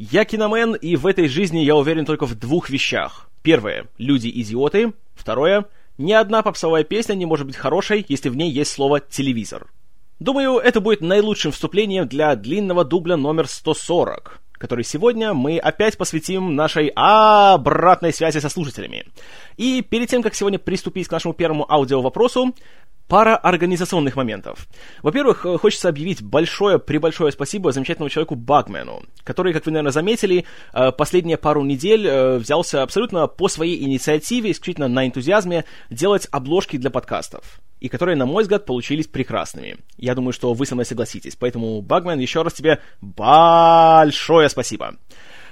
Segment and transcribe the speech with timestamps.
[0.00, 3.28] Я киномен, и в этой жизни я уверен только в двух вещах.
[3.42, 4.92] Первое— люди идиоты.
[5.16, 5.64] Второе—
[5.98, 9.66] ни одна попсовая песня не может быть хорошей, если в ней есть слово «телевизор».
[10.20, 16.54] Думаю, это будет наилучшим вступлением для длинного дубля номер 140, который сегодня мы опять посвятим
[16.54, 19.04] нашей обратной связи со слушателями.
[19.56, 22.54] И перед тем, как сегодня приступить к нашему первому аудиовопросу,
[23.08, 24.68] пара организационных моментов.
[25.02, 30.92] Во-первых, э, хочется объявить большое-пребольшое спасибо замечательному человеку Багмену, который, как вы, наверное, заметили, э,
[30.92, 36.90] последние пару недель э, взялся абсолютно по своей инициативе, исключительно на энтузиазме, делать обложки для
[36.90, 39.78] подкастов и которые, на мой взгляд, получились прекрасными.
[39.96, 41.36] Я думаю, что вы со мной согласитесь.
[41.36, 44.96] Поэтому, Багмен, еще раз тебе большое спасибо.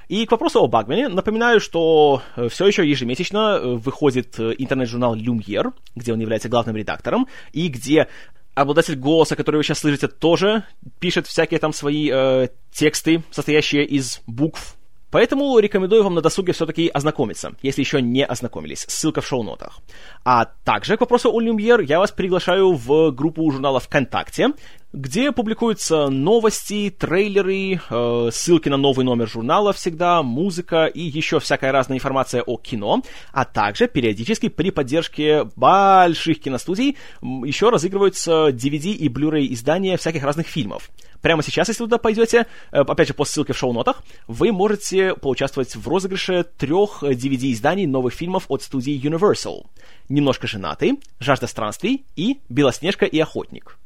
[0.09, 5.17] И к вопросу о Багмане, напоминаю, что э, все еще ежемесячно э, выходит э, интернет-журнал
[5.17, 8.09] Lumiere, где он является главным редактором, и где
[8.55, 10.65] обладатель голоса, который вы сейчас слышите, тоже
[11.01, 14.76] пишет всякие там свои э, тексты, состоящие из букв.
[15.17, 18.85] Поэтому рекомендую вам на досуге все-таки ознакомиться, если еще не ознакомились.
[18.87, 19.79] Ссылка в шоу-нотах.
[20.27, 24.49] А также к вопросу о Люмьер я вас приглашаю в группу журнала ВКонтакте,
[24.93, 31.73] где публикуются новости, трейлеры, э, ссылки на новый номер журнала всегда, музыка и еще всякая
[31.73, 33.03] разная информация о кино,
[33.33, 40.47] а также периодически при поддержке больших киностудий еще разыгрываются DVD и Blu-ray издания всяких разных
[40.47, 40.91] фильмов.
[41.23, 45.75] Прямо сейчас, если туда пойдете, э, опять же по ссылке в шоу-нотах, вы можете поучаствовать
[45.77, 49.67] в розыгрыше трех DVD-изданий новых фильмов от студии Universal.
[50.09, 53.79] «Немножко женатый», «Жажда странствий» и «Белоснежка и охотник».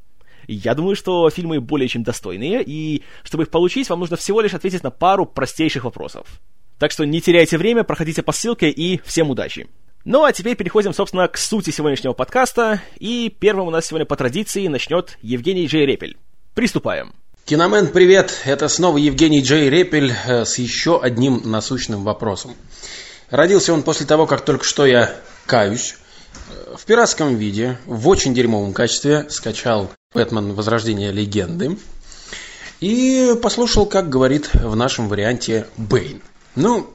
[0.48, 4.54] Я думаю, что фильмы более чем достойные, и чтобы их получить, вам нужно всего лишь
[4.54, 6.26] ответить на пару простейших вопросов.
[6.78, 9.68] Так что не теряйте время, проходите по ссылке и всем удачи.
[10.04, 14.16] Ну а теперь переходим, собственно, к сути сегодняшнего подкаста, и первым у нас сегодня по
[14.16, 16.16] традиции начнет Евгений Джей Репель.
[16.60, 17.14] Приступаем.
[17.46, 18.42] Киномен, привет!
[18.44, 22.54] Это снова Евгений Джей Репель э, с еще одним насущным вопросом.
[23.30, 25.16] Родился он после того, как только что я
[25.46, 25.96] каюсь.
[26.50, 31.78] Э, в пиратском виде, в очень дерьмовом качестве скачал Бэтмен Возрождение легенды.
[32.80, 36.20] И послушал, как говорит в нашем варианте Бэйн.
[36.56, 36.90] Ну,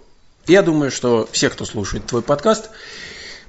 [0.46, 2.70] я думаю, что все, кто слушает твой подкаст,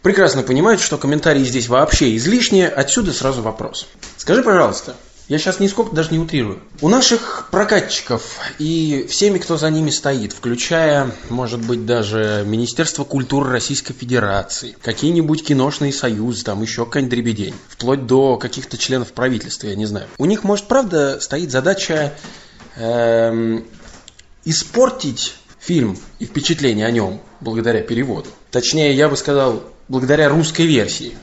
[0.01, 2.71] прекрасно понимают, что комментарии здесь вообще излишние.
[2.71, 3.87] Отсюда сразу вопрос.
[4.17, 4.97] Скажи, пожалуйста,
[5.29, 6.61] я сейчас нисколько даже не утрирую.
[6.81, 13.51] У наших прокатчиков и всеми, кто за ними стоит, включая, может быть, даже Министерство культуры
[13.51, 19.75] Российской Федерации, какие-нибудь киношные союзы, там еще какая-нибудь дребедень, вплоть до каких-то членов правительства, я
[19.75, 20.07] не знаю.
[20.19, 22.15] У них, может, правда, стоит задача
[22.77, 23.67] эм,
[24.45, 28.29] испортить фильм и впечатление о нем благодаря переводу.
[28.53, 31.17] Точнее, я бы сказал, благодаря русской версии.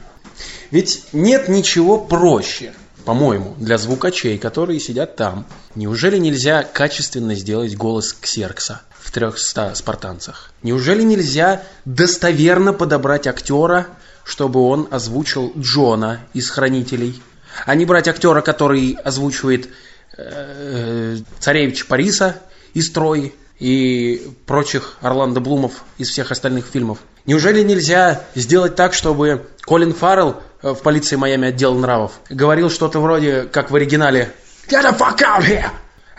[0.72, 2.74] Ведь нет ничего проще–
[3.06, 5.46] по-моему, для звукачей, которые сидят там.
[5.76, 10.52] Неужели нельзя качественно сделать голос Ксеркса в 300 спартанцах?
[10.64, 13.88] Неужели нельзя достоверно подобрать актера,
[14.24, 17.22] чтобы он озвучил Джона из «Хранителей»?
[17.66, 19.70] А не брать актера, который озвучивает
[20.18, 22.38] э, царевича Париса
[22.74, 27.00] из «Трои» и прочих Орландо Блумов из всех остальных фильмов.
[27.26, 32.14] Неужели нельзя сделать так, чтобы Колин Фаррелл в полиции Майами отдел нравов.
[32.30, 34.32] Говорил что-то вроде, как в оригинале
[34.68, 35.70] «Get the fuck out here!»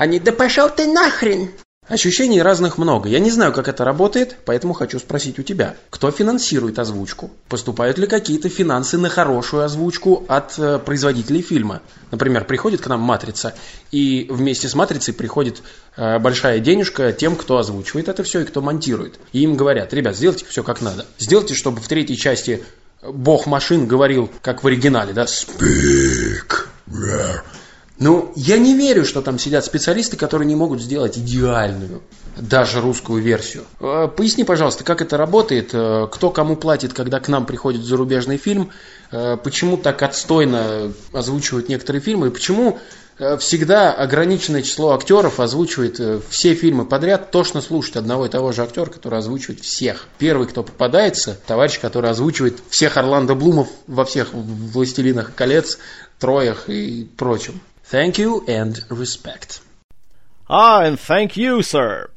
[0.06, 1.50] Не «Да пошел ты нахрен!»
[1.86, 3.10] Ощущений разных много.
[3.10, 5.76] Я не знаю, как это работает, поэтому хочу спросить у тебя.
[5.90, 7.30] Кто финансирует озвучку?
[7.46, 11.82] Поступают ли какие-то финансы на хорошую озвучку от э, производителей фильма?
[12.10, 13.54] Например, приходит к нам «Матрица»,
[13.92, 15.62] и вместе с «Матрицей» приходит
[15.96, 19.20] э, большая денежка тем, кто озвучивает это все и кто монтирует.
[19.32, 21.04] И им говорят, ребят, сделайте все как надо.
[21.18, 22.64] Сделайте, чтобы в третьей части
[23.12, 26.66] бог машин говорил, как в оригинале, да, speak.
[27.98, 32.02] Ну, я не верю, что там сидят специалисты, которые не могут сделать идеальную,
[32.36, 33.64] даже русскую версию.
[33.78, 38.36] Э, поясни, пожалуйста, как это работает, э, кто кому платит, когда к нам приходит зарубежный
[38.36, 38.70] фильм,
[39.12, 42.80] э, почему так отстойно озвучивают некоторые фильмы, и почему
[43.38, 48.62] всегда ограниченное число актеров озвучивает э, все фильмы подряд, тошно слушать одного и того же
[48.62, 50.08] актера, который озвучивает всех.
[50.18, 55.78] Первый, кто попадается, товарищ, который озвучивает всех Орландо Блумов во всех «Властелинах колец»,
[56.18, 57.60] «Троях» и прочем.
[57.90, 59.60] Thank you and respect.
[60.48, 62.08] Ah, and thank you, sir.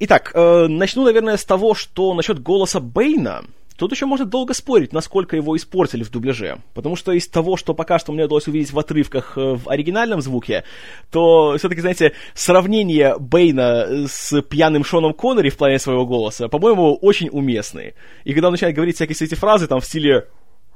[0.00, 3.44] Итак, э, начну, наверное, с того, что насчет голоса Бэйна.
[3.76, 6.58] Тут еще можно долго спорить, насколько его испортили в дубляже.
[6.74, 10.20] Потому что из того, что пока что мне удалось увидеть в отрывках э, в оригинальном
[10.20, 10.64] звуке,
[11.10, 17.28] то все-таки, знаете, сравнение Бэйна с пьяным Шоном Коннери в плане своего голоса, по-моему, очень
[17.30, 17.94] уместны.
[18.24, 20.26] И когда он начинает говорить всякие эти фразы там в стиле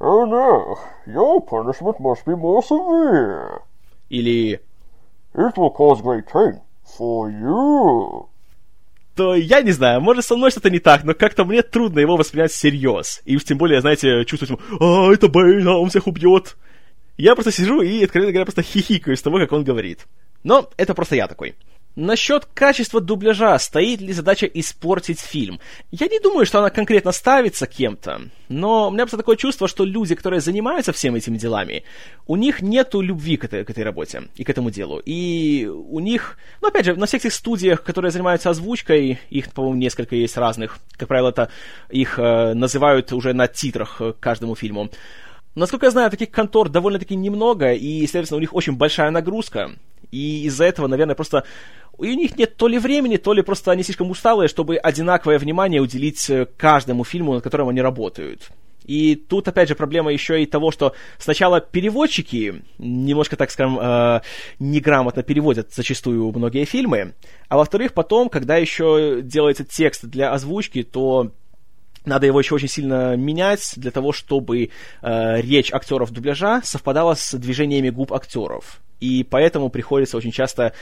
[0.00, 3.62] Oh no, your punishment must be more severe.
[4.08, 4.60] Или
[5.34, 8.28] It will cause great pain for you.
[9.18, 12.16] То я не знаю, может, со мной что-то не так, но как-то мне трудно его
[12.16, 13.20] воспринять всерьез.
[13.24, 16.56] И уж тем более, знаете, чувствовать, а, это Бэйн, а он всех убьет.
[17.16, 20.06] Я просто сижу и, откровенно говоря, просто хихикаю с того, как он говорит.
[20.44, 21.56] Но это просто я такой.
[21.98, 25.58] Насчет качества дубляжа, стоит ли задача испортить фильм?
[25.90, 29.84] Я не думаю, что она конкретно ставится кем-то, но у меня просто такое чувство, что
[29.84, 31.82] люди, которые занимаются всеми этими делами,
[32.28, 35.02] у них нету любви к этой, к этой работе и к этому делу.
[35.04, 39.78] И у них, ну опять же, на всех этих студиях, которые занимаются озвучкой, их, по-моему,
[39.78, 41.50] несколько есть разных, как правило, это
[41.90, 44.88] их э, называют уже на титрах э, к каждому фильму.
[45.54, 49.72] Насколько я знаю, таких контор довольно-таки немного, и, следовательно, у них очень большая нагрузка.
[50.10, 51.44] И из-за этого, наверное, просто
[51.98, 55.80] у них нет то ли времени, то ли просто они слишком усталые, чтобы одинаковое внимание
[55.80, 58.50] уделить э, каждому фильму, над которым они работают.
[58.84, 64.20] И тут, опять же, проблема еще и того, что сначала переводчики немножко, так скажем, э,
[64.58, 67.14] неграмотно переводят зачастую многие фильмы,
[67.48, 71.32] а во-вторых, потом, когда еще делается текст для озвучки, то
[72.08, 74.70] надо его еще очень сильно менять для того, чтобы
[75.02, 78.80] э, речь актеров дубляжа совпадала с движениями губ актеров.
[79.00, 80.72] И поэтому приходится очень часто,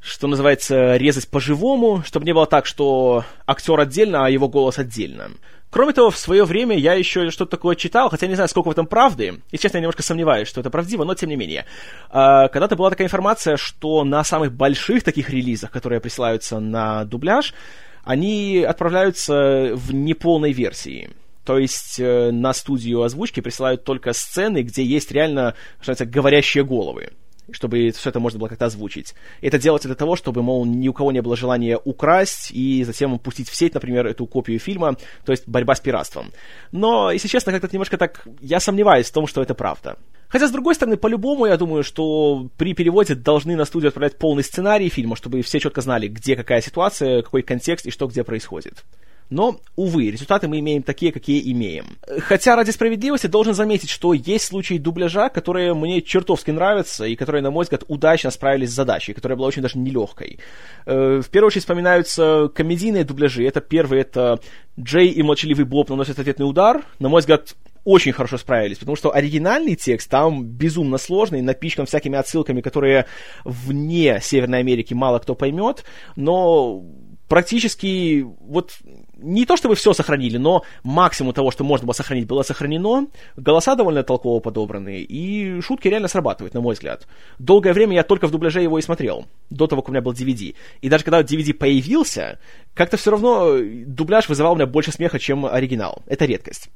[0.00, 5.30] что называется, резать по-живому, чтобы не было так, что актер отдельно, а его голос отдельно.
[5.70, 8.72] Кроме того, в свое время я еще что-то такое читал, хотя не знаю, сколько в
[8.72, 9.40] этом правды.
[9.52, 11.64] И, честно, я немножко сомневаюсь, что это правдиво, но тем не менее.
[12.10, 17.54] А, когда-то была такая информация, что на самых больших таких релизах, которые присылаются на дубляж,
[18.04, 21.10] они отправляются в неполной версии.
[21.44, 26.64] То есть э, на студию озвучки присылают только сцены, где есть реально, что называется, говорящие
[26.64, 27.10] головы
[27.50, 29.14] чтобы все это можно было как-то озвучить.
[29.40, 33.18] Это делается для того, чтобы, мол, ни у кого не было желания украсть и затем
[33.18, 36.32] пустить в сеть, например, эту копию фильма, то есть борьба с пиратством.
[36.70, 38.26] Но, если честно, как-то немножко так...
[38.40, 39.96] Я сомневаюсь в том, что это правда.
[40.32, 44.42] Хотя, с другой стороны, по-любому, я думаю, что при переводе должны на студию отправлять полный
[44.42, 48.82] сценарий фильма, чтобы все четко знали, где какая ситуация, какой контекст и что где происходит.
[49.28, 51.98] Но, увы, результаты мы имеем такие, какие имеем.
[52.20, 57.42] Хотя ради справедливости должен заметить, что есть случаи дубляжа, которые мне чертовски нравятся, и которые,
[57.42, 60.38] на мой взгляд, удачно справились с задачей, которая была очень даже нелегкой.
[60.86, 63.46] Э, в первую очередь вспоминаются комедийные дубляжи.
[63.46, 64.40] Это первый, это
[64.80, 66.82] Джей и Молчаливый Боб наносят ответный удар.
[66.98, 72.18] На мой взгляд, очень хорошо справились, потому что оригинальный текст там безумно сложный, напичкан всякими
[72.18, 73.06] отсылками, которые
[73.44, 75.84] вне Северной Америки мало кто поймет,
[76.16, 76.84] но
[77.32, 78.72] практически вот
[79.16, 83.06] не то чтобы все сохранили, но максимум того, что можно было сохранить, было сохранено.
[83.36, 87.06] Голоса довольно толково подобраны, и шутки реально срабатывают, на мой взгляд.
[87.38, 90.12] Долгое время я только в дубляже его и смотрел, до того, как у меня был
[90.12, 90.54] DVD.
[90.82, 92.38] И даже когда DVD появился,
[92.74, 93.56] как-то все равно
[93.86, 96.02] дубляж вызывал у меня больше смеха, чем оригинал.
[96.06, 96.68] Это редкость.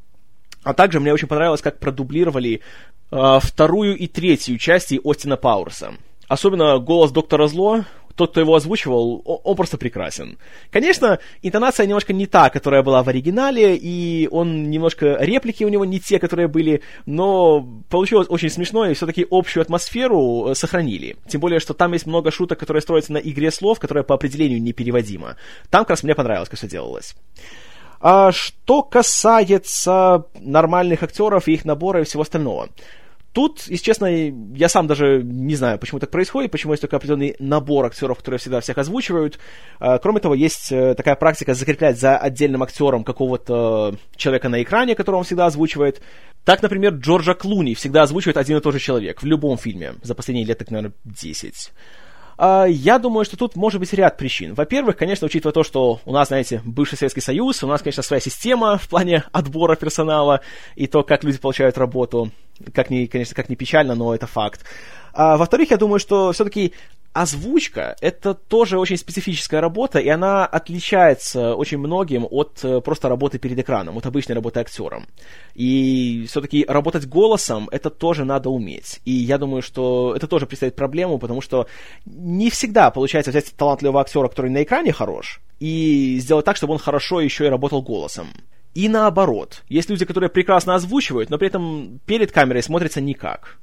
[0.66, 2.60] А также мне очень понравилось, как продублировали
[3.12, 5.94] э, вторую и третью части Остина Пауэрса.
[6.26, 7.84] Особенно голос доктора Зло,
[8.16, 10.38] тот, кто его озвучивал, он, он просто прекрасен.
[10.72, 15.84] Конечно, интонация немножко не та, которая была в оригинале, и он немножко реплики у него
[15.84, 21.16] не те, которые были, но получилось очень смешно, и все-таки общую атмосферу э, сохранили.
[21.28, 24.60] Тем более, что там есть много шуток, которые строятся на игре слов, которая по определению
[24.60, 25.36] непереводима.
[25.70, 27.14] Там как раз мне понравилось, как все делалось.
[28.08, 32.68] А что касается нормальных актеров и их набора и всего остального.
[33.32, 37.34] Тут, если честно, я сам даже не знаю, почему так происходит, почему есть только определенный
[37.40, 39.40] набор актеров, которые всегда всех озвучивают.
[39.80, 44.94] А, кроме того, есть э, такая практика закреплять за отдельным актером какого-то человека на экране,
[44.94, 46.00] которого он всегда озвучивает.
[46.44, 50.14] Так, например, Джорджа Клуни всегда озвучивает один и тот же человек в любом фильме за
[50.14, 51.72] последние лет, так, наверное, 10.
[52.38, 54.54] А, я думаю, что тут может быть ряд причин.
[54.54, 58.20] Во-первых, конечно, учитывая то, что у нас, знаете, бывший Советский Союз, у нас, конечно, своя
[58.20, 60.40] система в плане отбора персонала
[60.74, 62.30] и то, как люди получают работу.
[62.74, 64.64] Как ни, конечно, как ни печально, но это факт.
[65.12, 66.74] А, во-вторых, я думаю, что все-таки
[67.22, 73.38] озвучка— это тоже очень специфическая работа, и она отличается очень многим от э, просто работы
[73.38, 75.06] перед экраном, от обычной работы актером.
[75.54, 79.00] И все-таки работать голосом— это тоже надо уметь.
[79.04, 81.66] И я думаю, что это тоже представляет проблему, потому что
[82.04, 86.78] не всегда получается взять талантливого актера, который на экране хорош, и сделать так, чтобы он
[86.78, 88.28] хорошо еще и работал голосом.
[88.74, 89.62] И наоборот.
[89.70, 93.56] Есть люди, которые прекрасно озвучивают, но при этом перед камерой смотрятся никак.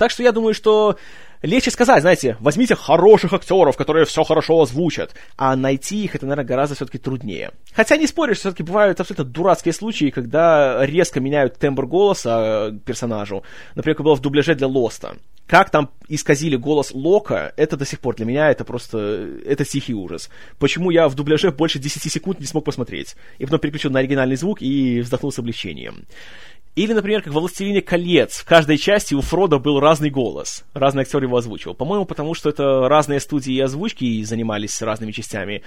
[0.00, 0.96] Так что я думаю, что
[1.42, 6.46] легче сказать, знаете, возьмите хороших актеров, которые все хорошо озвучат, а найти их это, наверное,
[6.46, 7.50] гораздо все-таки труднее.
[7.74, 13.42] Хотя не споришь, все-таки бывают абсолютно дурацкие случаи, когда резко меняют тембр голоса персонажу.
[13.74, 15.16] Например, как было в дубляже для Лоста.
[15.46, 19.92] Как там исказили голос Лока, это до сих пор для меня это просто, это тихий
[19.92, 20.30] ужас.
[20.58, 23.16] Почему я в дубляже больше 10 секунд не смог посмотреть?
[23.36, 26.06] И потом переключил на оригинальный звук и вздохнул с облегчением.
[26.76, 31.02] Или, например, как во «Властелине колец», в каждой части у Фрода был разный голос, разный
[31.02, 31.74] актер его озвучивал.
[31.74, 35.62] По-моему, потому что это разные студии и озвучки занимались разными частями.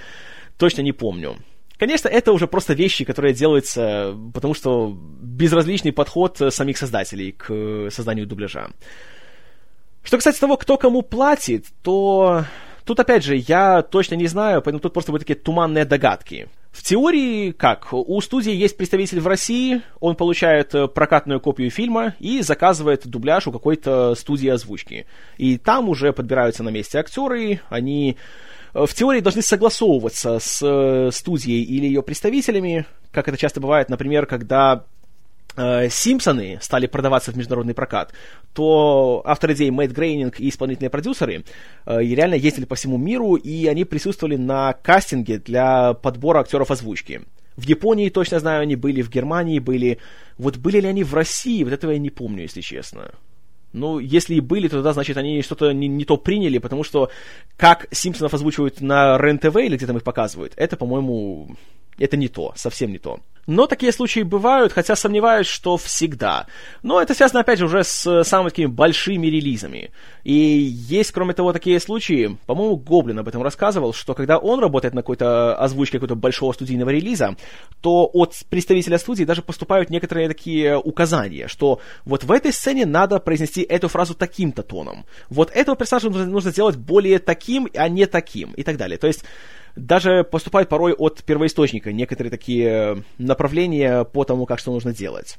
[0.57, 1.36] Точно не помню.
[1.77, 8.25] Конечно, это уже просто вещи, которые делаются, потому что безразличный подход самих создателей к созданию
[8.25, 8.69] дубляжа.
[10.03, 12.45] Что касается того, кто кому платит, то
[12.86, 16.48] тут, опять же, я точно не знаю, поэтому тут просто будут такие туманные догадки.
[16.74, 17.94] В теории, как?
[17.94, 23.46] У студии есть представитель в России, он получает э, прокатную копию фильма и заказывает дубляж
[23.46, 25.06] у какой-то студии озвучки.
[25.38, 28.18] И там уже подбираются на месте актеры, они
[28.74, 33.89] э, в теории должны согласовываться с э, студией или ее представителями, как это часто бывает,
[33.89, 34.86] например, когда
[35.55, 38.13] Симпсоны стали продаваться в международный прокат,
[38.53, 41.43] то автор идей Мэтт Грейнинг и исполнительные продюсеры
[41.86, 47.22] э, реально ездили по всему миру, и они присутствовали на кастинге для подбора актеров озвучки.
[47.55, 50.00] В Японии, точно знаю, они были, в Германии были.
[50.38, 53.12] Вот были ли они в России, вот этого я не помню, если честно.
[53.74, 57.10] Ну, если и были, то тогда, значит, они что-то не, не то приняли, потому что
[57.57, 61.55] как Симпсонов озвучивают на РЕН-ТВ или где там их показывают, это, по-моему,
[61.98, 63.19] это не то, совсем не то.
[63.45, 66.47] Но такие случаи бывают, хотя сомневаюсь, что всегда.
[66.81, 69.91] Но это связано, опять же, уже с самыми такими большими релизами.
[70.23, 74.93] И есть, кроме того, такие случаи, по-моему, Гоблин об этом рассказывал, что когда он работает
[74.93, 77.35] на какой-то озвучке какого-то большого студийного релиза,
[77.81, 83.19] то от представителя студии даже поступают некоторые такие указания, что вот в этой сцене надо
[83.19, 85.05] произнести эту фразу таким-то тоном.
[85.29, 88.97] Вот этого персонажа нужно, нужно сделать более таким, а не таким, и так далее.
[88.97, 89.25] То есть
[89.75, 95.38] даже поступают порой от первоисточника некоторые такие направления по тому, как что нужно делать.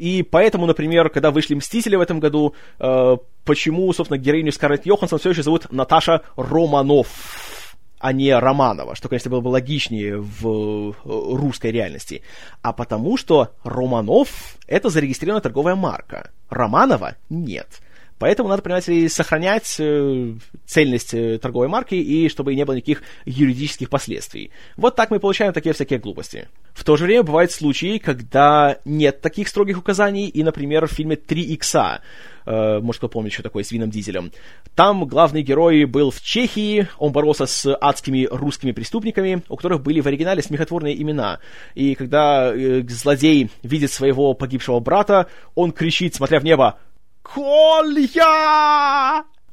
[0.00, 5.18] И поэтому, например, когда вышли «Мстители» в этом году, э, почему, собственно, героиню Скарлетт Йоханссон
[5.18, 10.92] все еще зовут Наташа Романов, а не Романова, что, конечно, было бы логичнее в э,
[11.04, 12.22] русской реальности.
[12.62, 17.82] А потому что Романов— это зарегистрированная торговая марка, Романова— нет.
[18.20, 20.34] Поэтому надо, понимаете, сохранять э,
[20.66, 24.50] цельность э, торговой марки и чтобы не было никаких юридических последствий.
[24.76, 26.46] Вот так мы получаем такие всякие глупости.
[26.74, 31.16] В то же время бывают случаи, когда нет таких строгих указаний, и, например, в фильме
[31.16, 32.02] «Три икса»,
[32.44, 34.32] э, может, кто помнит, что такое с Вином Дизелем.
[34.74, 40.00] Там главный герой был в Чехии, он боролся с адскими русскими преступниками, у которых были
[40.00, 41.38] в оригинале смехотворные имена.
[41.74, 42.52] И когда
[42.86, 46.78] злодей видит своего погибшего брата, он кричит, смотря в небо,
[47.22, 48.24] Колья!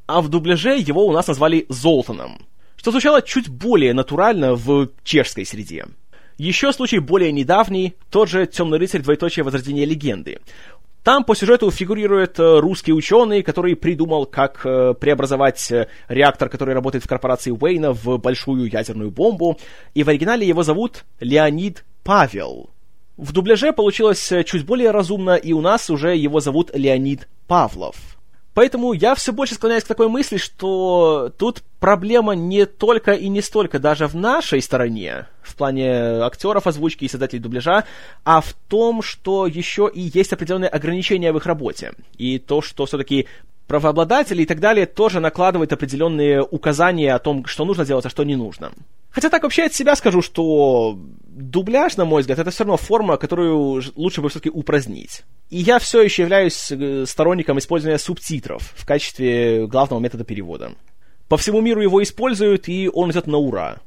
[0.08, 2.46] А в дубляже его у нас назвали Золтаном,
[2.76, 5.86] что звучало чуть более натурально в чешской среде.
[6.38, 9.02] Еще случай более недавний, тот же «Темный рыцарь.
[9.02, 9.44] Двоеточие.
[9.44, 10.40] Возрождение легенды».
[11.04, 16.74] Там по сюжету фигурирует э, русский ученый, который придумал, как э, преобразовать э, реактор, который
[16.74, 19.58] работает в корпорации Уэйна, в большую ядерную бомбу.
[19.94, 22.70] И в оригинале его зовут Леонид Павел.
[23.18, 27.96] В дубляже получилось чуть более разумно, и у нас уже его зовут Леонид Павлов.
[28.54, 33.42] Поэтому я все больше склоняюсь к такой мысли, что тут проблема не только и не
[33.42, 35.92] столько даже в нашей стороне, в плане
[36.24, 37.86] актеров озвучки и создателей дубляжа,
[38.24, 41.94] а в том, что еще и есть определенные ограничения в их работе.
[42.18, 43.28] И то, что все-таки
[43.68, 48.24] правообладатели и так далее тоже накладывают определенные указания о том, что нужно делать, а что
[48.24, 48.72] не нужно.
[49.10, 50.98] Хотя так вообще от себя скажу, что
[51.28, 55.24] дубляж, на мой взгляд, это все равно форма, которую лучше бы все-таки упразднить.
[55.50, 60.74] И я все еще являюсь э, сторонником использования субтитров в качестве главного метода перевода.
[61.30, 63.78] По всему миру его используют, и он идет на ура.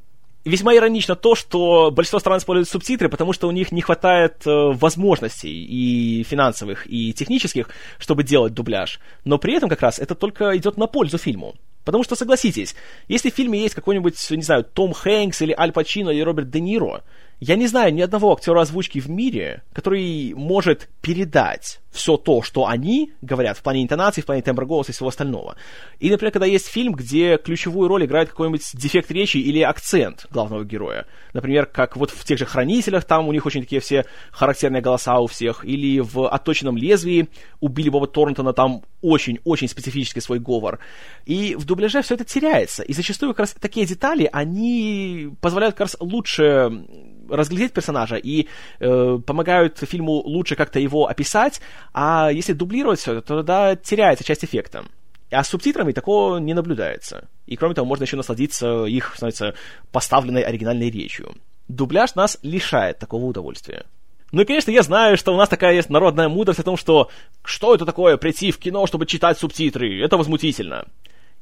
[0.43, 4.49] Весьма иронично то, что большинство стран используют субтитры, потому что у них не хватает э,
[4.73, 7.69] возможностей и финансовых, и технических,
[7.99, 8.99] чтобы делать дубляж.
[9.23, 11.53] Но при этом как раз это только идет на пользу фильму.
[11.83, 12.75] Потому что, согласитесь,
[13.07, 16.59] если в фильме есть какой-нибудь, не знаю, Том Хэнкс или Аль Пачино или Роберт Де
[16.59, 17.03] Ниро,
[17.41, 22.67] я не знаю ни одного актера озвучки в мире, который может передать все то, что
[22.67, 25.55] они говорят в плане интонации, в плане тембра голоса и всего остального.
[25.99, 30.63] И, например, когда есть фильм, где ключевую роль играет какой-нибудь дефект речи или акцент главного
[30.63, 31.07] героя.
[31.33, 35.19] Например, как вот в тех же «Хранителях», там у них очень такие все характерные голоса
[35.19, 35.65] у всех.
[35.65, 37.27] Или в «Отточенном лезвии»
[37.59, 40.79] у Билли Боба Торнтона там очень-очень специфический свой говор.
[41.25, 42.83] И в дубляже все это теряется.
[42.83, 46.85] И зачастую как раз такие детали, они позволяют как раз лучше
[47.31, 48.47] разглядеть персонажа и
[48.79, 51.61] э, помогают фильму лучше как-то его описать,
[51.93, 54.85] а если дублировать все это, то тогда теряется часть эффекта.
[55.31, 57.29] А с субтитрами такого не наблюдается.
[57.47, 59.55] И кроме того, можно еще насладиться их, становится,
[59.91, 61.35] поставленной оригинальной речью.
[61.69, 63.85] Дубляж нас лишает такого удовольствия.
[64.31, 67.09] Ну и, конечно, я знаю, что у нас такая есть народная мудрость о том, что
[67.43, 70.01] что это такое прийти в кино, чтобы читать субтитры?
[70.01, 70.85] Это возмутительно.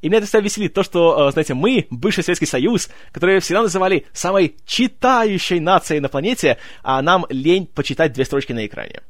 [0.02, 3.62] И меня это всегда веселит то, что, э, знаете, мы, бывший Советский Союз, который всегда
[3.62, 9.02] называли самой читающей нацией на планете, а нам лень почитать две строчки на экране.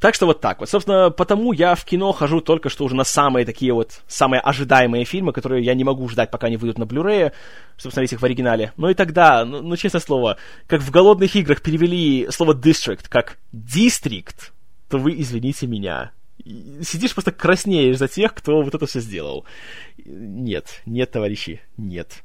[0.00, 0.68] Так что вот так вот.
[0.68, 5.04] Собственно, потому я в кино хожу только что уже на самые такие вот, самые ожидаемые
[5.04, 7.32] фильмы, которые я не могу ждать, пока они выйдут на Blu-ray,
[7.76, 8.72] чтобы смотреть их в оригинале.
[8.76, 10.36] Ну и тогда, ну, ну честное слово,
[10.68, 14.52] как в «Голодных играх» перевели слово «district» как «district»,
[14.88, 16.12] то вы извините меня.
[16.82, 19.44] Сидишь просто краснеешь за тех, кто вот это все сделал.
[20.04, 22.22] Нет, нет, товарищи, нет.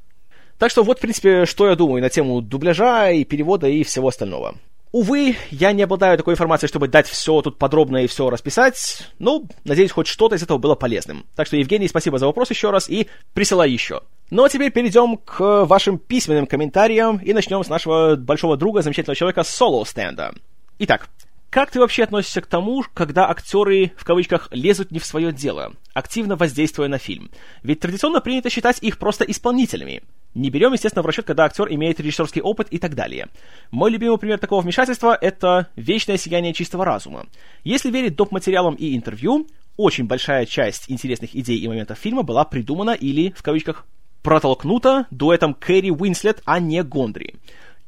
[0.58, 4.08] Так что вот, в принципе, что я думаю на тему дубляжа и перевода и всего
[4.08, 4.56] остального.
[4.92, 9.08] Увы, я не обладаю такой информацией, чтобы дать все тут подробно и все расписать.
[9.18, 11.26] Ну, надеюсь, хоть что-то из этого было полезным.
[11.34, 14.02] Так что, Евгений, спасибо за вопрос еще раз и присылай еще.
[14.30, 19.16] Ну а теперь перейдем к вашим письменным комментариям и начнем с нашего большого друга, замечательного
[19.16, 20.32] человека Соло Стенда.
[20.78, 21.08] Итак,
[21.54, 25.74] как ты вообще относишься к тому, когда актеры, в кавычках, лезут не в свое дело,
[25.92, 27.30] активно воздействуя на фильм?
[27.62, 30.02] Ведь традиционно принято считать их просто исполнителями.
[30.34, 33.28] Не берем, естественно, в расчет, когда актер имеет режиссерский опыт и так далее.
[33.70, 37.26] Мой любимый пример такого вмешательства– это «Вечное сияние чистого разума».
[37.62, 38.32] Если верить доп.
[38.32, 39.46] материалам и интервью,
[39.76, 43.86] очень большая часть интересных идей и моментов фильма была придумана или, в кавычках,
[44.24, 47.36] протолкнута дуэтом Кэрри Уинслет, а не Гондри.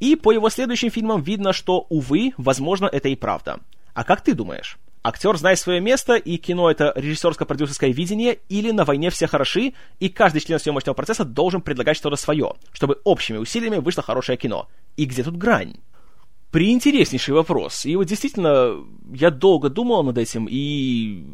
[0.00, 3.60] И по его следующим фильмам видно, что, увы, возможно, это и правда.
[3.94, 4.78] А как ты думаешь?
[5.02, 10.08] Актер знает свое место, и кино это режиссерско-продюсерское видение, или на войне все хороши, и
[10.08, 14.68] каждый член съемочного процесса должен предлагать что-то свое, чтобы общими усилиями вышло хорошее кино.
[14.96, 15.76] И где тут грань?
[16.50, 17.86] Приинтереснейший вопрос.
[17.86, 21.24] И вот действительно, я долго думал над этим, и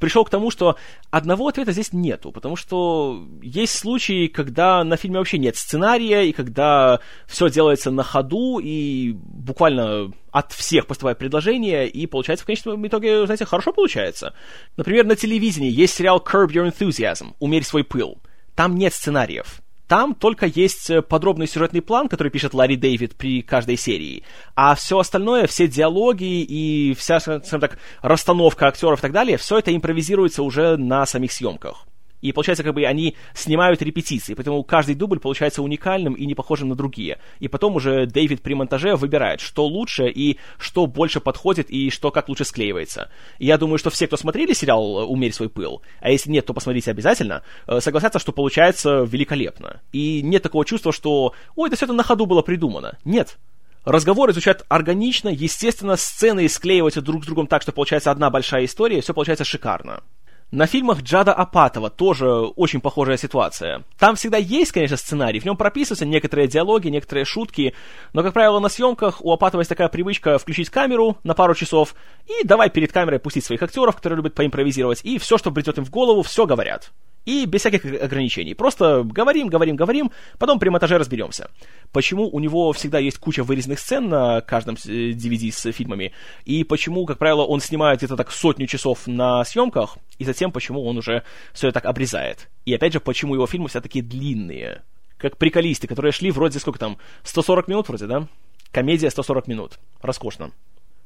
[0.00, 0.76] пришел к тому, что
[1.10, 6.32] одного ответа здесь нету, потому что есть случаи, когда на фильме вообще нет сценария, и
[6.32, 12.84] когда все делается на ходу, и буквально от всех поступает предложение, и получается в конечном
[12.86, 14.34] итоге, знаете, хорошо получается.
[14.76, 18.18] Например, на телевидении есть сериал Curb Your Enthusiasm, «Умерь свой пыл».
[18.56, 19.60] Там нет сценариев.
[19.90, 24.22] Там только есть э, подробный сюжетный план, который пишет Ларри Дэвид при каждой серии.
[24.54, 29.58] А все остальное, все диалоги и вся, скажем так, расстановка актеров и так далее, все
[29.58, 31.88] это импровизируется уже на самих съемках.
[32.20, 36.68] И получается, как бы они снимают репетиции, поэтому каждый дубль получается уникальным и не похожим
[36.68, 37.18] на другие.
[37.38, 42.10] И потом уже Дэвид при монтаже выбирает, что лучше и что больше подходит и что
[42.10, 43.10] как лучше склеивается.
[43.38, 46.54] И я думаю, что все, кто смотрели сериал «Умерь свой пыл», а если нет, то
[46.54, 49.80] посмотрите обязательно, э, согласятся, что получается великолепно.
[49.92, 52.98] И нет такого чувства, что «Ой, да все это на ходу было придумано».
[53.04, 53.38] Нет,
[53.84, 58.98] Разговоры звучат органично, естественно, сцены склеиваются друг с другом так, что получается одна большая история,
[58.98, 60.02] и все получается шикарно.
[60.50, 63.84] На фильмах Джада Апатова тоже очень похожая ситуация.
[64.00, 67.72] Там всегда есть, конечно, сценарий, в нем прописываются некоторые диалоги, некоторые шутки,
[68.12, 71.94] но, как правило, на съемках у Апатова есть такая привычка включить камеру на пару часов
[72.26, 75.84] и давай перед камерой пустить своих актеров, которые любят поимпровизировать, и все, что придет им
[75.84, 76.90] в голову, все говорят.
[77.26, 78.54] И без всяких ограничений.
[78.54, 81.50] Просто говорим, говорим, говорим, потом при монтаже разберемся.
[81.92, 86.12] Почему у него всегда есть куча вырезанных сцен на каждом DVD э, с фильмами,
[86.44, 90.84] и почему, как правило, он снимает где-то так сотню часов на съемках, и затем почему
[90.84, 92.48] он уже все это так обрезает.
[92.64, 94.82] И опять же, почему его фильмы все такие длинные.
[95.18, 98.26] Как приколисты, которые шли вроде сколько там, 140 минут вроде, да?
[98.72, 99.78] Комедия 140 минут.
[100.00, 100.52] Роскошно.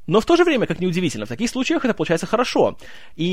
[0.07, 2.77] Но в то же время, как ни удивительно, в таких случаях это получается хорошо.
[3.17, 3.25] И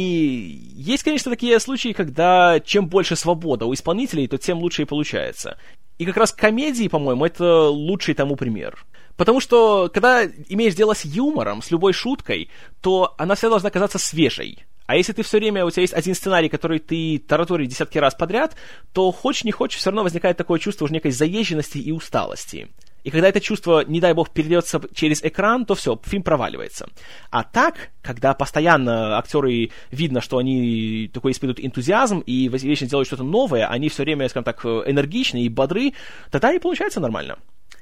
[0.73, 5.57] есть, конечно, такие случаи, когда чем больше свобода у исполнителей, то тем лучше и получается.
[5.97, 8.85] И как раз комедии, по-моему, это лучший тому пример.
[9.17, 12.49] Потому что, когда имеешь дело с юмором, с любой шуткой,
[12.81, 14.65] то она всегда должна казаться свежей.
[14.87, 18.15] А если ты все время, у тебя есть один сценарий, который ты тараторишь десятки раз
[18.15, 18.55] подряд,
[18.93, 22.69] то хочешь не хочешь, все равно возникает такое чувство уже некой заезженности и усталости.
[23.03, 26.87] И когда это чувство, не дай бог, передается через экран, то все, фильм проваливается.
[27.29, 33.23] А так, когда постоянно актеры видно, что они такой испытывают энтузиазм и вечно делают что-то
[33.23, 35.93] новое, они все время, скажем так, энергичны и бодры,
[36.29, 37.39] тогда и получается нормально.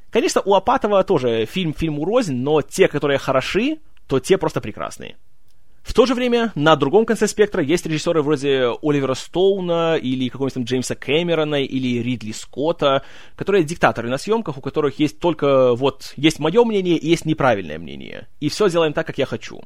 [0.09, 3.77] Конечно, у Апатова тоже фильм фильм урознь, но те, которые хороши,
[4.07, 5.17] то те просто прекрасные.
[5.83, 10.53] В то же время на другом конце спектра есть режиссеры вроде Оливера Стоуна или какого-нибудь
[10.53, 13.03] там Джеймса Кэмерона или Ридли Скотта,
[13.35, 17.79] которые диктаторы на съемках, у которых есть только вот есть мое мнение и есть неправильное
[17.79, 18.27] мнение.
[18.39, 19.63] И все делаем так, как я хочу.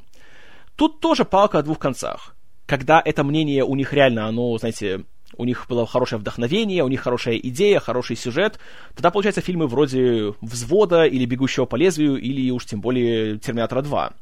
[0.76, 2.36] Тут тоже палка о двух концах.
[2.65, 5.04] Когда это мнение у них реально, оно, знаете,
[5.36, 8.60] у них было хорошее вдохновение, у них хорошая идея, хороший сюжет,
[8.95, 14.13] тогда получаются фильмы вроде «Взвода» или «Бегущего по лезвию» или уж тем более «Терминатора 2».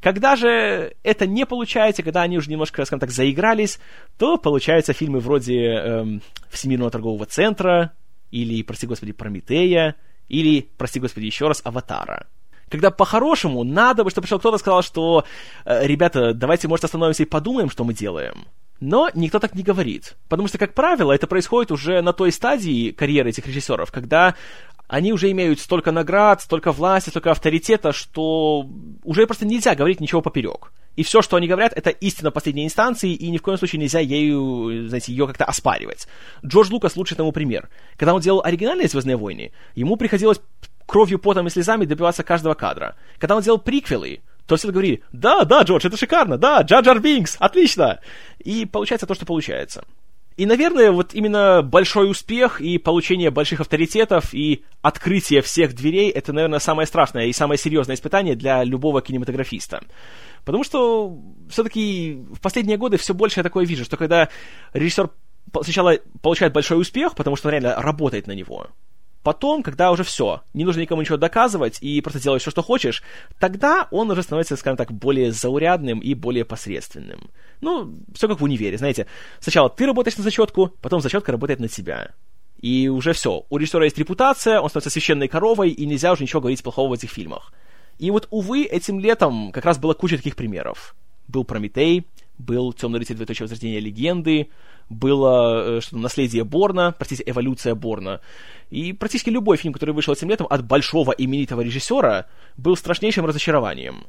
[0.00, 3.78] Когда же это не получается, когда они уже немножко, скажем так, заигрались,
[4.18, 7.92] то получаются фильмы вроде эм, Всемирного торгового центра,
[8.30, 9.96] или, прости господи, Прометея,
[10.28, 12.26] или, прости господи, еще раз, Аватара.
[12.68, 15.24] Когда по-хорошему надо бы, чтобы пришел кто-то сказал, что
[15.64, 18.46] э, ребята, давайте, может, остановимся и подумаем, что мы делаем.
[18.80, 20.16] Но никто так не говорит.
[20.28, 24.34] Потому что, как правило, это происходит уже на той стадии карьеры этих режиссеров, когда
[24.88, 28.68] они уже имеют столько наград, столько власти, столько авторитета, что
[29.02, 30.72] уже просто нельзя говорить ничего поперек.
[30.94, 34.00] И все, что они говорят, это истина последней инстанции, и ни в коем случае нельзя
[34.00, 36.06] ею, знаете, ее как-то оспаривать.
[36.44, 37.68] Джордж Лукас лучший тому пример.
[37.96, 40.40] Когда он делал оригинальные «Звездные войны», ему приходилось
[40.86, 42.94] кровью, потом и слезами добиваться каждого кадра.
[43.18, 47.36] Когда он делал приквелы, то все говорили, да, да, Джордж, это шикарно, да, Джаджар Бинкс,
[47.38, 48.00] отлично.
[48.38, 49.84] И получается то, что получается.
[50.36, 56.34] И, наверное, вот именно большой успех и получение больших авторитетов и открытие всех дверей— это,
[56.34, 59.82] наверное, самое страшное и самое серьезное испытание для любого кинематографиста.
[60.44, 64.28] Потому что все-таки в последние годы все больше я такое вижу, что когда
[64.74, 65.08] режиссер
[65.62, 68.68] сначала получает большой успех, потому что он реально работает на него,
[69.26, 73.02] Потом, когда уже все, не нужно никому ничего доказывать и просто делать все, что хочешь,
[73.40, 77.28] тогда он уже становится, скажем так, более заурядным и более посредственным.
[77.60, 79.08] Ну, все как в универе, знаете.
[79.40, 82.12] Сначала ты работаешь на зачетку, потом зачетка работает на тебя.
[82.60, 83.44] И уже все.
[83.50, 86.92] У режиссера есть репутация, он становится священной коровой, и нельзя уже ничего говорить плохого в
[86.92, 87.52] этих фильмах.
[87.98, 90.94] И вот, увы, этим летом как раз было куча таких примеров.
[91.26, 92.06] Был Прометей,
[92.38, 94.48] был Темный рыцарь двоеточие возрождения легенды,
[94.88, 98.20] было э, что наследие Борна, простите, эволюция Борна.
[98.70, 104.04] И практически любой фильм, который вышел этим летом от большого именитого режиссера, был страшнейшим разочарованием.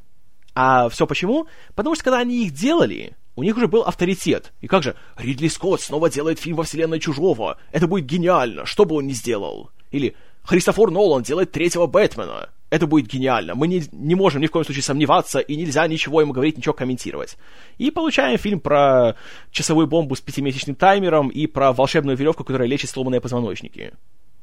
[0.54, 1.48] А все почему?
[1.76, 4.54] Потому что когда они их делали, у них уже был авторитет.
[4.62, 7.60] И как же, Ридли Скотт снова делает фильм во вселенной Чужого.
[7.72, 9.70] Это будет гениально, что бы он ни сделал.
[9.92, 10.16] Или
[10.48, 12.50] Христофор Нолан делает третьего Бэтмена.
[12.70, 13.54] Это будет гениально.
[13.54, 16.74] Мы не, не можем ни в коем случае сомневаться, и нельзя ничего ему говорить, ничего
[16.74, 17.38] комментировать.
[17.78, 19.18] И получаем фильм про
[19.52, 23.94] часовую бомбу с пятимесячным таймером и про волшебную веревку, которая лечит сломанные позвоночники.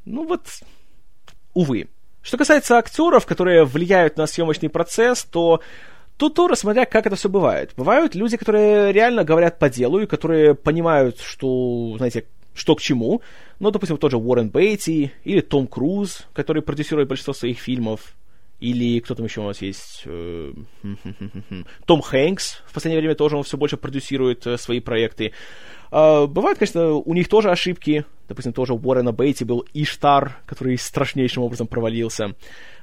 [0.04, 0.42] Ну вот,
[1.54, 1.88] увы.
[2.20, 5.62] Что касается актеров, которые влияют на съемочный процесс, то
[6.16, 7.72] Тут тоже, смотря как это все бывает.
[7.76, 13.22] Бывают люди, которые реально говорят по делу и которые понимают, что, знаете, что к чему.
[13.58, 18.14] Ну, допустим, тот же Уоррен Бейти или Том Круз, который продюсирует большинство своих фильмов.
[18.60, 20.02] Или кто там еще у нас есть?
[20.06, 20.52] Э,
[21.86, 22.62] Том Хэнкс.
[22.66, 25.32] В последнее время тоже он все больше продюсирует э, свои проекты.
[25.90, 28.04] А, бывают, конечно, у них тоже ошибки.
[28.28, 32.34] Допустим, тоже у Уоррена Бейти был Иштар, который страшнейшим образом провалился.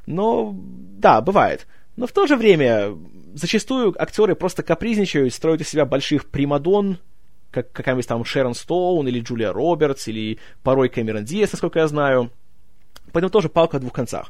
[0.05, 1.67] Но, да, бывает.
[1.95, 2.95] Но в то же время
[3.33, 6.99] зачастую актеры просто капризничают, строят из себя больших примадон,
[7.51, 12.31] как какая-нибудь там Шерон Стоун или Джулия Робертс или порой Кэмерон Диас, насколько я знаю.
[13.11, 14.29] Поэтому тоже палка о двух концах.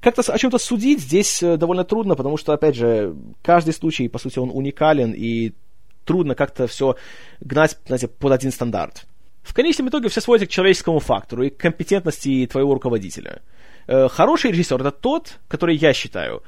[0.00, 4.18] Как-то о чем-то судить здесь э, довольно трудно, потому что, опять же, каждый случай, по
[4.18, 5.52] сути, он уникален, и
[6.04, 6.96] трудно как-то все
[7.40, 9.06] гнать, знаете, под один стандарт.
[9.42, 13.42] В конечном итоге все сводится к человеческому фактору и к компетентности твоего руководителя.
[13.86, 16.42] Э, хороший режиссер это тот, который я считаю,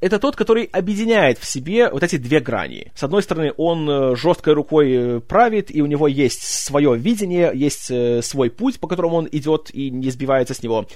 [0.00, 2.92] это тот, который объединяет в себе вот эти две грани.
[2.94, 7.50] С одной стороны, он э, жесткой рукой э, правит, и у него есть свое видение,
[7.54, 7.92] есть
[8.24, 10.86] свой путь, по которому он идет и не сбивается с него.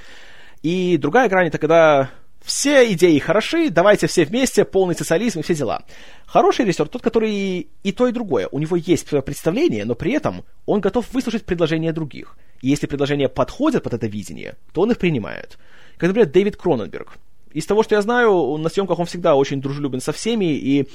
[0.62, 2.10] И другая грань это когда
[2.44, 5.84] все идеи хороши, давайте все вместе, полный социализм и все дела.
[6.26, 8.48] Хороший режиссер тот, который и то, и другое.
[8.52, 12.36] У него есть представление, но при этом он готов выслушать предложения других.
[12.60, 15.58] И если предложения подходят под это видение, то он их принимает.
[15.96, 17.18] Как, например, Дэвид Кроненберг.
[17.54, 20.88] Из того, что я знаю, на съемках он всегда очень дружелюбен со всеми, и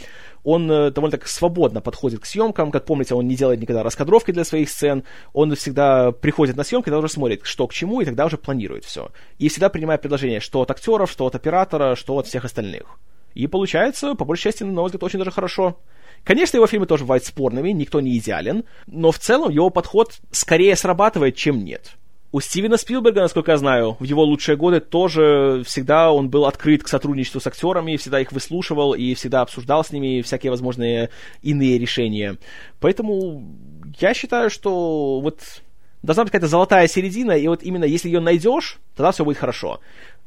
[0.44, 2.70] он э, довольно так свободно подходит к съемкам.
[2.70, 5.06] Как помните, он не делает никогда раскадровки для своих сцен.
[5.32, 8.84] Он всегда приходит на съемки, тогда уже смотрит, что к чему, и тогда уже планирует
[8.84, 9.10] все.
[9.38, 13.00] И всегда принимает предложения, что от актеров, что от оператора, что от всех остальных.
[13.36, 15.78] И получается, по большей части, на мой взгляд, очень даже хорошо.
[16.26, 20.76] Конечно, его фильмы тоже бывают спорными, никто не идеален, но в целом его подход скорее
[20.76, 21.96] срабатывает, чем нет.
[22.32, 26.84] У Стивена Спилберга, насколько я знаю, в его лучшие годы тоже всегда он был открыт
[26.84, 31.10] к сотрудничеству с актерами, всегда их выслушивал и всегда обсуждал с ними всякие возможные
[31.42, 32.38] иные решения.
[32.80, 33.44] Поэтому
[34.00, 35.40] я считаю, что вот
[36.04, 39.80] должна быть какая-то золотая середина, и вот именно если ее найдешь, тогда все будет хорошо.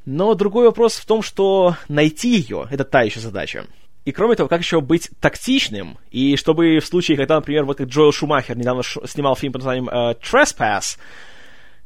[0.05, 3.67] Но другой вопрос в том, что найти ее— это та еще задача.
[4.05, 7.87] И кроме того, как еще быть тактичным, и чтобы в случае, когда, например, вот как
[7.87, 10.99] Джоэл Шумахер недавно снимал фильм под названием uh, Trespass,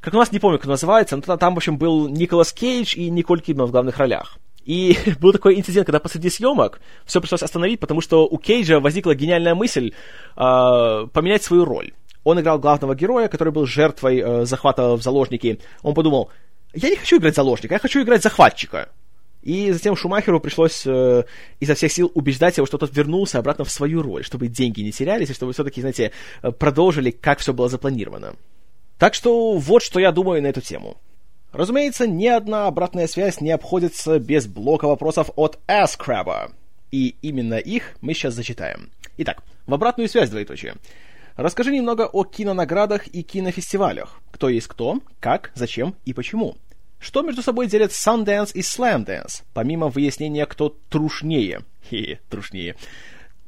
[0.07, 3.11] как у нас, не помню, как называется, но там, в общем, был Николас Кейдж и
[3.11, 4.39] Николь Кидман в главных ролях.
[4.65, 9.17] И был такой инцидент, когда посреди съемок все пришлось остановить, потому что у Кейджа возникла
[9.17, 9.95] гениальная мысль
[10.37, 11.93] э, поменять свою роль.
[12.23, 15.59] Он играл главного героя, который был жертвой э, захвата в заложники.
[15.83, 16.31] Он подумал,
[16.73, 18.91] я не хочу играть заложника, я хочу играть захватчика.
[19.43, 21.25] И затем Шумахеру пришлось э,
[21.59, 24.93] изо всех сил убеждать его, что тот вернулся обратно в свою роль, чтобы деньги не
[24.93, 28.37] терялись, и чтобы все-таки, знаете, э, продолжили, как все было запланировано.
[28.99, 30.97] Так что вот что я думаю на эту тему.
[31.53, 36.53] Разумеется, ни одна обратная связь не обходится без блока вопросов от AskCrabber.
[36.91, 38.91] И именно их мы сейчас зачитаем.
[39.19, 40.75] Итак, в обратную связь двоеточие.
[41.37, 44.21] Расскажи немного о кинонаградах и кинофестивалях.
[44.31, 46.57] Кто есть кто, как, зачем и почему.
[46.99, 51.61] Что между собой делят Sundance и Slamdance, помимо выяснения, кто трушнее.
[51.91, 52.77] Хе, трушнее.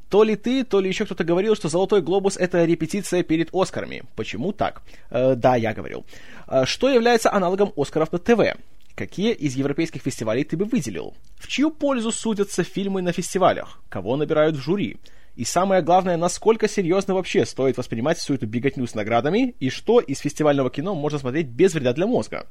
[0.09, 4.05] То ли ты, то ли еще кто-то говорил, что «Золотой глобус»— это репетиция перед Оскарами.
[4.17, 4.83] Почему так?
[5.11, 6.07] Э, да, я говорил.
[6.47, 8.57] Э, что является аналогом Оскаров на ТВ?
[8.95, 11.15] Какие из европейских фестивалей ты бы выделил?
[11.37, 13.81] В чью пользу судятся фильмы на фестивалях?
[13.89, 14.97] Кого набирают в жюри?
[15.37, 20.01] И самое главное, насколько серьезно вообще стоит воспринимать всю эту беготню с наградами, и что
[20.01, 22.49] из фестивального кино можно смотреть без вреда для мозга?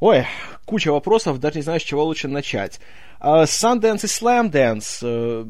[0.00, 0.26] Ой,
[0.64, 2.80] куча вопросов, даже не знаю, с чего лучше начать.
[3.20, 5.02] Uh, Sundance и Slam Dance.
[5.02, 5.44] Uh,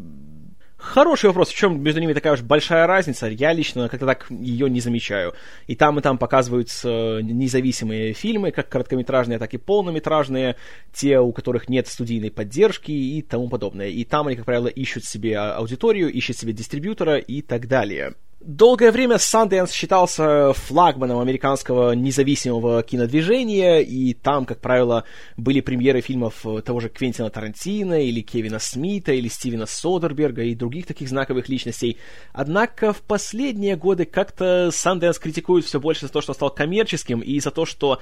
[0.76, 3.28] Хороший вопрос, в чем между ними такая уж большая разница?
[3.28, 5.34] Я лично как-то так ее не замечаю.
[5.66, 10.56] И там, и там показываются независимые фильмы, как короткометражные, так и полнометражные,
[10.92, 13.88] те, у которых нет студийной поддержки и тому подобное.
[13.88, 18.14] И там они, как правило, ищут себе аудиторию, ищут себе дистрибьютора и так далее.
[18.38, 25.04] Долгое время Sundance считался флагманом американского независимого кинодвижения, и там, как правило,
[25.38, 30.86] были премьеры фильмов того же Квентина Тарантино, или Кевина Смита, или Стивена Содерберга, и других
[30.86, 31.96] таких знаковых личностей.
[32.34, 37.40] Однако в последние годы как-то Sundance критикует все больше за то, что стал коммерческим, и
[37.40, 38.00] за то, что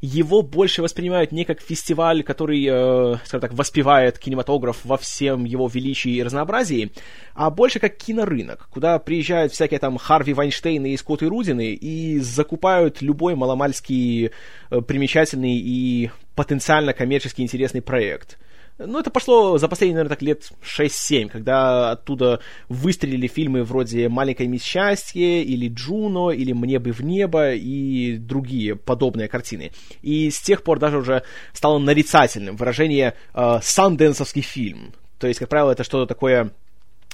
[0.00, 5.68] его больше воспринимают не как фестиваль, который, э, скажем так, воспевает кинематограф во всем его
[5.68, 6.92] величии и разнообразии,
[7.34, 13.02] а больше как кинорынок, куда приезжают всякие там Харви Вайнштейны и Скотты Рудины и закупают
[13.02, 14.30] любой маломальский
[14.70, 18.38] э, примечательный и потенциально коммерчески интересный проект–
[18.86, 24.48] ну, это пошло за последние, наверное, так лет 6-7, когда оттуда выстрелили фильмы вроде «Маленькое
[24.48, 29.72] мисс счастье» или «Джуно», или «Мне бы в небо» и другие подобные картины.
[30.02, 34.94] И с тех пор даже уже стало нарицательным выражение э, «санденсовский фильм».
[35.18, 36.50] То есть, как правило, это что-то такое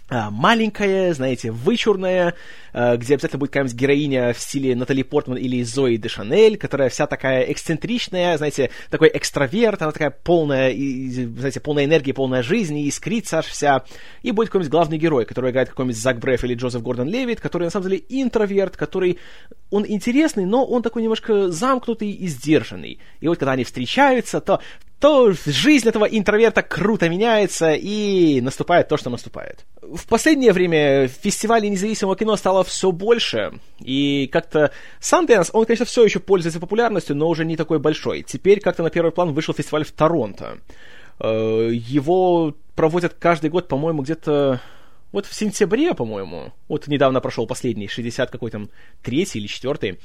[0.08, 2.34] маленькая, знаете, вычурная,
[2.72, 6.90] а, где обязательно будет какая-нибудь героиня в стиле Натали Портман или Зои де Шанель, которая
[6.90, 13.38] вся такая эксцентричная, знаете, такой экстраверт, она такая полная, знаете, полная энергии, полная жизни, искрится
[13.38, 13.82] аж вся.
[14.22, 17.64] И будет какой-нибудь главный герой, который играет какой-нибудь Зак Бреф или Джозеф Гордон Левит, который
[17.64, 19.18] на самом деле интроверт, который,
[19.70, 23.00] он интересный, но он такой немножко замкнутый и сдержанный.
[23.20, 24.60] И вот когда они встречаются, то
[24.98, 29.66] то жизнь этого интроверта круто меняется, и наступает то, что наступает.
[29.82, 36.04] В последнее время фестивалей независимого кино стало все больше, и как-то Sundance, он, конечно, все
[36.04, 38.22] еще пользуется популярностью, но уже не такой большой.
[38.22, 40.58] Теперь как-то на первый план вышел фестиваль в Торонто.
[41.20, 44.60] Э, его проводят каждый год, по-моему, где-то
[45.12, 48.70] вот в сентябре, по-моему, вот недавно прошел последний, 60 какой там,
[49.02, 49.98] третий или четвертый,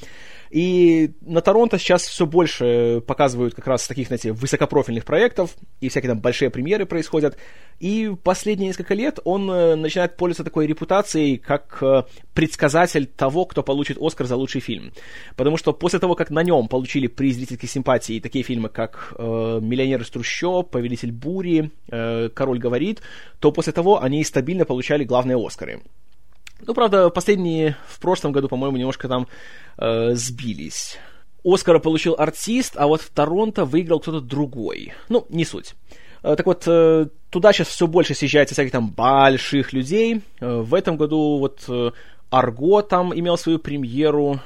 [0.52, 6.10] и на Торонто сейчас все больше показывают как раз таких, знаете, высокопрофильных проектов, и всякие
[6.10, 7.38] там большие премьеры происходят.
[7.80, 13.64] И последние несколько лет он э, начинает пользоваться такой репутацией, как э, предсказатель того, кто
[13.64, 14.92] получит Оскар за лучший фильм.
[15.38, 19.60] Потому что после того, как на нем получили приз зрительской симпатии такие фильмы, как э,
[19.62, 23.02] «Миллионер из трущоб», «Повелитель бури», «Король говорит»,
[23.40, 25.82] то после того они стабильно получали главные Оскары.
[26.65, 29.28] Ну, правда, последние в прошлом году, по-моему, немножко там
[29.78, 30.97] э, сбились.
[31.43, 34.93] Оскара получил артист, а вот в Торонто выиграл кто-то другой.
[35.10, 35.74] Ну, не суть.
[36.24, 40.21] Э, так вот, э, туда сейчас все больше съезжается всяких там больших людей.
[40.39, 41.67] Э, в этом году вот
[42.30, 44.39] Арго там имел свою премьеру.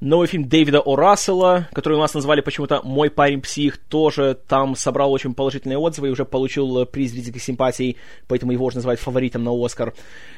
[0.00, 0.96] Новый фильм Дэвида О.
[0.96, 6.10] Рассела, который у нас назвали почему-то «Мой парень-псих», тоже там собрал очень положительные отзывы и
[6.10, 9.92] уже получил э, приз зрительских симпатий, поэтому его уже называют фаворитом на Оскар.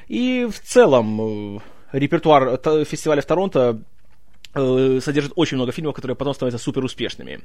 [0.08, 1.60] И в целом э,
[1.92, 3.80] репертуар фестиваля в Торонто
[4.52, 7.38] э, содержит очень много фильмов, которые потом становятся супер успешными.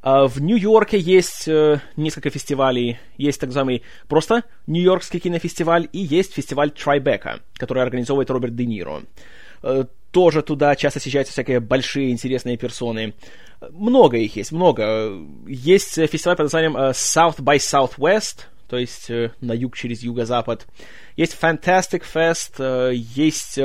[0.00, 1.48] А в Нью-Йорке есть
[1.96, 2.98] несколько фестивалей.
[3.16, 9.02] Есть так называемый просто Нью-Йоркский кинофестиваль и есть фестиваль Трайбека, который организовывает Роберт Де Ниро
[10.10, 13.14] тоже туда часто съезжаются всякие большие интересные персоны.
[13.70, 15.12] Много их есть, много.
[15.46, 20.66] Есть фестиваль под названием э, South by Southwest, то есть э, на юг через юго-запад.
[21.16, 23.58] Есть Fantastic Fest, э, есть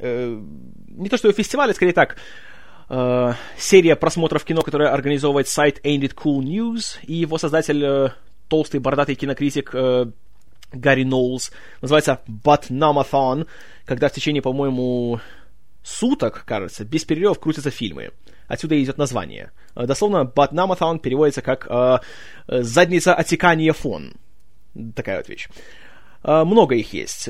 [0.00, 2.16] не то что фестиваль, а скорее так,
[3.56, 8.12] серия просмотров кино, которая организовывает сайт Ain't It Cool News, и его создатель,
[8.48, 9.72] толстый бородатый кинокритик
[10.72, 13.46] Гарри Ноулс, называется Batnamathon,
[13.86, 15.20] когда в течение, по-моему,
[15.84, 18.10] суток, кажется, без перерывов крутятся фильмы.
[18.48, 19.52] Отсюда идет название.
[19.76, 21.98] Э, дословно, Batnamathon переводится как э,
[22.48, 24.14] э, «задница отекания фон».
[24.94, 25.48] Такая вот вещь.
[26.24, 27.28] Э, много их есть.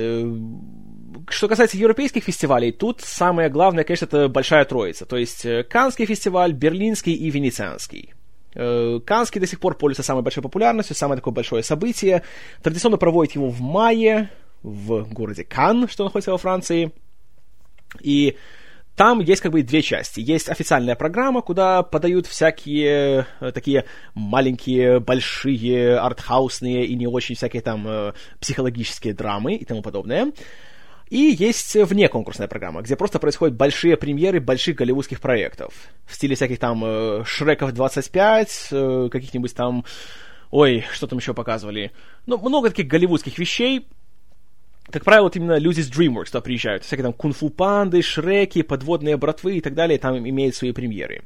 [1.29, 5.05] Что касается европейских фестивалей, тут самое главное, конечно, это большая троица.
[5.05, 8.15] То есть Канский фестиваль, Берлинский и Венецианский.
[8.55, 12.23] Канский до сих пор пользуется самой большой популярностью, самое такое большое событие.
[12.63, 14.31] Традиционно проводит его в мае
[14.63, 16.93] в городе Кан, что находится во Франции–
[18.01, 18.37] и
[18.97, 20.21] там есть как бы две части.
[20.21, 27.63] Есть официальная программа, куда подают всякие э, такие маленькие, большие, артхаусные и не очень всякие
[27.63, 30.33] там э, психологические драмы и тому подобное.
[31.11, 35.75] И есть внеконкурсная программа, где просто происходят большие премьеры больших голливудских проектов.
[36.07, 39.85] В стиле всяких там э, Шреков 25, э, каких-нибудь там...
[40.51, 41.91] Ой, что там еще показывали?
[42.27, 43.89] Ну, много таких голливудских вещей,
[44.91, 46.85] как правило, вот именно люди с DreamWorks туда приезжают.
[46.85, 51.23] Всякие там кунг-фу панды, шреки, подводные братвы и так далее, там имеют свои премьеры.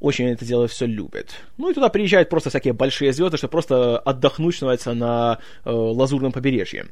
[0.00, 1.36] Очень это дело все любят.
[1.58, 6.32] Ну и туда приезжают просто всякие большие звезды, чтобы просто отдохнуть, становится на э, лазурном
[6.32, 6.86] побережье.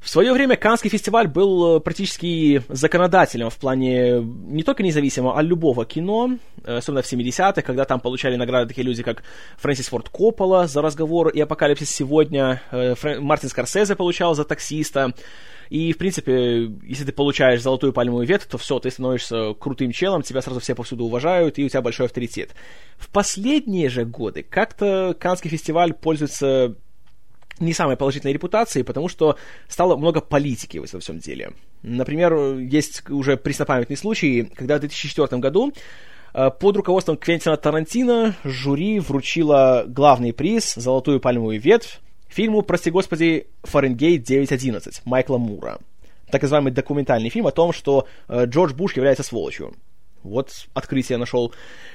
[0.00, 5.42] В свое время Канский фестиваль был э, практически законодателем в плане не только независимого, а
[5.42, 9.22] любого кино, э, особенно в 70-х, когда там получали награды такие люди, как
[9.58, 15.12] Фрэнсис Форд Коппола за «Разговор» и «Апокалипсис сегодня», э, Мартин Скорсезе получал за «Таксиста»,
[15.68, 20.22] и, в принципе, если ты получаешь золотую пальмовую ветвь, то все, ты становишься крутым челом,
[20.22, 22.56] тебя сразу все повсюду уважают, и у тебя большой авторитет.
[22.96, 26.74] В последние же годы как-то Канский фестиваль пользуется
[27.60, 29.36] не самой положительной репутацией, потому что
[29.68, 31.52] стало много политики в этом всем деле.
[31.82, 35.72] Например, есть уже преснопамятный случай, когда в 2004 году
[36.34, 43.46] э, под руководством Квентина Тарантино жюри вручило главный приз «Золотую пальмовую ветвь» фильму, прости господи,
[43.62, 45.78] «Фаренгейт 9.11» Майкла Мура.
[46.30, 49.74] Так называемый документальный фильм о том, что э, Джордж Буш является сволочью.
[50.22, 51.52] Вот открытие нашел.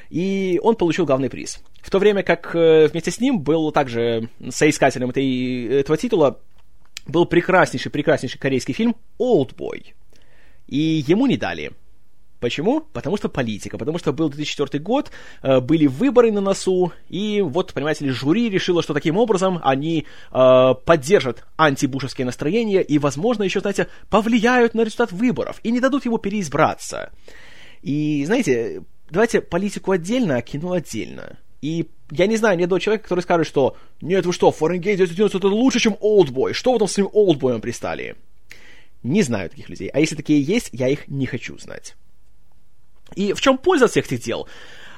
[0.10, 1.60] И он получил главный приз.
[1.86, 6.40] В то время как э, вместе с ним был также соискателем этой, этого титула
[7.06, 9.94] был прекраснейший, прекраснейший корейский фильм «Олдбой».
[10.66, 11.74] И ему не дали.
[12.40, 12.82] Почему?
[12.82, 15.12] Потому что политика, потому что был 2004 год,
[15.44, 20.08] э, были выборы на носу, и вот, понимаете ли, жюри решило, что таким образом они
[20.32, 26.06] э, поддержат антибушевские настроения и, возможно, еще, знаете, повлияют на результат выборов и не дадут
[26.06, 27.12] ему переизбраться.
[27.84, 31.38] И, знаете, давайте политику отдельно, а кино отдельно.
[31.66, 35.36] И я не знаю ни одного человека, который скажет, что «Нет, вы что, Фаренгейт 911
[35.36, 36.54] это лучше, чем Олдбой.
[36.54, 38.16] Что вы там с своим Олдбоем пристали?»
[39.02, 39.88] Не знаю таких людей.
[39.88, 41.96] А если такие есть, я их не хочу знать.
[43.16, 44.48] И в чем польза всех этих дел?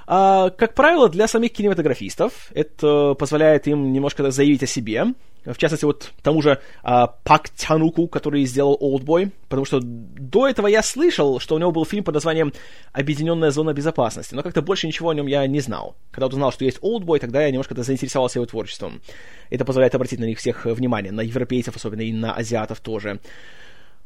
[0.09, 5.07] А, как правило, для самих кинематографистов это позволяет им немножко заявить о себе,
[5.43, 10.67] в частности, вот тому же а, Пак Тянуку, который сделал Олдбой, потому что до этого
[10.67, 12.53] я слышал, что у него был фильм под названием
[12.91, 15.95] «Объединенная зона безопасности», но как-то больше ничего о нем я не знал.
[16.11, 19.01] Когда узнал, что есть Олдбой, тогда я немножко заинтересовался его творчеством.
[19.49, 23.19] Это позволяет обратить на них всех внимание, на европейцев особенно и на азиатов тоже.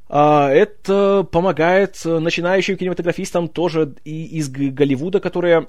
[0.10, 5.68] А, это помогает начинающим кинематографистам тоже и из Голливуда, которые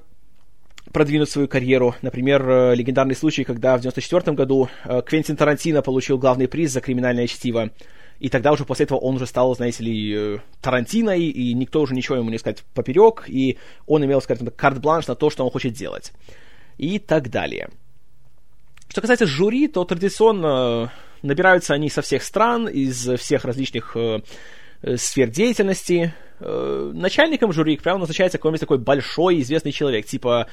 [0.93, 1.95] продвинуть свою карьеру.
[2.01, 6.79] Например, э, легендарный случай, когда в 1994 году э, Квентин Тарантино получил главный приз за
[6.79, 7.71] криминальное чтиво.
[8.19, 11.95] И тогда уже после этого он уже стал, знаете ли, э, Тарантиной, и никто уже
[11.95, 15.51] ничего ему не сказать поперек, и он имел, скажем так, карт-бланш на то, что он
[15.51, 16.13] хочет делать.
[16.77, 17.69] И так далее.
[18.87, 23.97] Что касается жюри, то традиционно набираются они со всех стран, из всех различных
[24.97, 26.13] сфер деятельности.
[26.39, 30.47] Э, начальником жюри, как правило, назначается какой-нибудь такой большой известный человек, типа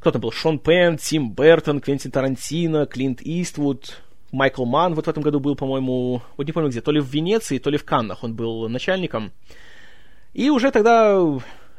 [0.00, 5.08] кто там был, Шон Пен, Тим Бертон, Квентин Тарантино, Клинт Иствуд, Майкл Ман вот в
[5.08, 7.84] этом году был, по-моему, вот не помню где, то ли в Венеции, то ли в
[7.84, 9.32] Каннах он был начальником.
[10.32, 11.20] И уже тогда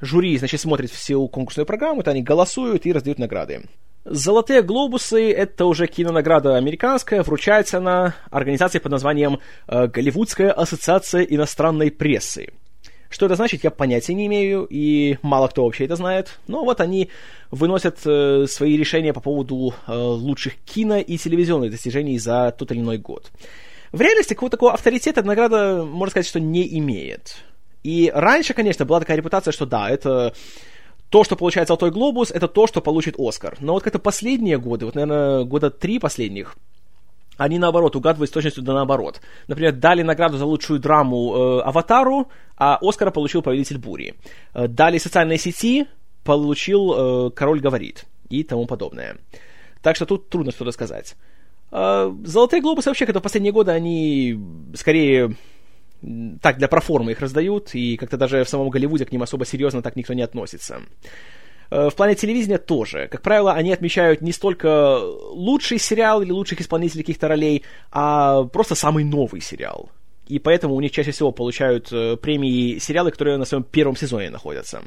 [0.01, 3.63] жюри, значит, смотрит всю конкурсную программу, то они голосуют и раздают награды.
[4.09, 11.91] Золотые глобусы— это уже кинонаграда американская, вручается она организации под названием э, Голливудская ассоциация иностранной
[11.91, 12.53] прессы.
[13.09, 16.39] Что это значит, я понятия не имею, и мало кто вообще это знает.
[16.47, 17.09] Но вот они
[17.51, 22.79] выносят э, свои решения по поводу э, лучших кино и телевизионных достижений за тот или
[22.79, 23.29] иной год.
[23.91, 27.35] В реальности какого-то такого авторитета награда, можно сказать, что не имеет.
[27.83, 30.33] И раньше, конечно, была такая репутация, что да, это
[31.09, 33.57] то, что получает Золотой Глобус, это то, что получит Оскар.
[33.59, 36.55] Но вот как-то последние годы, вот, наверное, года три последних,
[37.37, 39.21] они наоборот угадывают с точностью да наоборот.
[39.47, 44.15] Например, дали награду за лучшую драму э, Аватару, а Оскара получил Повелитель Бури.
[44.53, 45.85] Э, дали социальные сети,
[46.23, 49.17] получил э, Король говорит и тому подобное.
[49.81, 51.15] Так что тут трудно что-то сказать.
[51.71, 54.39] Э, Золотые глобусы вообще, когда в последние годы, они
[54.73, 55.35] скорее
[56.41, 59.81] так, для проформы их раздают, и как-то даже в самом Голливуде к ним особо серьезно
[59.81, 60.81] так никто не относится.
[61.69, 63.07] Э, в плане телевидения тоже.
[63.11, 68.75] Как правило, они отмечают не столько лучший сериал или лучших исполнителей каких-то ролей, а просто
[68.75, 69.89] самый новый сериал.
[70.27, 74.29] И поэтому у них чаще всего получают э, премии сериалы, которые на своем первом сезоне
[74.29, 74.81] находятся.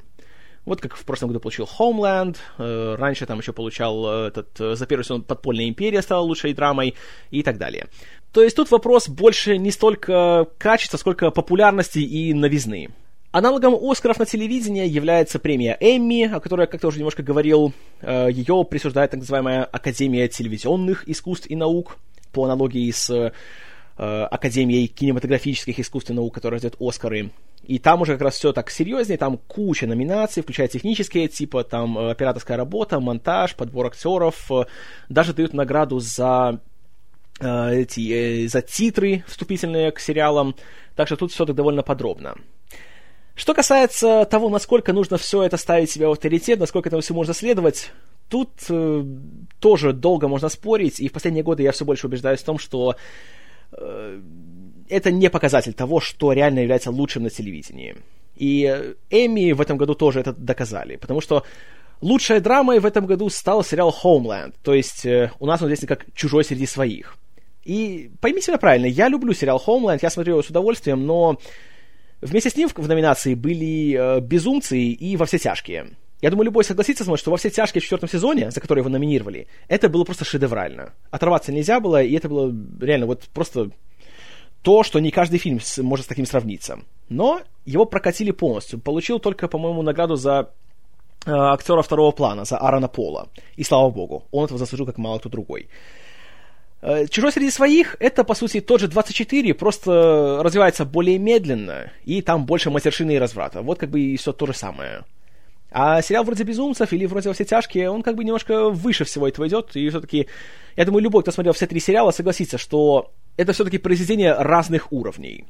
[0.66, 5.04] Вот как в прошлом году получил Homeland, э, раньше там еще получал этот, за первый
[5.04, 6.94] сезон Подпольная империя стала лучшей драмой
[7.30, 7.86] и так далее.
[8.32, 12.90] То есть тут вопрос больше не столько качества, сколько популярности и новизны.
[13.32, 17.72] Аналогом Оскаров на телевидении является премия Эмми, о которой я как-то уже немножко говорил.
[18.00, 21.96] Э, Ее присуждает так называемая Академия телевизионных искусств и наук,
[22.32, 23.32] по аналогии с э,
[23.96, 27.30] Академией кинематографических искусств и наук, которая раздает Оскары.
[27.62, 31.98] И там уже как раз все так серьезнее, там куча номинаций, включая технические, типа там
[31.98, 34.50] э, операторская работа, монтаж, подбор актеров,
[35.08, 36.60] даже дают награду за
[37.40, 40.54] эти, э, за титры вступительные к сериалам,
[40.96, 42.36] так что тут все так довольно подробно.
[43.34, 47.32] Что касается того, насколько нужно все это ставить себя в авторитет, насколько этому все можно
[47.32, 47.90] следовать,
[48.28, 49.04] тут э,
[49.58, 52.96] тоже долго можно спорить, и в последние годы я все больше убеждаюсь в том, что
[53.72, 54.20] э,
[54.88, 57.96] это не показатель того, что реально является лучшим на телевидении.
[58.36, 61.44] И Эми в этом году тоже это доказали, потому что
[62.00, 65.86] лучшей драмой в этом году стал сериал Homeland, то есть э, у нас он здесь
[65.86, 67.16] как «Чужой среди своих».
[67.70, 71.38] И поймите меня правильно, я люблю сериал Homeland, я смотрю его с удовольствием, но
[72.20, 75.96] Вместе с ним в номинации были э, «Безумцы» и «Во все тяжкие».
[76.20, 78.80] Я думаю, любой согласится со мной, что «Во все тяжкие» в четвертом сезоне, за который
[78.80, 80.92] его номинировали, это было просто шедеврально.
[81.10, 83.70] Оторваться нельзя было, и это было реально вот просто
[84.60, 86.80] то, что не каждый фильм может с таким сравниться.
[87.08, 88.78] Но его прокатили полностью.
[88.78, 90.50] Получил только, по-моему, награду за
[91.24, 93.28] э, актера второго плана, за Аарона Пола.
[93.56, 95.68] И слава богу, он этого заслужил как мало кто другой.
[96.82, 102.22] Э, Чужой среди своих это, по сути, тот же 24, просто развивается более медленно, и
[102.22, 103.62] там больше матершины и разврата.
[103.62, 105.04] Вот как бы и все то же самое.
[105.72, 109.28] А сериал вроде «Безумцев» или вроде «Во все тяжкие», он как бы немножко выше всего
[109.28, 110.26] этого идет, и все-таки,
[110.76, 115.46] я думаю, любой, кто смотрел все три сериала, согласится, что это все-таки произведение разных уровней.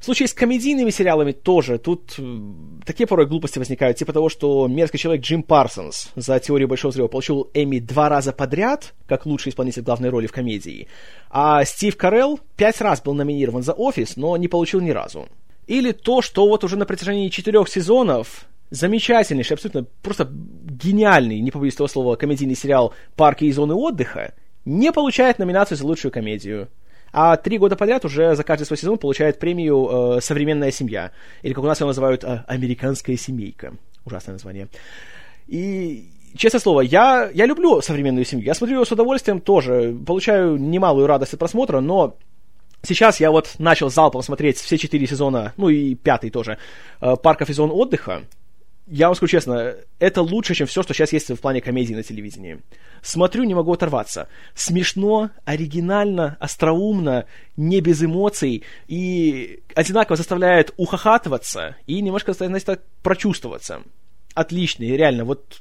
[0.00, 1.78] В случае с комедийными сериалами тоже.
[1.78, 2.38] Тут э,
[2.84, 7.08] такие порой глупости возникают, типа того, что мерзкий человек Джим Парсонс за теорию Большого Взрыва
[7.08, 10.88] получил Эми два раза подряд, как лучший исполнитель главной роли в комедии,
[11.30, 15.28] а Стив Карелл пять раз был номинирован за «Офис», но не получил ни разу.
[15.66, 21.74] Или то, что вот уже на протяжении четырех сезонов замечательнейший, абсолютно просто гениальный, не побоюсь
[21.74, 24.34] этого слова, комедийный сериал «Парки и зоны отдыха»
[24.64, 26.68] не получает номинацию за лучшую комедию
[27.18, 31.54] а три года подряд уже за каждый свой сезон получает премию э, «Современная семья», или
[31.54, 33.72] как у нас его называют э, «Американская семейка».
[34.04, 34.68] Ужасное название.
[35.46, 38.44] И честное слово, я, я люблю современную семью.
[38.44, 39.96] Я смотрю ее с удовольствием тоже.
[40.06, 42.18] Получаю немалую радость от просмотра, но
[42.82, 46.58] сейчас я вот начал залпом смотреть все четыре сезона, ну и пятый тоже,
[47.00, 48.24] э, «Парков и зон отдыха»
[48.86, 52.02] я вам скажу честно, это лучше, чем все, что сейчас есть в плане комедии на
[52.02, 52.60] телевидении.
[53.02, 54.28] Смотрю, не могу оторваться.
[54.54, 57.26] Смешно, оригинально, остроумно,
[57.56, 63.82] не без эмоций, и одинаково заставляет ухахатываться и немножко, знаете, так прочувствоваться.
[64.34, 65.24] Отличный, реально.
[65.24, 65.60] Вот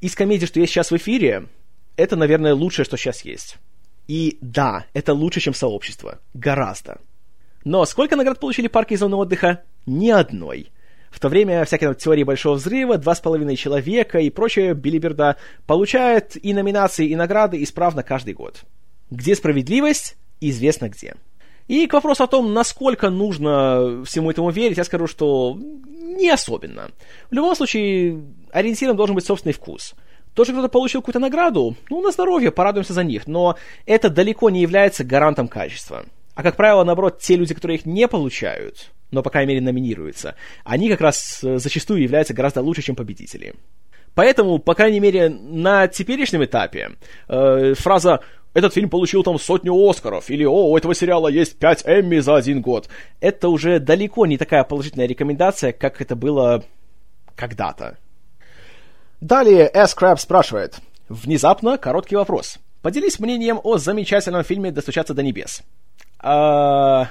[0.00, 1.48] из комедии, что есть сейчас в эфире,
[1.96, 3.56] это, наверное, лучшее, что сейчас есть.
[4.08, 6.20] И да, это лучше, чем сообщество.
[6.32, 7.00] Гораздо.
[7.64, 9.64] Но сколько наград получили парки и зоны отдыха?
[9.86, 10.70] Ни одной.
[11.10, 15.36] В то время всякие теории Большого Взрыва, Два с половиной человека и прочее Билиберда
[15.66, 18.64] получают и номинации, и награды исправно каждый год.
[19.10, 20.16] Где справедливость?
[20.40, 21.14] Известно где.
[21.68, 26.90] И к вопросу о том, насколько нужно всему этому верить, я скажу, что не особенно.
[27.30, 29.94] В любом случае, ориентиром должен быть собственный вкус.
[30.34, 34.50] То, что кто-то получил какую-то награду, ну, на здоровье, порадуемся за них, но это далеко
[34.50, 36.04] не является гарантом качества.
[36.34, 40.34] А, как правило, наоборот, те люди, которые их не получают, но, по крайней мере, номинируются,
[40.64, 43.54] они как раз э, зачастую являются гораздо лучше, чем победители.
[44.14, 46.92] Поэтому, по крайней мере, на теперешнем этапе
[47.28, 48.20] э, фраза
[48.54, 52.36] «этот фильм получил там сотню Оскаров» или «О, у этого сериала есть пять Эмми за
[52.36, 52.88] один год»
[53.20, 56.64] это уже далеко не такая положительная рекомендация, как это было
[57.34, 57.98] когда-то.
[59.20, 59.94] Далее S.
[59.94, 60.78] Краб спрашивает.
[61.08, 62.58] Внезапно короткий вопрос.
[62.82, 65.62] Поделись мнением о замечательном фильме «Достучаться до небес».
[66.18, 67.10] А...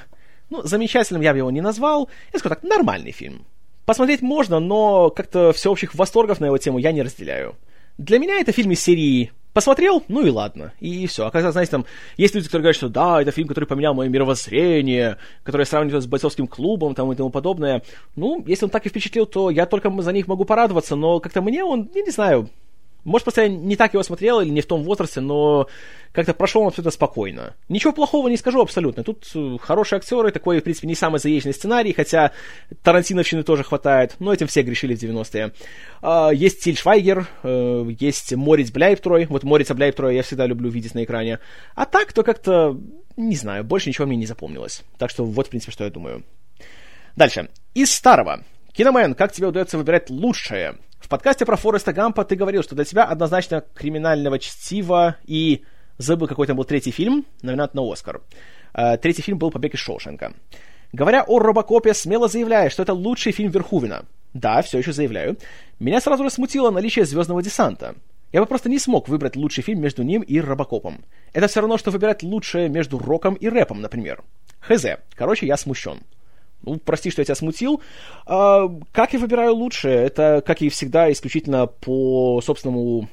[0.50, 2.08] Ну, замечательным я бы его не назвал.
[2.32, 3.44] Я скажу так, нормальный фильм.
[3.84, 7.56] Посмотреть можно, но как-то всеобщих восторгов на его тему я не разделяю.
[7.98, 11.24] Для меня это фильм из серии посмотрел, ну и ладно, и все.
[11.24, 11.86] А когда, знаете, там,
[12.18, 16.06] есть люди, которые говорят, что да, это фильм, который поменял мое мировоззрение, который сравнивают с
[16.06, 17.82] бойцовским клубом там, и тому подобное.
[18.16, 21.40] Ну, если он так и впечатлил, то я только за них могу порадоваться, но как-то
[21.40, 22.50] мне он, я не знаю,
[23.06, 25.68] может, просто я не так его смотрел или не в том возрасте, но
[26.10, 27.54] как-то прошел он абсолютно спокойно.
[27.68, 29.04] Ничего плохого не скажу абсолютно.
[29.04, 32.32] Тут э, хорошие актеры, такой, в принципе, не самый заезженный сценарий, хотя
[32.82, 35.52] Тарантиновщины тоже хватает, но этим все грешили в 90-е.
[36.02, 39.26] А, есть Тиль Швайгер, э, есть Морец Бляйптрой.
[39.26, 41.38] Вот Морица Бляйптроя я всегда люблю видеть на экране.
[41.76, 42.76] А так, то как-то,
[43.16, 44.82] не знаю, больше ничего мне не запомнилось.
[44.98, 46.24] Так что вот, в принципе, что я думаю.
[47.14, 47.50] Дальше.
[47.74, 48.42] Из старого.
[48.72, 50.76] Киномен, как тебе удается выбирать лучшее?
[51.06, 55.62] В подкасте про Фореста Гампа ты говорил, что для тебя однозначно криминального чтива и
[55.98, 58.22] забыл какой там был третий фильм, номинат на Оскар.
[58.74, 60.32] Uh, третий фильм был «Побег из Шоушенка».
[60.92, 64.04] Говоря о Робокопе, смело заявляю, что это лучший фильм Верхувина.
[64.34, 65.36] Да, все еще заявляю.
[65.78, 67.94] Меня сразу же смутило наличие «Звездного десанта».
[68.32, 71.04] Я бы просто не смог выбрать лучший фильм между ним и Робокопом.
[71.32, 74.24] Это все равно, что выбирать лучшее между роком и рэпом, например.
[74.58, 74.84] Хз.
[75.14, 76.00] Короче, я смущен.
[76.66, 77.80] Ну, прости, что я тебя смутил.
[78.26, 79.88] А, как я выбираю лучше?
[79.88, 83.08] Это, как и всегда, исключительно по собственному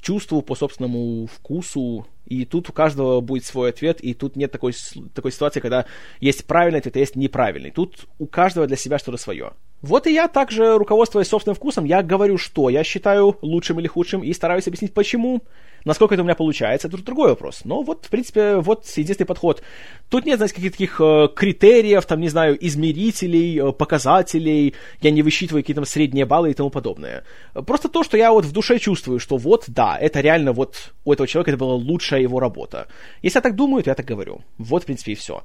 [0.00, 2.06] чувству, по собственному вкусу.
[2.26, 4.74] И тут у каждого будет свой ответ, и тут нет такой,
[5.14, 5.86] такой ситуации, когда
[6.20, 7.70] есть правильный ответ, а есть неправильный.
[7.70, 9.52] Тут у каждого для себя что-то свое.
[9.80, 14.22] Вот и я также, руководствуясь собственным вкусом, я говорю, что я считаю лучшим или худшим,
[14.22, 15.42] и стараюсь объяснить, почему.
[15.84, 17.62] Насколько это у меня получается, это другой вопрос.
[17.64, 19.62] Но вот, в принципе, вот единственный подход.
[20.08, 25.22] Тут нет, знаете, каких-то таких э, критериев, там, не знаю, измерителей, э, показателей, я не
[25.22, 27.24] высчитываю какие-то средние баллы и тому подобное.
[27.66, 31.12] Просто то, что я вот в душе чувствую, что вот, да, это реально вот у
[31.12, 32.88] этого человека это была лучшая его работа.
[33.22, 34.42] Если я так думаю, то я так говорю.
[34.58, 35.42] Вот, в принципе, и все.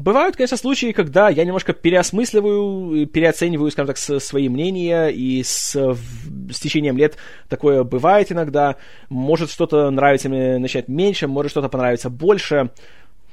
[0.00, 6.58] Бывают, конечно, случаи, когда я немножко переосмысливаю, переоцениваю, скажем так, свои мнения, и с, с
[6.58, 7.18] течением лет
[7.50, 8.76] такое бывает иногда.
[9.10, 12.70] Может что-то нравится мне начать меньше, может что-то понравится больше.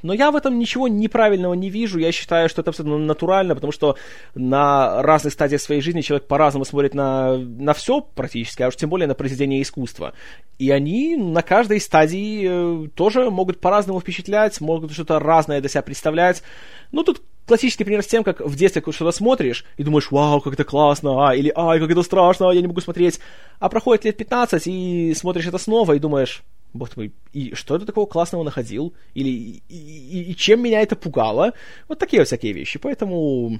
[0.03, 1.99] Но я в этом ничего неправильного не вижу.
[1.99, 3.95] Я считаю, что это абсолютно натурально, потому что
[4.35, 8.89] на разных стадиях своей жизни человек по-разному смотрит на, на все практически, а уж тем
[8.89, 10.13] более на произведение искусства.
[10.59, 15.81] И они на каждой стадии э, тоже могут по-разному впечатлять, могут что-то разное для себя
[15.81, 16.43] представлять.
[16.91, 20.53] Ну, тут классический пример с тем, как в детстве что-то смотришь и думаешь, вау, как
[20.53, 23.19] это классно, а, или ай, как это страшно, я не могу смотреть.
[23.59, 26.43] А проходит лет 15 и смотришь это снова и думаешь,
[26.77, 28.93] бог мой, и что это такого классного находил?
[29.13, 31.53] Или и, и, и чем меня это пугало?
[31.87, 32.79] Вот такие всякие вещи.
[32.79, 33.59] Поэтому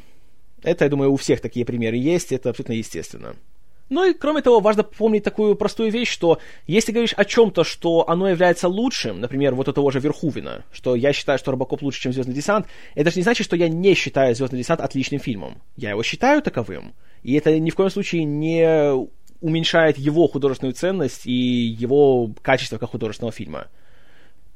[0.63, 3.35] это, я думаю, у всех такие примеры есть, это абсолютно естественно.
[3.89, 8.09] Ну и, кроме того, важно помнить такую простую вещь, что если говоришь о чем-то, что
[8.09, 12.01] оно является лучшим, например, вот у того же Верхувина, что я считаю, что Робокоп лучше,
[12.01, 15.61] чем Звездный десант, это же не значит, что я не считаю Звездный десант отличным фильмом.
[15.77, 16.95] Я его считаю таковым.
[17.23, 19.07] И это ни в коем случае не
[19.41, 23.67] уменьшает его художественную ценность и его качество как художественного фильма.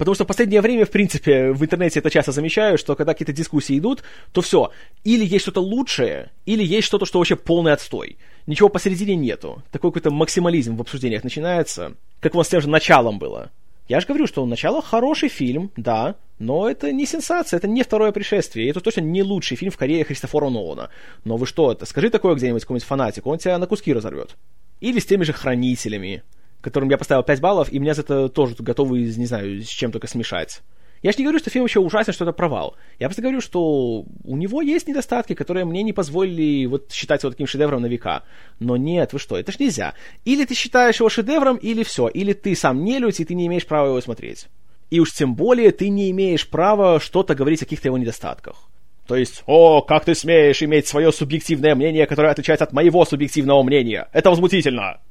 [0.02, 3.34] Потому что в последнее время, в принципе, в интернете это часто замечаю, что когда какие-то
[3.34, 4.02] дискуссии идут,
[4.32, 4.72] то все,
[5.04, 8.18] или есть что-то лучшее, или есть что-то, что вообще полный отстой.
[8.48, 9.62] Ничего посередине нету.
[9.72, 13.52] Такой какой-то максимализм в обсуждениях начинается, как вот с тем же началом было.
[13.88, 18.12] Я же говорю, что начало хороший фильм, да, но это не сенсация, это не второе
[18.12, 20.90] пришествие, это точно не лучший фильм в карьере Христофора Нолана.
[21.26, 24.36] Но вы что это, скажи такое где-нибудь какому-нибудь фанатику, он тебя на куски разорвет.
[24.82, 26.24] Или с теми же хранителями,
[26.60, 29.92] которым я поставил 5 баллов, и меня за это тоже готовы, не знаю, с чем
[29.92, 30.62] только смешать.
[31.02, 32.76] Я же не говорю, что фильм вообще ужасен, что это провал.
[33.00, 37.32] Я просто говорю, что у него есть недостатки, которые мне не позволили вот считать его
[37.32, 38.24] таким шедевром на века.
[38.60, 39.96] Но нет, вы что, это ж нельзя.
[40.26, 42.08] Или ты считаешь его шедевром, или все.
[42.08, 44.48] Или ты сам не людь, и ты не имеешь права его смотреть.
[44.92, 48.70] И уж тем более ты не имеешь права что-то говорить о каких-то его недостатках.
[49.12, 53.62] То есть, о, как ты смеешь иметь свое субъективное мнение, которое отличается от моего субъективного
[53.62, 54.08] мнения?
[54.14, 55.02] Это возмутительно!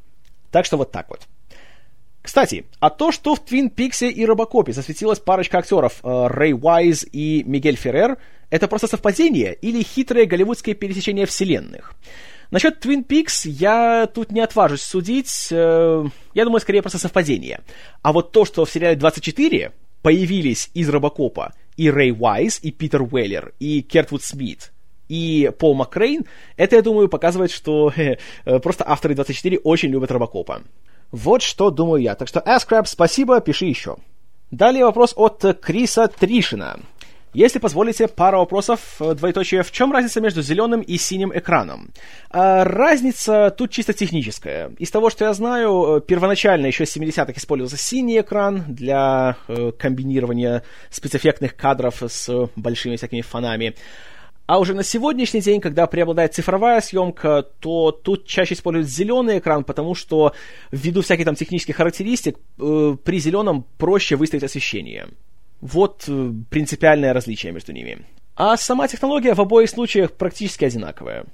[0.50, 1.20] Так что вот так вот.
[2.22, 7.04] Кстати, а то, что в Твин Пиксе и Робокопе засветилась парочка актеров э, Рэй Уайз
[7.12, 8.16] и Мигель Феррер,
[8.48, 11.92] это просто совпадение или хитрое голливудское пересечение вселенных?
[12.50, 15.48] Насчет Twin Peaks я тут не отважусь судить.
[15.50, 17.60] Э, я думаю, скорее просто совпадение.
[18.00, 23.02] А вот то, что в сериале 24 появились из Робокопа и Рэй Уайз, и Питер
[23.02, 24.72] Уэллер, и Кертвуд Смит,
[25.08, 26.24] и Пол Макрейн,
[26.56, 28.16] это, я думаю, показывает, что э,
[28.60, 30.62] просто авторы 24 очень любят Робокопа.
[31.10, 32.14] Вот что думаю я.
[32.14, 33.96] Так что, Asкраб, спасибо, пиши еще.
[34.50, 36.78] Далее вопрос от Криса Тришина.
[37.32, 39.62] Если позволите, пара вопросов, э, двоеточие.
[39.62, 41.90] В чем разница между зеленым и синим экраном?
[42.30, 44.72] А, разница тут чисто техническая.
[44.78, 49.70] Из того, что я знаю, э, первоначально еще с 70-х использовался синий экран для э,
[49.78, 53.76] комбинирования спецэффектных кадров с большими всякими фонами.
[54.46, 59.62] А уже на сегодняшний день, когда преобладает цифровая съемка, то тут чаще используют зеленый экран,
[59.62, 60.34] потому что
[60.72, 65.06] ввиду всяких там технических характеристик э, при зеленом проще выставить освещение.
[65.60, 68.06] Вот э, принципиальное различие между ними.
[68.36, 71.24] А сама технология в обоих случаях практически одинаковая.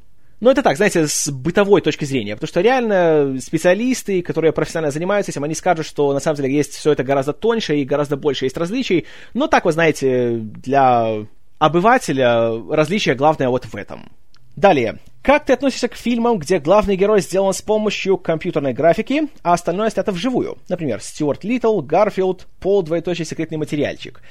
[0.41, 5.33] Но это так, знаете, с бытовой точки зрения, потому что реально специалисты, которые профессионально занимаются
[5.33, 8.45] этим, они скажут, что на самом деле есть все это гораздо тоньше и гораздо больше
[8.45, 11.27] есть различий, но так, вы знаете, для
[11.59, 14.13] обывателя различие главное вот в этом.
[14.57, 14.99] Далее.
[15.27, 19.91] Как ты относишься к фильмам, где главный герой сделан с помощью компьютерной графики, а остальное
[19.91, 20.57] снято вживую?
[20.69, 24.23] Например, Стюарт Литтл, Гарфилд, Пол, двоеточие, секретный материальчик.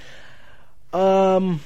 [0.94, 1.60] Эм,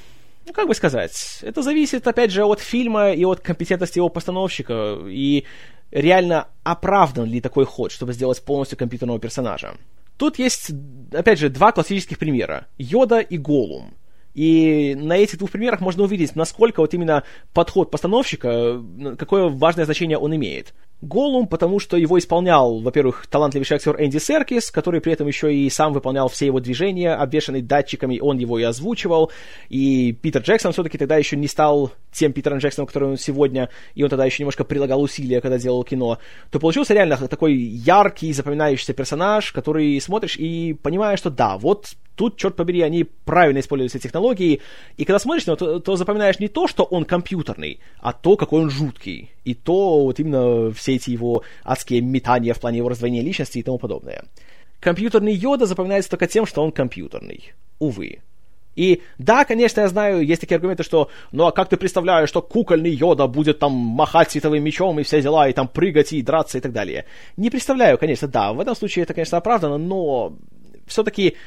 [0.47, 4.97] ну, как бы сказать, это зависит, опять же, от фильма и от компетентности его постановщика,
[5.05, 5.45] и
[5.91, 9.75] реально оправдан ли такой ход, чтобы сделать полностью компьютерного персонажа.
[10.17, 10.71] Тут есть,
[11.13, 12.65] опять же, два классических примера.
[12.79, 13.93] Йода и Голум.
[14.39, 17.23] И на этих двух примерах можно увидеть, насколько вот именно
[17.53, 18.81] подход постановщика,
[19.17, 20.73] какое важное значение он имеет.
[21.01, 25.69] Голум, потому что его исполнял, во-первых, талантливейший актер Энди Серкис, который при этом еще и
[25.69, 29.29] сам выполнял все его движения, обвешанный датчиками, он его и озвучивал.
[29.67, 34.03] И Питер Джексон все-таки тогда еще не стал тем Питером Джексоном, который он сегодня, и
[34.03, 36.17] он тогда еще немножко прилагал усилия, когда делал кино.
[36.49, 41.87] То получился реально такой яркий, запоминающийся персонаж, который смотришь и понимаешь, что да, вот
[42.19, 44.59] тут, черт побери, они правильно используют все технологии,
[44.97, 48.61] и когда смотришь на то, то запоминаешь не то, что он компьютерный, а то, какой
[48.61, 53.23] он жуткий, и то вот именно все эти его адские метания в плане его раздвоения
[53.23, 54.25] личности и тому подобное.
[54.81, 57.53] Компьютерный Йода запоминается только тем, что он компьютерный.
[57.79, 58.19] Увы.
[58.75, 62.41] И да, конечно, я знаю, есть такие аргументы, что ну а как ты представляешь, что
[62.41, 66.57] кукольный Йода будет там махать световым мечом и все дела, и там прыгать и драться
[66.57, 67.05] и так далее.
[67.37, 70.33] Не представляю, конечно, да, в этом случае это, конечно, оправдано, но
[70.85, 71.37] все-таки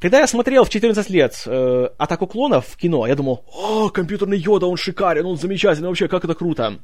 [0.00, 4.38] когда я смотрел в 14 лет э, «Атаку клонов» в кино, я думал, о, компьютерный
[4.38, 6.78] Йода, он шикарен, он замечательный, вообще, как это круто.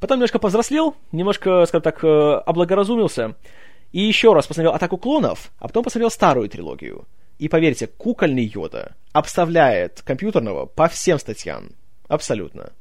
[0.00, 2.08] Потом немножко повзрослел, немножко, скажем так, э,
[2.44, 3.36] облагоразумился,
[3.92, 7.06] и еще раз посмотрел «Атаку клонов», а потом посмотрел старую трилогию.
[7.38, 11.70] И поверьте, кукольный Йода обставляет компьютерного по всем статьям.
[12.06, 12.72] Абсолютно.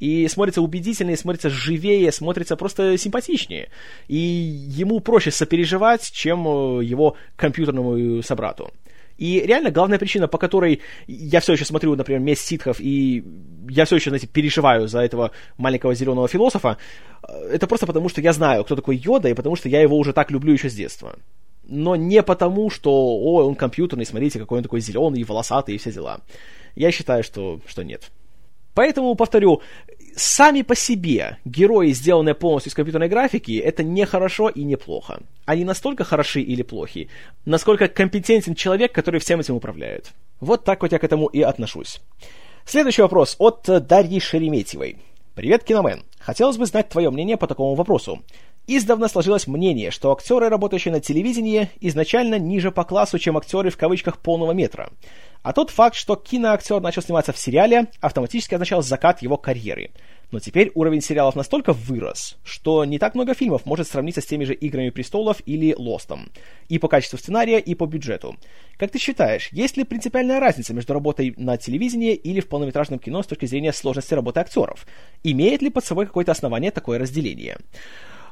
[0.00, 3.68] И смотрится убедительнее, смотрится живее, смотрится просто симпатичнее.
[4.06, 8.70] И ему проще сопереживать, чем э, его компьютерному собрату.
[9.18, 13.24] И реально главная причина, по которой я все еще смотрю, например, «Месть ситхов», и
[13.68, 16.78] я все еще, знаете, переживаю за этого маленького зеленого философа,
[17.28, 19.98] э, это просто потому, что я знаю, кто такой Йода, и потому что я его
[19.98, 21.16] уже так люблю еще с детства.
[21.64, 25.92] Но не потому, что, ой, он компьютерный, смотрите, какой он такой зеленый, волосатый и все
[25.92, 26.20] дела.
[26.76, 28.10] Я считаю, что, что нет.
[28.74, 29.60] Поэтому, повторю,
[30.18, 35.20] сами по себе герои, сделанные полностью из компьютерной графики, это не хорошо и не плохо.
[35.46, 37.08] Они настолько хороши или плохи,
[37.44, 40.12] насколько компетентен человек, который всем этим управляет.
[40.40, 42.00] Вот так вот я к этому и отношусь.
[42.64, 44.98] Следующий вопрос от Дарьи Шереметьевой.
[45.34, 46.02] Привет, Киномен.
[46.18, 48.22] Хотелось бы знать твое мнение по такому вопросу.
[48.66, 53.78] Издавна сложилось мнение, что актеры, работающие на телевидении, изначально ниже по классу, чем актеры в
[53.78, 54.90] кавычках полного метра.
[55.42, 59.90] А тот факт, что киноактер начал сниматься в сериале, автоматически означал закат его карьеры.
[60.30, 64.44] Но теперь уровень сериалов настолько вырос, что не так много фильмов может сравниться с теми
[64.44, 66.30] же «Играми престолов» или «Лостом».
[66.68, 68.36] И по качеству сценария, и по бюджету.
[68.76, 73.22] Как ты считаешь, есть ли принципиальная разница между работой на телевидении или в полнометражном кино
[73.22, 74.86] с точки зрения сложности работы актеров?
[75.22, 77.56] Имеет ли под собой какое-то основание такое разделение?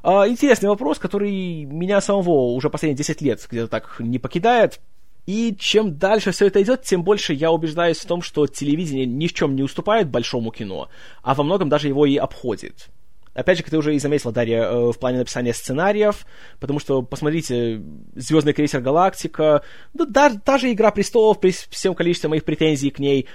[0.03, 4.81] А, интересный вопрос, который меня самого уже последние 10 лет где-то так не покидает.
[5.27, 9.27] И чем дальше все это идет, тем больше я убеждаюсь в том, что телевидение ни
[9.27, 10.89] в чем не уступает большому кино,
[11.23, 12.89] а во многом даже его и обходит.
[13.35, 16.25] Опять же, как ты уже и заметила, Дарья, э, в плане написания сценариев,
[16.59, 17.83] потому что, посмотрите,
[18.15, 19.63] «Звездный крейсер Галактика»,
[19.93, 23.27] ну, да, даже «Игра престолов» при всем количестве моих претензий к ней,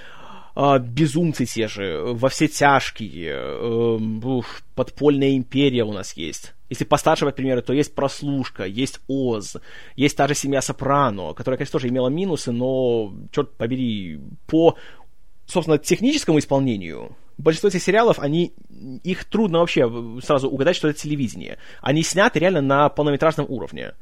[0.56, 4.42] э, «Безумцы» те же, «Во все тяжкие», э,
[4.74, 6.56] «Подпольная империя» у нас есть.
[6.72, 9.58] Если постарше, примеру, то есть «Прослушка», есть «Оз»,
[9.98, 14.78] есть та же «Семья Сопрано», которая, конечно, тоже имела минусы, но, черт побери, по,
[15.46, 18.54] собственно, техническому исполнению большинство этих сериалов, они,
[19.04, 19.92] их трудно вообще
[20.24, 21.58] сразу угадать, что это телевидение.
[21.82, 23.94] Они сняты реально на полнометражном уровне.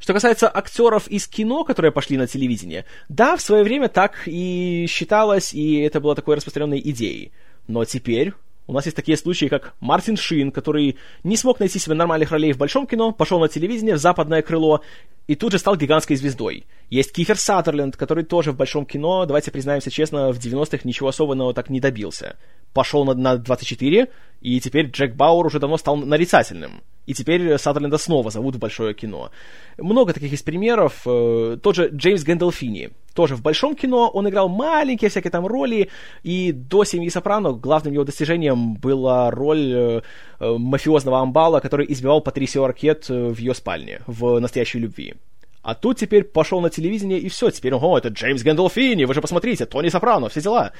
[0.00, 4.86] Что касается актеров из кино, которые пошли на телевидение, да, в свое время так и
[4.88, 7.30] считалось, и это было такой распространенной идеей.
[7.68, 8.32] Но теперь
[8.68, 12.52] у нас есть такие случаи, как Мартин Шин, который не смог найти себе нормальных ролей
[12.52, 14.82] в большом кино, пошел на телевидение, в западное крыло,
[15.26, 16.66] и тут же стал гигантской звездой.
[16.90, 21.54] Есть Кифер Саттерленд, который тоже в большом кино, давайте признаемся честно, в 90-х ничего особенного
[21.54, 22.36] так не добился.
[22.74, 24.08] Пошел на, на 24,
[24.42, 26.82] и теперь Джек Бауэр уже давно стал нарицательным.
[27.06, 29.30] И теперь Саттерленда снова зовут в большое кино.
[29.78, 31.00] Много таких есть примеров.
[31.06, 32.90] Э, тот же Джеймс Гэндалфини.
[33.18, 35.88] Тоже в большом кино он играл маленькие всякие там роли,
[36.22, 40.02] и до «Семьи Сопрано» главным его достижением была роль э,
[40.38, 45.14] э, мафиозного амбала, который избивал Патрисио Аркет в ее спальне в «Настоящей любви».
[45.62, 49.20] А тут теперь пошел на телевидение, и все, теперь, ого, это Джеймс Гэндалфини, вы же
[49.20, 50.70] посмотрите, Тони Сопрано, все дела.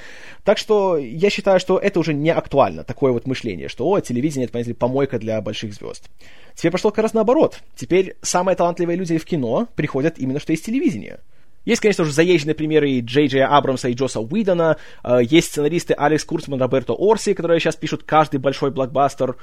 [0.45, 4.45] Так что я считаю, что это уже не актуально, такое вот мышление, что, о, телевидение,
[4.45, 6.09] это, понимаете, помойка для больших звезд.
[6.55, 7.59] Теперь пошло как раз наоборот.
[7.75, 11.19] Теперь самые талантливые люди в кино приходят именно что из телевидения.
[11.69, 15.93] Есть, конечно же, заезженные примеры и Джей Джей Абрамса и Джоса Уидона, э, есть сценаристы
[15.93, 19.37] Алекс Курцман, Роберто Орси, которые сейчас пишут каждый большой блокбастер,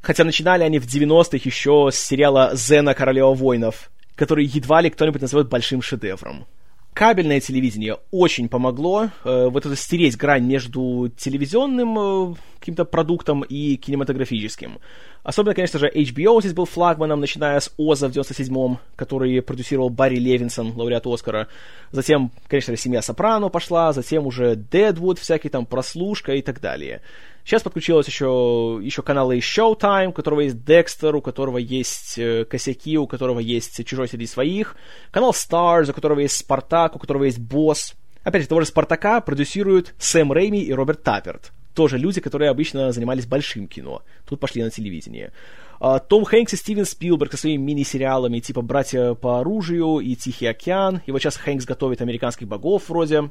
[0.00, 2.94] хотя начинали они в 90-х еще с сериала «Зена.
[2.94, 6.46] Королева воинов», который едва ли кто-нибудь назовет большим шедевром.
[6.94, 13.76] Кабельное телевидение очень помогло э, вот это стереть грань между телевизионным э, каким-то продуктом и
[13.76, 14.78] кинематографическим.
[15.24, 20.16] Особенно, конечно же, HBO здесь был флагманом, начиная с Оза в 97-м, который продюсировал Барри
[20.16, 21.48] Левинсон, лауреат Оскара.
[21.90, 27.02] Затем, конечно же, «Семья Сопрано» пошла, затем уже «Дедвуд», всякий там «Прослушка» и так далее.
[27.44, 32.96] Сейчас подключилось еще, еще каналы Showtime, у которого есть Декстер, у которого есть э, Косяки,
[32.96, 34.76] у которого есть Чужой среди своих.
[35.10, 37.94] Канал Stars, у которого есть Спартак, у которого есть Босс.
[38.22, 41.52] Опять же, того же Спартака продюсируют Сэм Рейми и Роберт Тапперт.
[41.74, 44.02] Тоже люди, которые обычно занимались большим кино.
[44.26, 45.32] Тут пошли на телевидение.
[45.80, 50.46] А, Том Хэнкс и Стивен Спилберг со своими мини-сериалами типа «Братья по оружию» и «Тихий
[50.46, 51.02] океан».
[51.04, 53.28] И вот сейчас Хэнкс готовит «Американских богов» вроде.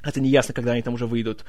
[0.00, 1.44] Хотя не ясно, когда они там уже выйдут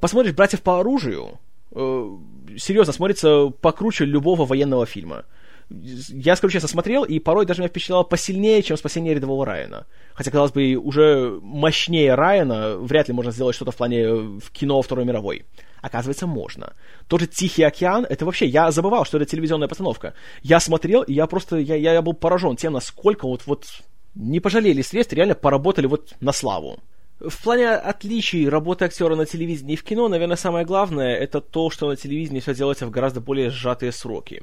[0.00, 1.38] посмотришь «Братьев по оружию»,
[1.72, 2.18] э,
[2.58, 5.24] серьезно, смотрится покруче любого военного фильма.
[5.70, 9.86] Я, скажу честно, смотрел, и порой даже меня впечатляло посильнее, чем «Спасение рядового Райана».
[10.12, 14.50] Хотя, казалось бы, уже мощнее Райана вряд ли можно сделать что-то в плане э, в
[14.50, 15.46] кино Второй мировой.
[15.80, 16.74] Оказывается, можно.
[17.08, 18.46] Тот же «Тихий океан»— это вообще...
[18.46, 20.14] Я забывал, что это телевизионная постановка.
[20.42, 21.56] Я смотрел, и я просто...
[21.56, 23.66] Я, я был поражен тем, насколько вот, вот
[24.14, 26.78] не пожалели средств, реально поработали вот на славу.
[27.24, 31.70] В плане отличий работы актера на телевидении и в кино, наверное, самое главное это то,
[31.70, 34.42] что на телевидении все делается в гораздо более сжатые сроки.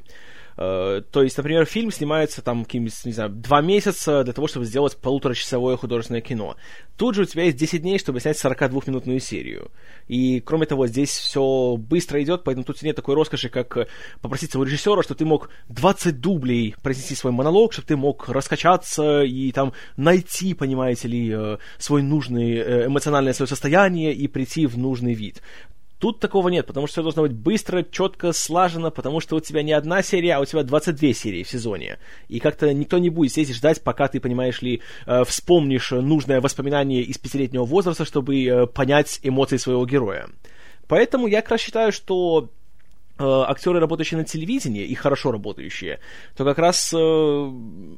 [0.57, 4.97] Э, то есть, например, фильм снимается там не знаю, два месяца для того, чтобы сделать
[4.97, 6.55] полуторачасовое художественное кино.
[6.97, 9.71] Тут же у тебя есть 10 дней, чтобы снять 42-минутную серию.
[10.07, 13.87] И, кроме того, здесь все быстро идет, поэтому тут нет такой роскоши, как
[14.21, 19.21] попросить своего режиссера, что ты мог 20 дублей произнести свой монолог, чтобы ты мог раскачаться
[19.21, 24.77] и там найти, понимаете ли, э, свой нужный э, эмоциональное свое состояние и прийти в
[24.77, 25.41] нужный вид.
[25.99, 29.63] Тут такого нет, потому что все должно быть быстро, четко, слажено, потому что у тебя
[29.63, 31.99] не одна серия, а у тебя 22 серии в сезоне.
[32.29, 37.01] И как-то никто не будет сидеть ждать, пока ты, понимаешь ли, э, вспомнишь нужное воспоминание
[37.01, 40.29] из пятилетнего возраста, чтобы э, понять эмоции своего героя.
[40.87, 42.49] Поэтому я как раз считаю, что
[43.19, 45.99] актеры, работающие на телевидении и хорошо работающие,
[46.35, 47.51] то как раз э,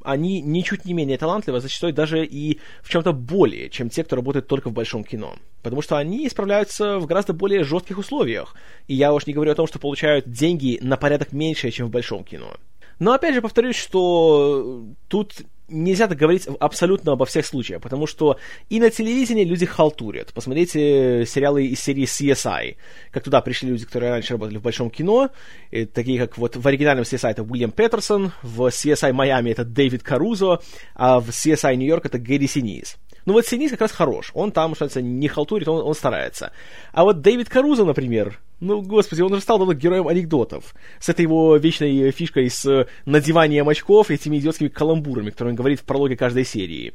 [0.03, 4.15] они ничуть не менее талантливы, а зачастую даже и в чем-то более, чем те, кто
[4.15, 5.35] работает только в большом кино.
[5.61, 8.55] Потому что они справляются в гораздо более жестких условиях.
[8.87, 11.91] И я уж не говорю о том, что получают деньги на порядок меньше, чем в
[11.91, 12.55] большом кино.
[12.99, 15.33] Но опять же повторюсь, что тут
[15.71, 18.37] нельзя так говорить абсолютно обо всех случаях, потому что
[18.69, 20.33] и на телевидении люди халтурят.
[20.33, 22.75] Посмотрите сериалы из серии CSI,
[23.11, 25.29] как туда пришли люди, которые раньше работали в большом кино,
[25.71, 30.03] и такие как вот в оригинальном CSI это Уильям Петерсон, в CSI Майами это Дэвид
[30.03, 30.59] Карузо,
[30.95, 32.97] а в CSI Нью-Йорк это Гэри Синис.
[33.25, 36.51] Ну вот Синис как раз хорош, он там, что то не халтурит, он, он старается.
[36.91, 40.75] А вот Дэвид Карузо, например, ну, господи, он уже стал давно героем анекдотов.
[40.99, 45.79] С этой его вечной фишкой с надеванием очков и этими идиотскими каламбурами, которые он говорит
[45.79, 46.93] в прологе каждой серии.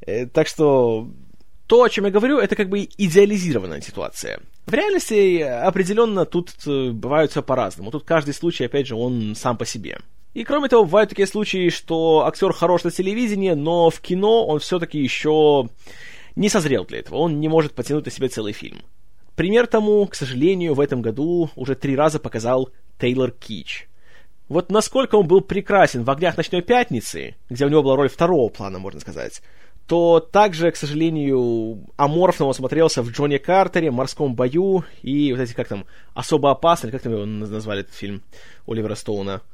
[0.00, 1.10] Э, так что
[1.66, 4.40] то, о чем я говорю, это как бы идеализированная ситуация.
[4.66, 7.90] В реальности определенно тут э, бывают все по-разному.
[7.90, 9.98] Тут каждый случай, опять же, он сам по себе.
[10.34, 14.58] И кроме того, бывают такие случаи, что актер хорош на телевидении, но в кино он
[14.58, 15.68] все-таки еще
[16.34, 17.18] не созрел для этого.
[17.18, 18.82] Он не может потянуть на себя целый фильм.
[19.36, 22.70] Пример тому, к сожалению, в этом году уже три раза показал
[23.00, 23.88] Тейлор Кич.
[24.48, 28.48] Вот насколько он был прекрасен в «Огнях ночной пятницы», где у него была роль второго
[28.48, 29.40] плана, можно сказать,
[29.86, 35.54] то также, к сожалению, аморфно он смотрелся в Джонни Картере, «Морском бою» и вот эти,
[35.54, 38.22] как там, «Особо опасный», как там его назвали этот фильм
[38.66, 39.40] Оливера Стоуна–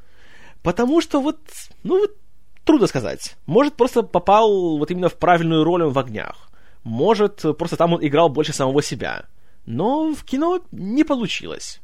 [0.62, 1.38] Потому что вот,
[1.82, 2.16] ну вот,
[2.64, 3.36] трудно сказать.
[3.46, 6.50] Может, просто попал вот именно в правильную роль в огнях.
[6.84, 9.26] Может, просто там он играл больше самого себя.
[9.66, 11.80] Но в кино не получилось.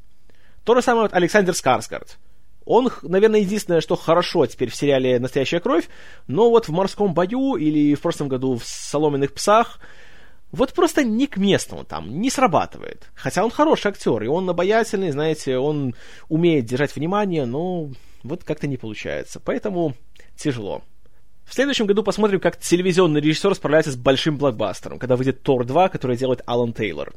[0.65, 2.19] То же самое вот Александр Скарсгард.
[2.65, 5.89] Он, наверное, единственное, что хорошо теперь в сериале «Настоящая кровь»,
[6.27, 9.79] но вот в «Морском бою» или в прошлом году в «Соломенных псах»
[10.51, 13.11] вот просто не к месту там, не срабатывает.
[13.15, 15.95] Хотя он хороший актер, и он обаятельный, знаете, он
[16.29, 17.91] умеет держать внимание, но
[18.29, 19.41] вот как-то не получается.
[19.41, 19.95] Поэтому
[20.37, 20.83] тяжело.
[21.45, 25.89] В следующем году посмотрим, как телевизионный режиссер справляется с большим блокбастером, когда выйдет Тор 2,
[25.89, 27.13] который делает Алан Тейлор.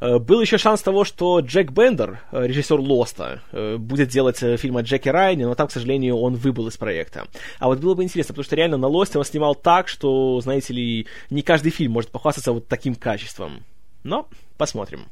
[0.00, 4.76] Э, был еще шанс того, что Джек Бендер, э, режиссер Лоста, э, будет делать фильм
[4.78, 7.28] о Джеке Райане, но там, к сожалению, он выбыл из проекта.
[7.58, 10.72] А вот было бы интересно, потому что реально на Лосте он снимал так, что, знаете
[10.72, 13.64] ли, не каждый фильм может похвастаться вот таким качеством.
[14.02, 15.06] Но посмотрим.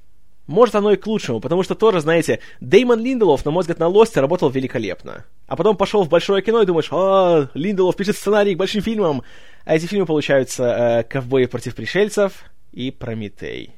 [0.48, 3.86] Может, оно и к лучшему, потому что тоже, знаете, Деймон Линделов, на мой взгляд, на
[3.86, 5.26] Лосте работал великолепно.
[5.46, 9.22] А потом пошел в большое кино и думаешь, а, Линделов пишет сценарий к большим фильмам.
[9.66, 13.74] А эти фильмы получаются э, «Ковбои против пришельцев» и «Прометей».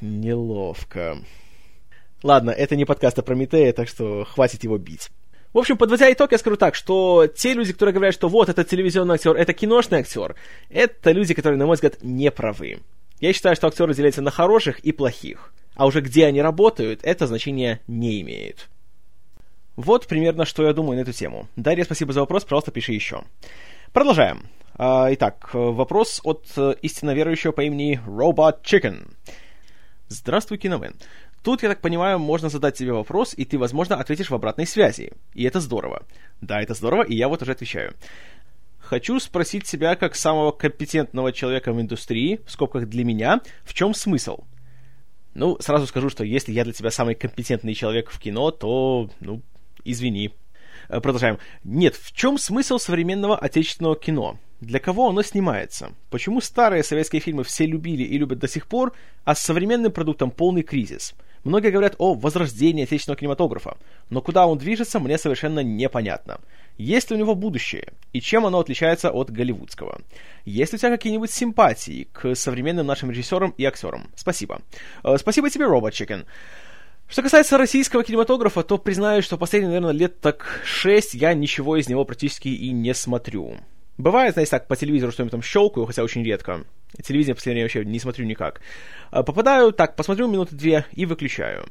[0.00, 1.18] Неловко.
[2.22, 5.10] Ладно, это не подкаст о Прометее, так что хватит его бить.
[5.52, 8.64] В общем, подводя итог, я скажу так, что те люди, которые говорят, что вот, это
[8.64, 10.36] телевизионный актер, это киношный актер,
[10.70, 12.80] это люди, которые, на мой взгляд, не правы.
[13.20, 15.52] Я считаю, что актеры делятся на хороших и плохих.
[15.74, 18.68] А уже где они работают, это значение не имеет.
[19.76, 21.48] Вот примерно, что я думаю на эту тему.
[21.56, 23.24] Дарья, спасибо за вопрос, пожалуйста, пиши еще.
[23.92, 24.46] Продолжаем.
[24.74, 29.06] А, итак, вопрос от э, истинно верующего по имени Robot Chicken.
[30.08, 30.94] Здравствуй, Киномен.
[31.42, 35.12] Тут, я так понимаю, можно задать тебе вопрос, и ты, возможно, ответишь в обратной связи.
[35.34, 36.02] И это здорово.
[36.40, 37.94] Да, это здорово, и я вот уже отвечаю.
[38.86, 43.94] Хочу спросить себя, как самого компетентного человека в индустрии, в скобках для меня, в чем
[43.94, 44.44] смысл?
[45.34, 49.42] Ну, сразу скажу, что если я для тебя самый компетентный человек в кино, то, ну,
[49.82, 50.30] извини.
[50.88, 51.40] Э, продолжаем.
[51.64, 54.38] Нет, в чем смысл современного отечественного кино?
[54.60, 55.90] Для кого оно снимается?
[56.08, 58.92] Почему старые советские фильмы все любили и любят до сих пор,
[59.24, 61.14] а с современным продуктом полный кризис–
[61.46, 63.76] Многие говорят о возрождении отечественного кинематографа,
[64.10, 66.40] но куда он движется, мне совершенно непонятно.
[66.78, 67.92] Есть ли у него будущее?
[68.12, 70.00] И чем оно отличается от голливудского?
[70.44, 74.10] Есть ли у тебя какие-нибудь симпатии к современным нашим режиссерам и актерам?
[74.14, 74.60] Спасибо.
[75.02, 76.26] Э, спасибо тебе, Робот Chicken.
[77.08, 81.88] Что касается российского кинематографа, то признаю, что последние, наверное, лет так шесть я ничего из
[81.88, 83.58] него практически и не смотрю.
[83.96, 86.64] Бывает, знаете, так по телевизору что-нибудь там щелкаю, хотя очень редко.
[87.02, 88.60] Телевидение в последнее время вообще не смотрю никак.
[89.10, 91.66] А, попадаю, так, посмотрю минуты две и выключаю.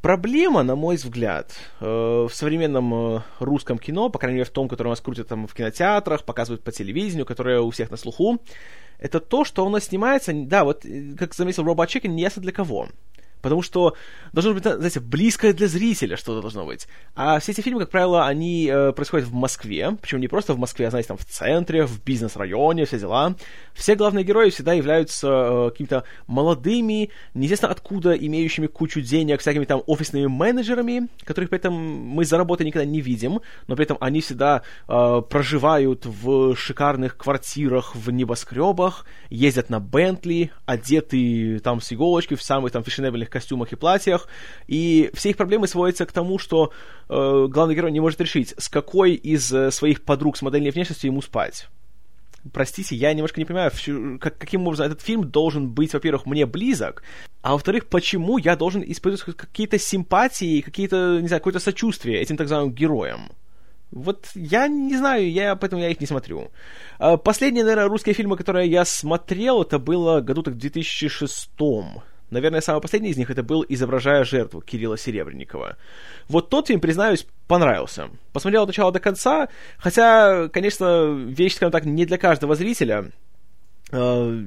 [0.00, 4.68] Проблема, на мой взгляд, э, в современном э, русском кино, по крайней мере в том,
[4.68, 8.38] которое у нас крутят там в кинотеатрах, показывают по телевидению, которое у всех на слуху,
[9.00, 12.52] это то, что оно снимается, да, вот, э, как заметил Робот Чикен, не ясно для
[12.52, 12.88] кого.
[13.40, 13.94] Потому что
[14.32, 16.88] должно быть, знаете, близкое для зрителя что-то должно быть.
[17.14, 19.96] А все эти фильмы, как правило, они э, происходят в Москве.
[20.00, 23.34] Причем не просто в Москве, а, знаете, там в центре, в бизнес-районе, все дела.
[23.74, 29.82] Все главные герои всегда являются э, какими-то молодыми, неизвестно откуда, имеющими кучу денег, всякими там
[29.86, 34.20] офисными менеджерами, которых при этом мы за работой никогда не видим, но при этом они
[34.20, 42.34] всегда э, проживают в шикарных квартирах, в небоскребах, ездят на Бентли, одеты там с иголочки
[42.34, 44.28] в самых там фешенебельных модных костюмах и платьях,
[44.66, 46.72] и все их проблемы сводятся к тому, что
[47.08, 51.10] э, главный герой не может решить, с какой из э, своих подруг с модельной внешностью
[51.10, 51.68] ему спать.
[52.52, 53.70] Простите, я немножко не понимаю,
[54.20, 57.02] как, каким образом этот фильм должен быть, во-первых, мне близок,
[57.42, 62.44] а во-вторых, почему я должен испытывать какие-то симпатии, какие-то, не знаю, какое-то сочувствие этим так
[62.44, 63.30] называемым героям.
[63.90, 66.50] Вот я не знаю, я поэтому я их не смотрю.
[66.98, 71.50] А, последние, наверное, русские фильмы, которые я смотрел, это было году так в 2006
[72.30, 75.76] Наверное, самый последний из них это был «Изображая жертву» Кирилла Серебренникова.
[76.28, 78.10] Вот тот фильм, признаюсь, понравился.
[78.32, 79.48] Посмотрел от начала до конца,
[79.78, 83.10] хотя, конечно, вещь, скажем так, не для каждого зрителя.
[83.92, 84.44] Э,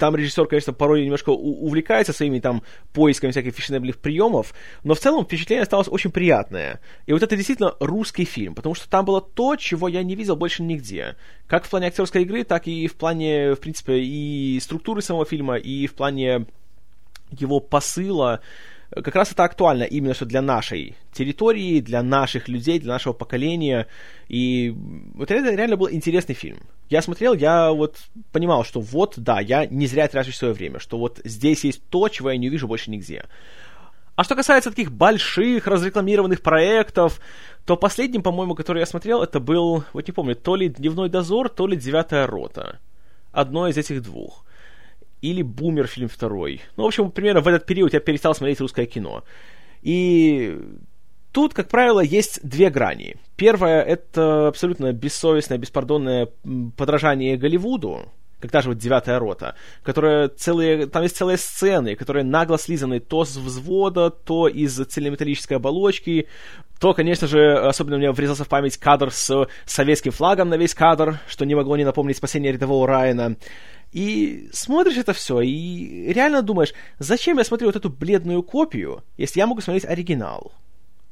[0.00, 2.62] там режиссер, конечно, порой немножко увлекается своими там
[2.94, 6.80] поисками всяких фешенебельных приемов, но в целом впечатление осталось очень приятное.
[7.06, 10.36] И вот это действительно русский фильм, потому что там было то, чего я не видел
[10.36, 11.16] больше нигде.
[11.46, 15.56] Как в плане актерской игры, так и в плане, в принципе, и структуры самого фильма,
[15.56, 16.46] и в плане
[17.30, 18.40] его посыла,
[18.90, 23.86] как раз это актуально именно что для нашей территории, для наших людей, для нашего поколения.
[24.28, 24.74] И
[25.14, 26.58] вот это реально был интересный фильм.
[26.88, 27.98] Я смотрел, я вот
[28.32, 32.08] понимал, что вот, да, я не зря трачу свое время, что вот здесь есть то,
[32.08, 33.26] чего я не вижу больше нигде.
[34.16, 37.20] А что касается таких больших разрекламированных проектов,
[37.64, 41.48] то последним, по-моему, который я смотрел, это был, вот не помню, то ли «Дневной дозор»,
[41.48, 42.80] то ли «Девятая рота».
[43.32, 44.44] Одно из этих двух
[45.22, 46.60] или «Бумер» фильм второй.
[46.76, 49.24] Ну, в общем, примерно в этот период я перестал смотреть русское кино.
[49.82, 50.58] И
[51.32, 53.16] тут, как правило, есть две грани.
[53.36, 56.28] Первая— это абсолютно бессовестное, беспардонное
[56.76, 58.08] подражание Голливуду,
[58.40, 63.24] как даже вот «Девятая рота», которая целые, там есть целые сцены, которые нагло слизаны то
[63.24, 66.26] с взвода, то из цельнометаллической оболочки,
[66.78, 71.20] то, конечно же, особенно мне врезался в память кадр с советским флагом на весь кадр,
[71.28, 73.36] что не могло не напомнить спасение рядового Райана.
[73.92, 79.40] И смотришь это все, и реально думаешь, зачем я смотрю вот эту бледную копию, если
[79.40, 80.52] я могу смотреть оригинал?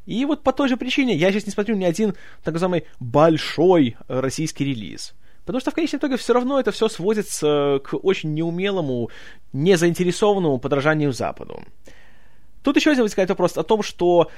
[0.07, 2.15] И вот по той же причине я сейчас не смотрю ни один
[2.45, 5.15] так называемый большой российский релиз.
[5.45, 9.11] Потому что в конечном итоге все равно это все сводится к очень неумелому,
[9.53, 11.65] незаинтересованному подражанию Западу.
[12.63, 14.31] Тут еще один возникает вопрос о том, что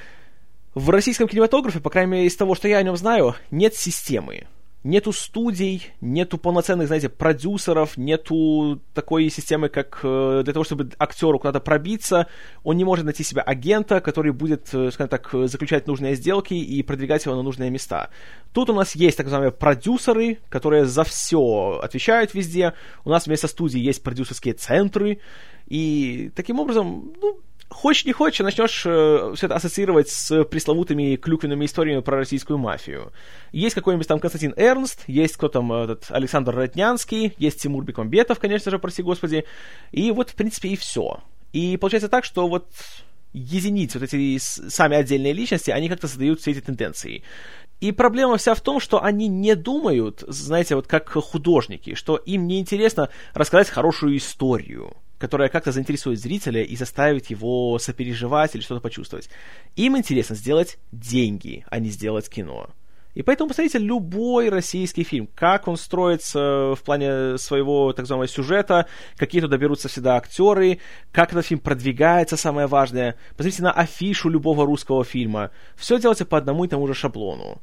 [0.74, 4.46] в российском кинематографе, по крайней мере из того, что я о нем знаю, нет системы
[4.82, 11.38] нету студий, нету полноценных, знаете, продюсеров, нету такой системы, как э, для того, чтобы актеру
[11.38, 12.26] куда-то пробиться,
[12.62, 16.82] он не может найти себе агента, который будет, э, скажем так, заключать нужные сделки и
[16.82, 18.10] продвигать его на нужные места.
[18.52, 22.72] Тут у нас есть так называемые продюсеры, которые за все отвечают везде.
[23.04, 25.20] У нас вместо студии есть продюсерские центры,
[25.66, 27.38] и таким образом, ну,
[27.70, 33.12] хочешь не хочешь, начнешь э, все это ассоциировать с пресловутыми клюквенными историями про российскую мафию.
[33.52, 38.70] Есть какой-нибудь там Константин Эрнст, есть кто там этот Александр Роднянский, есть Тимур Бекмамбетов, конечно
[38.70, 39.44] же, прости господи.
[39.92, 41.20] И вот, в принципе, и все.
[41.52, 42.68] И получается так, что вот
[43.32, 47.22] единицы, вот эти сами отдельные личности, они как-то создают все эти тенденции.
[47.80, 52.46] И проблема вся в том, что они не думают, знаете, вот как художники, что им
[52.46, 58.80] не интересно рассказать хорошую историю, которая как-то заинтересует зрителя и заставит его сопереживать или что-то
[58.80, 59.28] почувствовать.
[59.76, 62.70] Им интересно сделать деньги, а не сделать кино.
[63.14, 68.86] И поэтому посмотрите любой российский фильм, как он строится в плане своего так называемого сюжета,
[69.16, 70.78] какие туда берутся всегда актеры,
[71.10, 73.16] как этот фильм продвигается, самое важное.
[73.30, 75.50] Посмотрите на афишу любого русского фильма.
[75.74, 77.60] Все делается по одному и тому же шаблону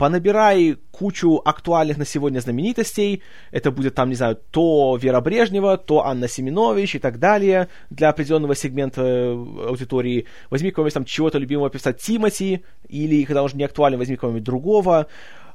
[0.00, 6.06] понабирай кучу актуальных на сегодня знаменитостей, это будет там, не знаю, то Вера Брежнева, то
[6.06, 9.32] Анна Семенович и так далее для определенного сегмента э,
[9.68, 10.26] аудитории.
[10.48, 14.42] Возьми какого-нибудь там чего-то любимого певца Тимати, или, когда он уже не актуален, возьми кого-нибудь
[14.42, 15.06] другого,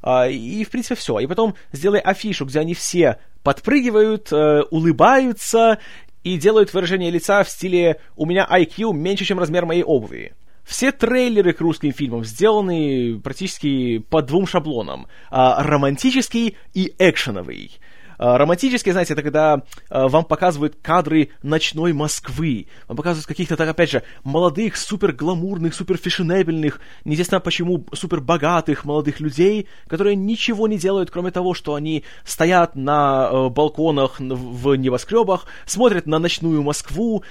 [0.04, 1.18] а, и, в принципе, все.
[1.18, 5.80] И потом сделай афишу, где они все подпрыгивают, э, улыбаются
[6.24, 10.36] и делают выражение лица в стиле «у меня IQ меньше, чем размер моей обуви».
[10.66, 15.08] Все трейлеры к русским фильмам сделаны практически по двум шаблонам.
[15.30, 17.72] А, романтический и экшеновый.
[18.18, 23.70] А, романтический, знаете, это когда а, вам показывают кадры ночной Москвы, вам показывают каких-то, так
[23.70, 30.68] опять же, молодых, супер гламурных, супер фешенебельных, неизвестно почему, супер богатых молодых людей, которые ничего
[30.68, 36.64] не делают, кроме того, что они стоят на э, балконах в небоскребах, смотрят на ночную
[36.64, 37.24] Москву,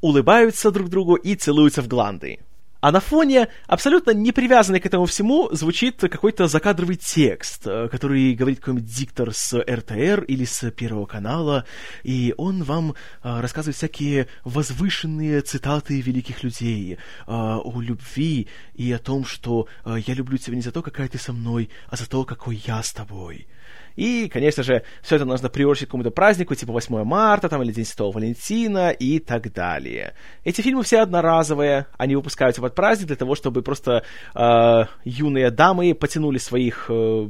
[0.00, 2.38] улыбаются друг другу и целуются в гланды.
[2.80, 8.34] А на фоне, абсолютно не привязанный к этому всему, звучит какой-то закадровый текст, э, который
[8.34, 11.64] говорит какой-нибудь диктор с РТР или с Первого канала,
[12.04, 18.98] и он вам э, рассказывает всякие возвышенные цитаты великих людей э, о любви и о
[18.98, 22.24] том, что я люблю тебя не за то, какая ты со мной, а за то,
[22.24, 23.48] какой я с тобой.
[23.98, 27.72] И, конечно же, все это нужно приурочить к какому-то празднику, типа 8 марта там, или
[27.72, 30.14] День Святого Валентина и так далее.
[30.44, 34.04] Эти фильмы все одноразовые, они выпускаются под праздник для того, чтобы просто
[34.36, 37.28] э, юные дамы потянули своих э,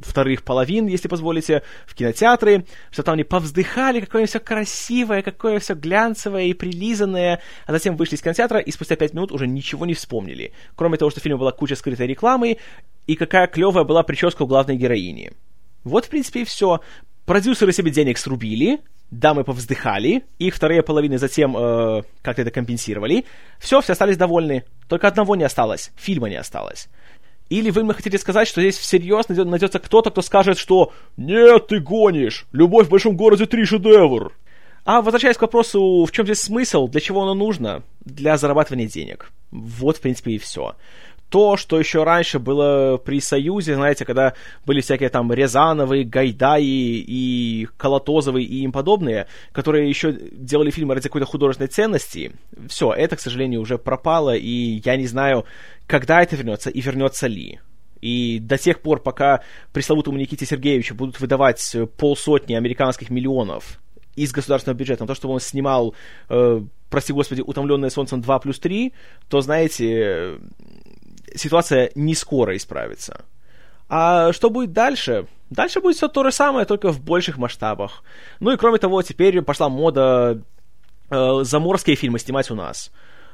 [0.00, 5.74] вторых половин, если позволите, в кинотеатры, что там они повздыхали, какое все красивое, какое все
[5.74, 9.94] глянцевое и прилизанное, а затем вышли из кинотеатра и спустя пять минут уже ничего не
[9.94, 10.52] вспомнили.
[10.76, 12.58] Кроме того, что в фильме была куча скрытой рекламы,
[13.08, 15.32] и какая клевая была прическа у главной героини.
[15.86, 16.80] Вот, в принципе, и все.
[17.26, 18.80] Продюсеры себе денег срубили,
[19.12, 23.24] дамы повздыхали, их вторые половины затем э, как-то это компенсировали.
[23.60, 24.64] Все, все остались довольны.
[24.88, 26.88] Только одного не осталось, фильма не осталось.
[27.50, 31.78] Или вы мне хотите сказать, что здесь всерьез найдется кто-то, кто скажет, что «Нет, ты
[31.78, 32.46] гонишь!
[32.50, 34.32] Любовь в большом городе три шедевр!»
[34.84, 37.84] А возвращаясь к вопросу, в чем здесь смысл, для чего оно нужно?
[38.04, 39.30] Для зарабатывания денег.
[39.52, 40.74] Вот, в принципе, и все
[41.28, 46.62] то, что еще раньше было при Союзе, знаете, когда были всякие там Рязановы, Гайдаи
[47.06, 52.32] и Колотозовы и им подобные, которые еще делали фильмы ради какой-то художественной ценности,
[52.68, 55.44] все, это, к сожалению, уже пропало, и я не знаю,
[55.86, 57.60] когда это вернется и вернется ли.
[58.00, 59.40] И до тех пор, пока
[59.72, 63.80] пресловутому Никите Сергеевичу будут выдавать полсотни американских миллионов
[64.14, 65.94] из государственного бюджета на то, чтобы он снимал,
[66.28, 68.92] э, прости господи, «Утомленное солнцем 2 плюс 3»,
[69.28, 70.38] то, знаете,
[71.34, 73.24] ситуация не скоро исправится.
[73.88, 75.26] А что будет дальше?
[75.50, 78.02] Дальше будет все то же самое, только в больших масштабах.
[78.40, 80.42] Ну и кроме того, теперь пошла мода
[81.10, 82.90] э, заморские фильмы снимать у нас.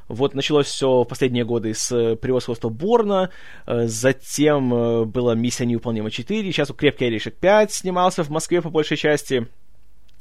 [0.09, 3.31] Вот началось все в последние годы с превосходства Борна,
[3.67, 8.69] э, затем э, была «Миссия неуполнима 4», сейчас «Крепкий орешек 5» снимался в Москве по
[8.69, 9.47] большей части–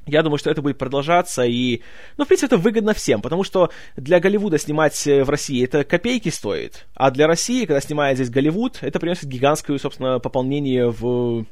[0.06, 1.82] я думаю, что это будет продолжаться, и,
[2.18, 5.84] ну, в принципе, это выгодно всем, потому что для Голливуда снимать э, в России это
[5.84, 11.45] копейки стоит, а для России, когда снимает здесь Голливуд, это приносит гигантское, собственно, пополнение в,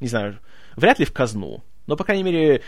[0.00, 0.38] не знаю,
[0.76, 2.62] вряд ли в казну, но, по крайней мере,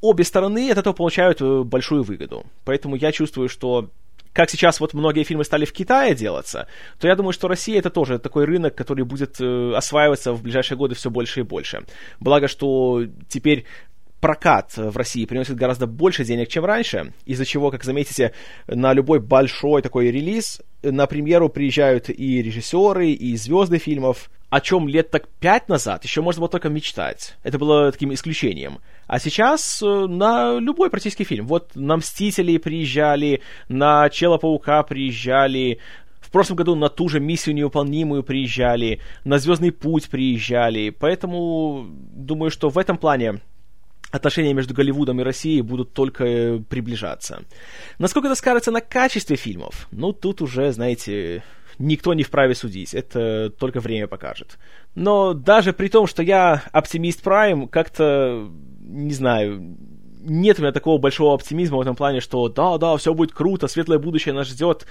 [0.00, 2.44] обе стороны от этого получают э, большую выгоду.
[2.64, 3.90] Поэтому я чувствую, что
[4.32, 6.66] как сейчас вот многие фильмы стали в Китае делаться,
[6.98, 10.76] то я думаю, что Россия это тоже такой рынок, который будет э, осваиваться в ближайшие
[10.76, 11.84] годы все больше и больше.
[12.20, 13.64] Благо, что теперь
[14.20, 18.32] прокат в России приносит гораздо больше денег, чем раньше, из-за чего, как заметите,
[18.66, 24.88] на любой большой такой релиз на премьеру приезжают и режиссеры, и звезды фильмов, о чем
[24.88, 27.36] лет так пять назад еще можно было только мечтать.
[27.42, 28.78] Это было таким исключением.
[29.06, 31.46] А сейчас э, на любой практически фильм.
[31.46, 35.78] Вот на «Мстители» приезжали, на «Чела-паука» приезжали,
[36.20, 40.90] в прошлом году на ту же миссию невыполнимую приезжали, на Звездный путь приезжали.
[40.90, 43.40] Поэтому думаю, что в этом плане
[44.10, 47.42] отношения между Голливудом и Россией будут только приближаться.
[47.98, 49.88] Насколько это скажется на качестве фильмов?
[49.90, 51.42] Ну, тут уже, знаете,
[51.78, 52.94] никто не вправе судить.
[52.94, 54.58] Это только время покажет.
[54.94, 58.50] Но даже при том, что я оптимист Прайм, как-то,
[58.80, 59.76] не знаю,
[60.20, 63.98] нет у меня такого большого оптимизма в этом плане, что да-да, все будет круто, светлое
[63.98, 64.86] будущее нас ждет.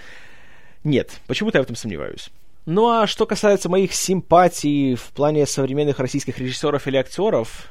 [0.84, 2.30] Нет, почему-то я в этом сомневаюсь.
[2.66, 7.68] Ну а что касается моих симпатий в плане современных российских режиссеров или актеров,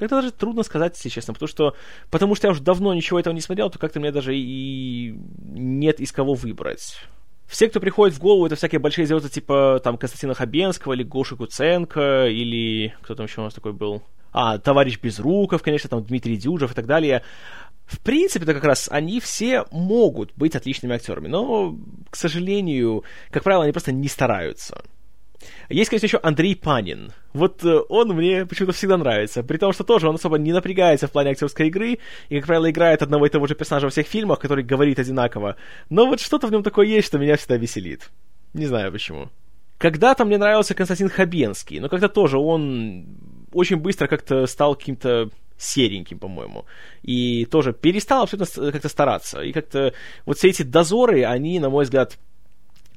[0.00, 1.76] как-то даже трудно сказать, если честно, потому что,
[2.10, 6.00] потому что я уже давно ничего этого не смотрел, то как-то мне даже и нет
[6.00, 6.98] из кого выбрать.
[7.46, 11.36] Все, кто приходит в голову, это всякие большие звезды, типа там Константина Хабенского, или Гоши
[11.36, 14.02] Куценко, или кто там еще у нас такой был?
[14.32, 17.22] А, товарищ Безруков, конечно, там Дмитрий Дюжев и так далее.
[17.86, 21.76] В принципе, это как раз они все могут быть отличными актерами, но,
[22.08, 24.82] к сожалению, как правило, они просто не стараются.
[25.68, 27.12] Есть, конечно, еще Андрей Панин.
[27.32, 29.42] Вот э, он мне почему-то всегда нравится.
[29.42, 32.70] При том, что тоже он особо не напрягается в плане актерской игры, и, как правило,
[32.70, 35.56] играет одного и того же персонажа во всех фильмах, который говорит одинаково.
[35.88, 38.10] Но вот что-то в нем такое есть, что меня всегда веселит.
[38.52, 39.28] Не знаю почему.
[39.78, 43.06] Когда-то мне нравился Константин Хабенский, но как-то тоже он
[43.52, 46.64] очень быстро как-то стал каким-то сереньким, по-моему.
[47.02, 49.40] И тоже перестал абсолютно как-то стараться.
[49.42, 49.92] И как-то
[50.26, 52.18] вот все эти дозоры, они, на мой взгляд,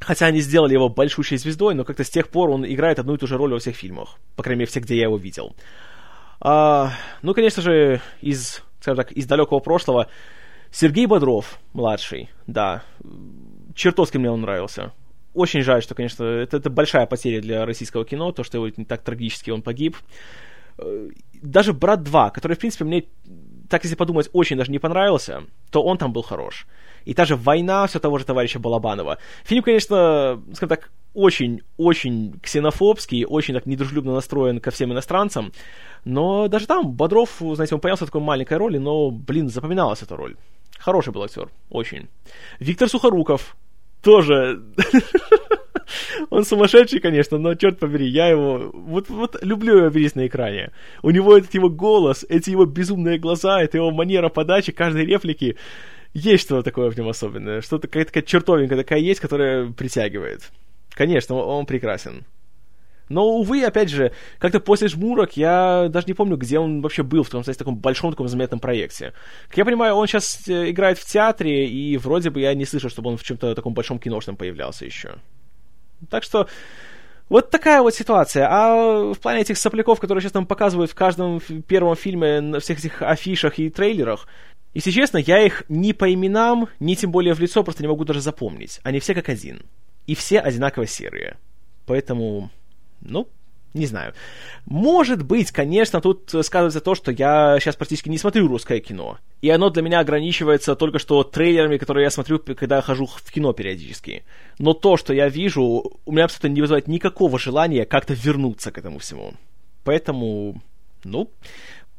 [0.03, 3.17] Хотя они сделали его большущей звездой, но как-то с тех пор он играет одну и
[3.17, 4.17] ту же роль во всех фильмах.
[4.35, 5.55] По крайней мере, все, где я его видел.
[6.41, 6.91] А,
[7.21, 10.09] ну, конечно же, из, скажем так, из далекого прошлого
[10.71, 12.83] Сергей Бодров, младший, да.
[13.75, 14.91] Чертовски мне он нравился.
[15.33, 19.03] Очень жаль, что, конечно, это, это большая потеря для российского кино, то, что его так
[19.03, 19.95] трагически он погиб.
[20.77, 21.09] Э,
[21.41, 23.05] даже «Брат 2», который, в принципе, мне,
[23.69, 26.67] так если подумать, очень даже не понравился, то он там был хорош
[27.05, 29.17] и та же «Война» все того же товарища Балабанова.
[29.43, 35.51] Фильм, конечно, скажем так, очень-очень ксенофобский, очень так недружелюбно настроен ко всем иностранцам,
[36.05, 40.15] но даже там Бодров, знаете, он появился в такой маленькой роли, но, блин, запоминалась эта
[40.15, 40.35] роль.
[40.79, 42.09] Хороший был актер, очень.
[42.59, 43.55] Виктор Сухоруков,
[44.01, 44.61] тоже...
[46.29, 48.71] Он сумасшедший, конечно, но черт побери, я его...
[48.73, 50.71] Вот, вот люблю его видеть на экране.
[51.03, 55.55] У него этот его голос, эти его безумные глаза, это его манера подачи каждой реплики
[56.13, 60.51] есть что-то такое в нем особенное, что-то какая-то такая чертовинка такая есть, которая притягивает.
[60.91, 62.25] Конечно, он, прекрасен.
[63.09, 67.23] Но, увы, опять же, как-то после «Жмурок» я даже не помню, где он вообще был
[67.23, 69.13] в том, кстати, таком большом таком заметном проекте.
[69.49, 72.89] Как я понимаю, он сейчас э, играет в театре, и вроде бы я не слышал,
[72.89, 75.15] чтобы он в чем-то таком большом киношном появлялся еще.
[76.09, 76.47] Так что
[77.29, 78.47] вот такая вот ситуация.
[78.49, 82.79] А в плане этих сопляков, которые сейчас там показывают в каждом первом фильме, на всех
[82.79, 84.27] этих афишах и трейлерах,
[84.73, 88.05] если честно, я их ни по именам, ни тем более в лицо просто не могу
[88.05, 88.79] даже запомнить.
[88.83, 89.61] Они все как один.
[90.07, 91.37] И все одинаково серые.
[91.85, 92.49] Поэтому,
[93.01, 93.27] ну,
[93.73, 94.13] не знаю.
[94.65, 99.17] Может быть, конечно, тут сказывается то, что я сейчас практически не смотрю русское кино.
[99.41, 103.53] И оно для меня ограничивается только что трейлерами, которые я смотрю, когда хожу в кино
[103.53, 104.23] периодически.
[104.59, 105.63] Но то, что я вижу,
[106.05, 109.33] у меня абсолютно не вызывает никакого желания как-то вернуться к этому всему.
[109.83, 110.61] Поэтому,
[111.03, 111.29] ну,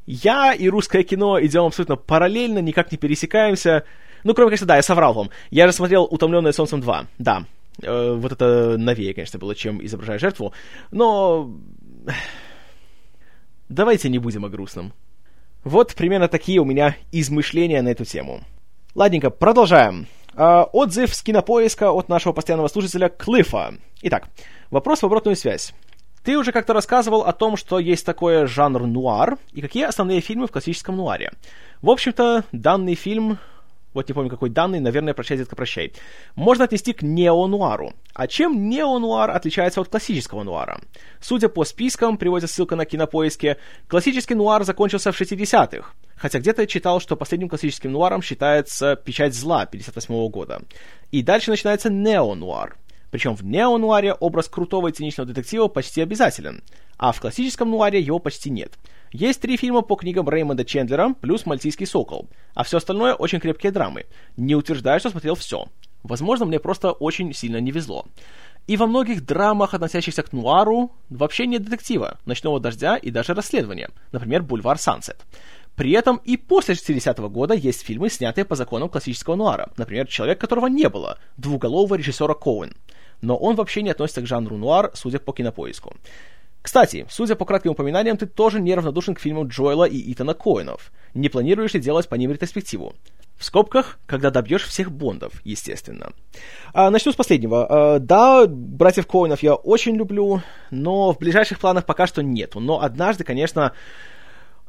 [0.05, 3.85] я и русское кино идем абсолютно параллельно, никак не пересекаемся.
[4.23, 5.29] Ну, кроме, конечно, да, я соврал вам.
[5.49, 7.45] Я же смотрел «Утомленное солнцем 2», да.
[7.81, 10.53] Э, вот это новее, конечно, было, чем «Изображая жертву».
[10.91, 11.51] Но...
[13.69, 14.93] Давайте не будем о грустном.
[15.63, 18.41] Вот примерно такие у меня измышления на эту тему.
[18.93, 20.07] Ладненько, продолжаем.
[20.35, 23.73] Э, отзыв с кинопоиска от нашего постоянного слушателя Клифа.
[24.03, 24.27] Итак,
[24.69, 25.73] вопрос в обратную связь.
[26.25, 30.47] Ты уже как-то рассказывал о том, что есть такое жанр нуар, и какие основные фильмы
[30.47, 31.31] в классическом нуаре.
[31.83, 33.37] В общем-то, данный фильм,
[33.93, 35.93] вот не помню какой данный, наверное, прощай, детка, прощай,
[36.35, 37.93] можно отнести к неонуару.
[38.15, 40.81] А чем неонуар отличается от классического нуара?
[41.21, 43.57] Судя по спискам, приводится ссылка на кинопоиске,
[43.87, 49.35] классический нуар закончился в 60-х, хотя где-то я читал, что последним классическим нуаром считается «Печать
[49.35, 50.63] зла» 58 года.
[51.11, 52.77] И дальше начинается неонуар–
[53.15, 56.61] причем в неонуаре образ крутого и циничного детектива почти обязателен,
[56.97, 58.73] а в классическом нуаре его почти нет.
[59.13, 63.71] Есть три фильма по книгам Реймонда Чендлера плюс «Мальтийский сокол», а все остальное очень крепкие
[63.71, 64.05] драмы.
[64.35, 65.67] Не утверждаю, что смотрел все.
[66.03, 68.05] Возможно, мне просто очень сильно не везло.
[68.67, 73.91] И во многих драмах, относящихся к нуару, вообще нет детектива, ночного дождя и даже расследования,
[74.11, 75.23] например, «Бульвар Сансет».
[75.75, 80.39] При этом и после 60-го года есть фильмы, снятые по законам классического нуара, например, «Человек,
[80.39, 82.73] которого не было» двуголового режиссера Коуэн
[83.25, 85.95] но он вообще не относится к жанру нуар, судя по кинопоиску.
[86.61, 90.91] Кстати, судя по кратким упоминаниям, ты тоже неравнодушен к фильмам Джоэла и Итана Коэнов.
[91.13, 92.95] Не планируешь ли делать по ним ретроспективу?
[93.37, 96.13] В скобках, когда добьешь всех Бондов, естественно.
[96.73, 97.67] А, начну с последнего.
[97.67, 100.41] А, да, братьев Коинов я очень люблю,
[100.71, 102.59] но в ближайших планах пока что нету.
[102.59, 103.73] Но однажды, конечно,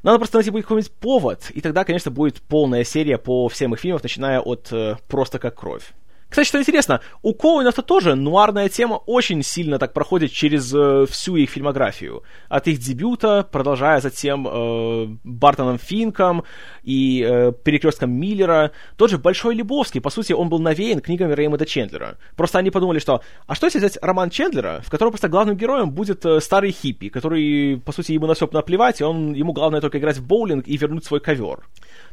[0.02, 3.80] Надо просто найти будет какой-нибудь повод, и тогда, конечно, будет полная серия по всем их
[3.80, 5.92] фильмам, начиная от э, «Просто как кровь».
[6.28, 11.36] Кстати, что интересно, у Коуинов-то тоже нуарная тема очень сильно так проходит через э, всю
[11.36, 12.24] их фильмографию.
[12.48, 16.42] От их дебюта, продолжая затем э, Бартоном Финком
[16.82, 18.72] и э, Перекрестком Миллера.
[18.96, 22.18] Тот же Большой Лебовский, по сути, он был навеян книгами Реймонда Чендлера.
[22.36, 25.90] Просто они подумали, что, а что если взять роман Чендлера, в котором просто главным героем
[25.92, 29.80] будет э, старый хиппи, который, по сути, ему на все наплевать, и он, ему главное
[29.80, 31.66] только играть в боулинг и вернуть свой ковер.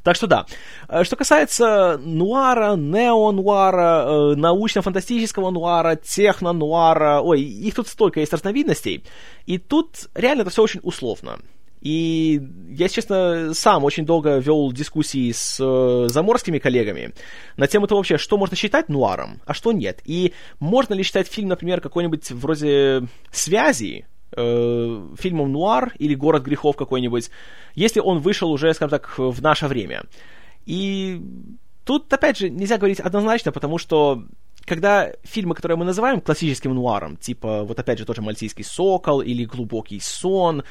[0.03, 0.45] Так что да.
[0.89, 9.03] Э, что касается нуара, нео-нуара, э, научно-фантастического нуара, техно-нуара, ой, их тут столько есть разновидностей,
[9.45, 11.39] и тут реально это все очень условно.
[11.83, 17.13] И я, честно, сам очень долго вел дискуссии с э, заморскими коллегами
[17.57, 19.99] на тему того вообще, что можно считать нуаром, а что нет.
[20.05, 24.05] И можно ли считать фильм, например, какой-нибудь вроде «Связи»,
[24.35, 27.29] э, фильмом «Нуар» или «Город грехов» какой-нибудь,
[27.75, 30.03] если он вышел уже, скажем так, в наше время.
[30.65, 31.21] И
[31.85, 34.23] тут, опять же, нельзя говорить однозначно, потому что
[34.65, 39.45] когда фильмы, которые мы называем классическим нуаром, типа, вот опять же, тоже «Мальтийский сокол» или
[39.45, 40.63] «Глубокий сон»,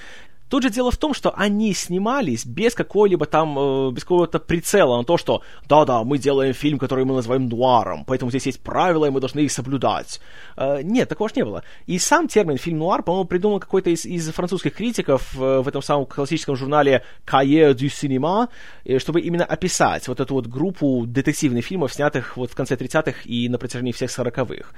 [0.53, 4.99] Тут же дело в том, что они снимались без какого-либо там, э, без какого-то прицела
[4.99, 9.07] на то, что да-да, мы делаем фильм, который мы называем нуаром, поэтому здесь есть правила,
[9.07, 10.21] и мы должны их соблюдать.
[10.59, 11.63] Э, нет, такого ж не было.
[11.87, 15.81] И сам термин фильм нуар, по-моему, придумал какой-то из, из французских критиков э, в этом
[15.81, 18.51] самом классическом журнале Cahiers du Cinéma,
[18.85, 23.21] э, чтобы именно описать вот эту вот группу детективных фильмов, снятых вот в конце 30-х
[23.25, 24.69] и на протяжении всех 40-х.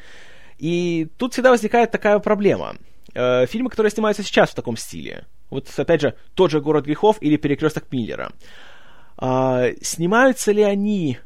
[0.57, 2.77] И тут всегда возникает такая проблема.
[3.13, 5.25] Фильмы, которые снимаются сейчас в таком стиле,
[5.55, 8.33] вот, опять же, тот же «Город грехов» или «Перекресток Миллера».
[9.17, 11.19] А, снимаются ли они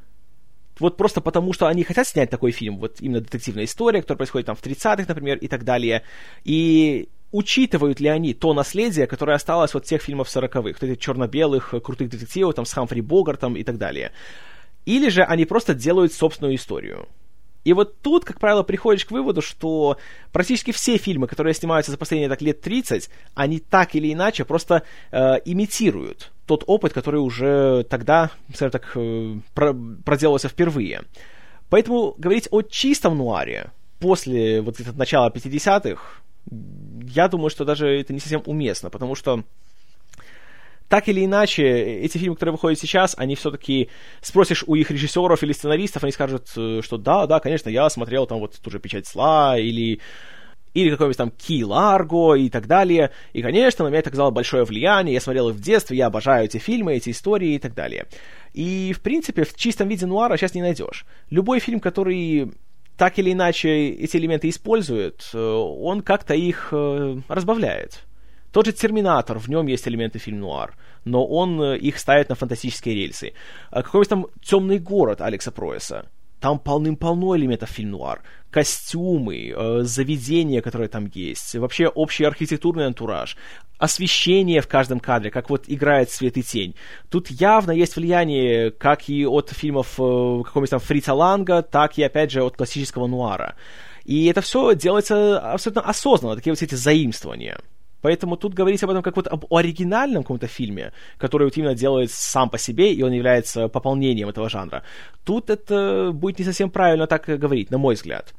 [0.78, 4.46] вот просто потому, что они хотят снять такой фильм, вот именно детективная история, которая происходит
[4.46, 6.05] там в 30-х, например, и так далее,
[6.44, 11.74] и учитывают ли они то наследие, которое осталось от тех фильмов 40-х, вот этих черно-белых,
[11.82, 14.12] крутых детективов, там, с Хамфри Богартом и так далее.
[14.86, 17.09] Или же они просто делают собственную историю.
[17.69, 19.99] И вот тут, как правило, приходишь к выводу, что
[20.32, 24.85] практически все фильмы, которые снимаются за последние так, лет 30, они так или иначе просто
[25.12, 31.03] э, имитируют тот опыт, который уже тогда, скажем так, э, про- проделался впервые.
[31.69, 33.70] Поэтому говорить о чистом нуаре
[34.01, 39.45] после вот начала 50-х, я думаю, что даже это не совсем уместно, потому что
[40.89, 43.90] так или иначе, эти фильмы, которые выходят сейчас, они все-таки
[44.23, 48.27] спросишь у их режиссеров или сценаристов, они скажут, э, что да, да, конечно, я смотрел
[48.27, 50.01] там вот ту же «Печать зла» или
[50.74, 53.10] или какой-нибудь там Ки Ларго и так далее.
[53.32, 55.15] И, конечно, на меня это оказало большое влияние.
[55.15, 58.06] Я смотрел их в детстве, я обожаю эти фильмы, эти истории и так далее.
[58.52, 61.05] И, в принципе, в чистом виде нуара сейчас не найдешь.
[61.31, 62.52] Любой фильм, который
[62.97, 68.05] так или иначе эти элементы использует, э, он как-то их э, разбавляет.
[68.52, 72.94] Тот же «Терминатор», в нем есть элементы фильм-нуар, но он э, их ставит на фантастические
[72.94, 73.32] рельсы.
[73.70, 76.06] А какой-то там «Темный город» Алекса Пройса.
[76.40, 78.22] Там полным-полно элементов фильм-нуар.
[78.50, 83.36] Костюмы, э, заведения, которые там есть, вообще общий архитектурный антураж,
[83.76, 86.74] освещение в каждом кадре, как вот играет свет и тень.
[87.10, 92.02] Тут явно есть влияние как и от фильмов э, какого-нибудь там Фрица Ланга, так и,
[92.02, 93.56] опять же, от классического нуара.
[94.04, 97.58] И это все делается абсолютно осознанно, такие вот эти заимствования.
[98.00, 102.10] Поэтому тут говорить об этом как вот об оригинальном каком-то фильме, который вот именно делает
[102.10, 104.82] сам по себе, и он является пополнением этого жанра.
[105.24, 108.34] Тут это будет не совсем правильно так говорить, на мой взгляд.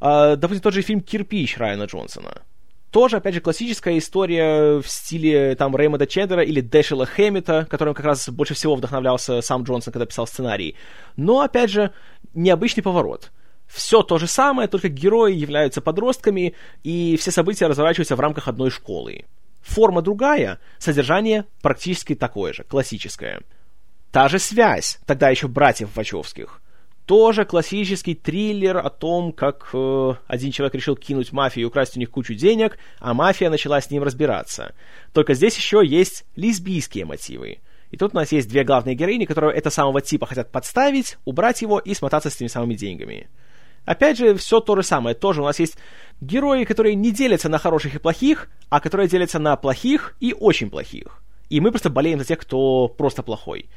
[0.00, 2.42] А, допустим, тот же фильм «Кирпич» Райана Джонсона.
[2.90, 8.06] Тоже, опять же, классическая история в стиле там Реймонда Чендера или Дэшела Хэммита, которым как
[8.06, 10.76] раз больше всего вдохновлялся сам Джонсон, когда писал сценарий.
[11.16, 11.92] Но, опять же,
[12.34, 13.32] необычный поворот—
[13.66, 18.70] все то же самое, только герои являются подростками, и все события разворачиваются в рамках одной
[18.70, 19.24] школы.
[19.62, 23.40] Форма другая, содержание практически такое же, классическое.
[24.12, 26.60] Та же связь, тогда еще братьев Вачовских.
[27.06, 32.00] Тоже классический триллер о том, как э, один человек решил кинуть мафию и украсть у
[32.00, 34.74] них кучу денег, а мафия начала с ним разбираться.
[35.12, 37.58] Только здесь еще есть лесбийские мотивы.
[37.90, 41.60] И тут у нас есть две главные героини, которые это самого типа хотят подставить, убрать
[41.60, 43.28] его и смотаться с теми самыми деньгами.
[43.84, 45.14] Опять же, все то же самое.
[45.14, 45.76] Тоже у нас есть
[46.20, 50.70] герои, которые не делятся на хороших и плохих, а которые делятся на плохих и очень
[50.70, 51.22] плохих.
[51.50, 53.68] И мы просто болеем за тех, кто просто плохой.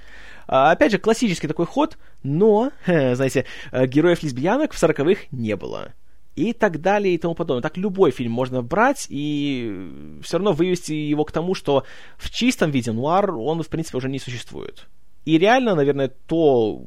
[0.47, 5.93] А, опять же, классический такой ход, но, знаете, э, героев-лесбиянок в сороковых не было.
[6.35, 7.63] И так далее и тому подобное.
[7.63, 11.83] Так любой фильм можно брать и все равно вывести его к тому, что
[12.17, 14.87] в чистом виде нуар он, в принципе, уже не существует.
[15.27, 16.81] И реально, наверное, то,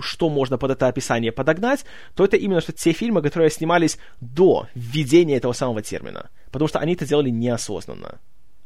[0.00, 4.66] что можно под это описание подогнать, то это именно что те фильмы, которые снимались до
[4.74, 6.30] введения этого самого термина.
[6.50, 8.18] Потому что они это делали неосознанно.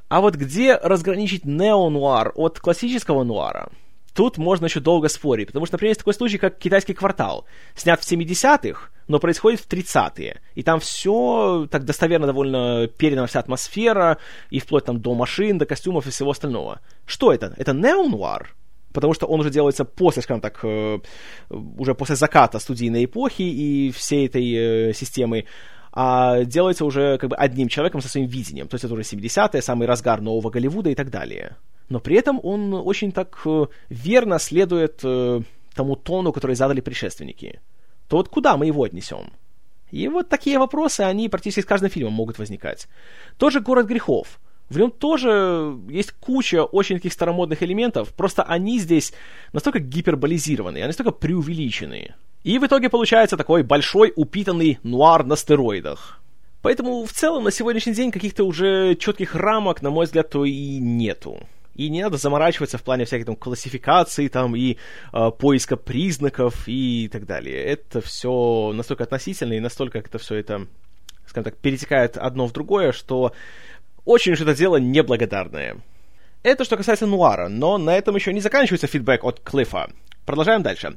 [0.08, 3.68] А вот где разграничить неонуар от классического нуара?
[4.14, 7.46] Тут можно еще долго спорить, потому что, например, есть такой случай, как «Китайский квартал».
[7.74, 10.40] Снят в 70-х, но происходит в 30-е.
[10.54, 14.18] И там все так достоверно довольно передана вся атмосфера,
[14.50, 16.80] и вплоть там до машин, до костюмов и всего остального.
[17.06, 17.54] Что это?
[17.56, 18.54] Это неонуар?
[18.96, 20.98] Потому что он уже делается после, скажем так, э,
[21.78, 25.44] уже после заката студийной эпохи и всей этой э, системы,
[25.92, 28.68] а делается уже как бы одним человеком со своим видением.
[28.68, 31.56] То есть это уже 70-е, самый разгар нового Голливуда и так далее
[31.88, 34.96] но при этом он очень так э, верно следует
[35.74, 37.60] тому тону, который задали предшественники.
[38.08, 39.32] То вот куда мы его отнесем?
[39.92, 42.88] И вот такие вопросы, они практически с каждым фильмом могут возникать.
[43.36, 44.40] Тоже «Город грехов».
[44.68, 49.12] В нем тоже есть куча очень таких старомодных элементов, просто они здесь
[49.52, 52.14] настолько гиперболизированы, они настолько преувеличены.
[52.42, 56.20] И в итоге получается такой большой упитанный нуар на стероидах.
[56.62, 60.78] Поэтому в целом на сегодняшний день каких-то уже четких рамок, на мой взгляд, то и
[60.78, 61.38] нету.
[61.76, 64.76] И не надо заморачиваться в плане всяких там классификаций там и
[65.12, 67.62] э, поиска признаков и так далее.
[67.62, 70.66] Это все настолько относительно и настолько это все это,
[71.26, 73.32] скажем так, перетекает одно в другое, что
[74.06, 75.76] очень уж это дело неблагодарное.
[76.42, 79.90] Это что касается Нуара, но на этом еще не заканчивается фидбэк от Клиффа.
[80.24, 80.96] Продолжаем дальше.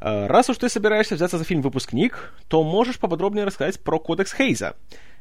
[0.00, 4.32] Э, раз уж ты собираешься взяться за фильм «Выпускник», то можешь поподробнее рассказать про кодекс
[4.32, 4.74] Хейза.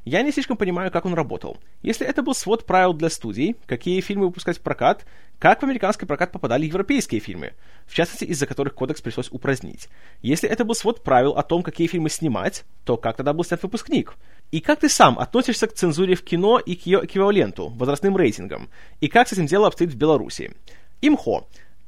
[0.06, 1.58] Я не слишком понимаю, как он работал.
[1.82, 5.04] Если это был свод правил для студий, какие фильмы выпускать в прокат,
[5.40, 7.54] как в американский прокат попадали европейские фильмы,
[7.88, 9.90] в частности, из-за которых кодекс пришлось упразднить.
[10.22, 13.62] Если это был свод правил о том, какие фильмы снимать, то как тогда был снят
[13.64, 14.14] выпускник?
[14.52, 18.70] И как ты сам относишься к цензуре в кино и к ее эквиваленту, возрастным рейтингам?
[19.02, 20.54] И как с этим дело обстоит в Беларуси?
[21.02, 21.48] Имхо.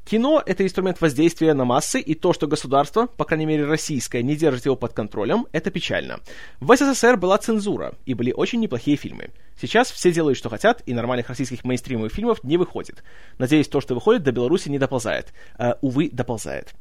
[0.09, 4.37] Кино— это инструмент воздействия на массы, и то, что государство, по крайней мере российское, не
[4.37, 6.21] держит его под контролем, это печально.
[6.61, 9.31] В СССР была цензура, и были очень неплохие фильмы.
[9.59, 13.03] Сейчас все делают, что хотят, и нормальных российских мейнстримовых фильмов не выходит.
[13.37, 15.33] Надеюсь, то, что выходит, до Беларуси не доползает.
[15.57, 16.73] Э, увы, доползает.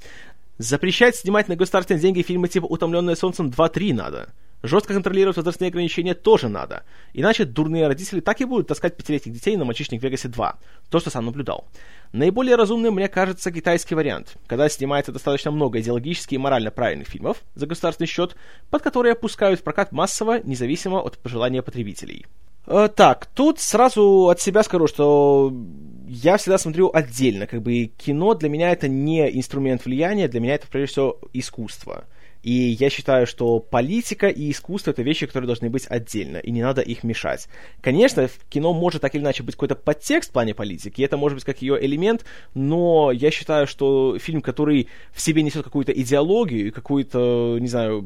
[0.58, 4.28] Запрещать снимать на государственные деньги фильмы типа «Утомленное солнцем 2-3» надо.
[4.62, 6.82] Жестко контролировать возрастные ограничения тоже надо.
[7.12, 10.54] Иначе дурные родители так и будут таскать пятилетних детей на «Мальчишник в Вегасе 2».
[10.90, 11.66] То, что сам наблюдал.
[12.12, 17.38] Наиболее разумным, мне кажется, китайский вариант, когда снимается достаточно много идеологически и морально правильных фильмов
[17.54, 18.34] за государственный счет,
[18.70, 22.26] под которые опускают в прокат массово, независимо от пожелания потребителей.
[22.66, 25.52] Э, так, тут сразу от себя скажу, что
[26.08, 27.46] я всегда смотрю отдельно.
[27.46, 32.04] Как бы кино для меня это не инструмент влияния, для меня это прежде всего искусство.
[32.46, 36.62] И я считаю, что политика и искусство— это вещи, которые должны быть отдельно, и не
[36.62, 37.48] надо их мешать.
[37.80, 41.34] Конечно, в кино может так или иначе быть какой-то подтекст в плане политики, это может
[41.34, 42.24] быть как ее элемент,
[42.54, 48.04] но я считаю, что фильм, который в себе несет какую-то идеологию какую-то, не знаю,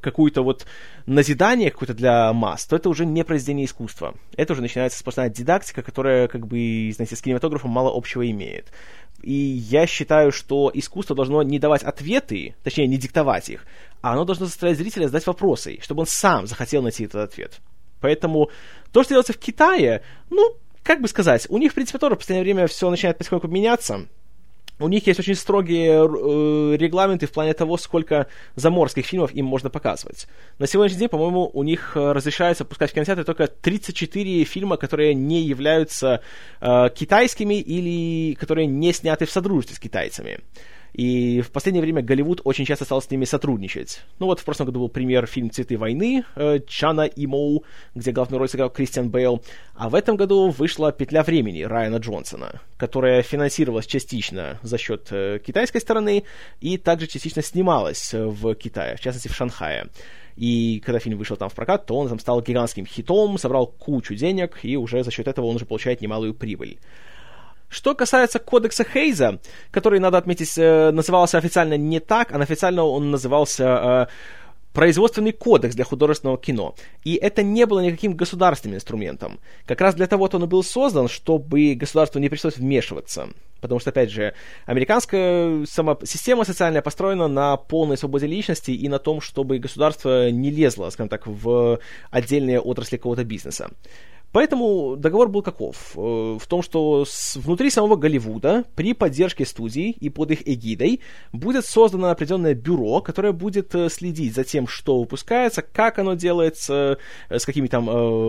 [0.00, 0.64] какую-то вот
[1.04, 4.14] назидание какое-то для масс, то это уже не произведение искусства.
[4.38, 8.72] Это уже начинается сплошная дидактика, которая, как бы, знаете, с кинематографом мало общего имеет.
[9.22, 13.64] И я считаю, что искусство должно не давать ответы, точнее, не диктовать их,
[14.00, 17.60] а оно должно заставлять зрителя задать вопросы, чтобы он сам захотел найти этот ответ.
[18.00, 18.50] Поэтому
[18.90, 22.18] то, что делается в Китае, ну, как бы сказать, у них, в принципе, тоже в
[22.18, 24.08] последнее время все начинает потихоньку меняться
[24.78, 28.26] у них есть очень строгие э, регламенты в плане того, сколько
[28.56, 30.26] заморских фильмов им можно показывать.
[30.58, 35.14] На сегодняшний день, по-моему, у них э, разрешается пускать в кинотеатры только 34 фильма, которые
[35.14, 36.22] не являются
[36.60, 40.40] э, китайскими или которые не сняты в содружестве с китайцами.
[40.92, 44.02] И в последнее время Голливуд очень часто стал с ними сотрудничать.
[44.18, 47.64] Ну вот в прошлом году был пример фильм «Цветы войны» э, Чана и Моу,
[47.94, 49.42] где главную роль сыграл Кристиан Бейл.
[49.74, 55.38] А в этом году вышла «Петля времени» Райана Джонсона, которая финансировалась частично за счет э,
[55.44, 56.24] китайской стороны
[56.60, 59.88] и также частично снималась в Китае, в частности в Шанхае.
[60.36, 64.14] И когда фильм вышел там в прокат, то он там стал гигантским хитом, собрал кучу
[64.14, 66.78] денег, и уже за счет этого он уже получает немалую прибыль.
[67.72, 69.38] Что касается кодекса Хейза,
[69.70, 74.06] который, надо отметить, э, назывался официально не так, а официально он назывался э,
[74.74, 76.74] производственный кодекс для художественного кино.
[77.02, 79.40] И это не было никаким государственным инструментом.
[79.64, 83.28] Как раз для того он и был создан, чтобы государству не пришлось вмешиваться.
[83.62, 84.34] Потому что, опять же,
[84.66, 90.50] американская сама система социальная построена на полной свободе личности и на том, чтобы государство не
[90.50, 91.78] лезло, скажем так, в
[92.10, 93.70] отдельные отрасли какого-то бизнеса.
[94.32, 95.92] Поэтому договор был каков?
[95.94, 97.04] Э, в том, что
[97.36, 101.00] внутри самого Голливуда при поддержке студий и под их эгидой
[101.32, 106.98] будет создано определенное бюро, которое будет э, следить за тем, что выпускается, как оно делается,
[107.28, 107.84] э, с какими там,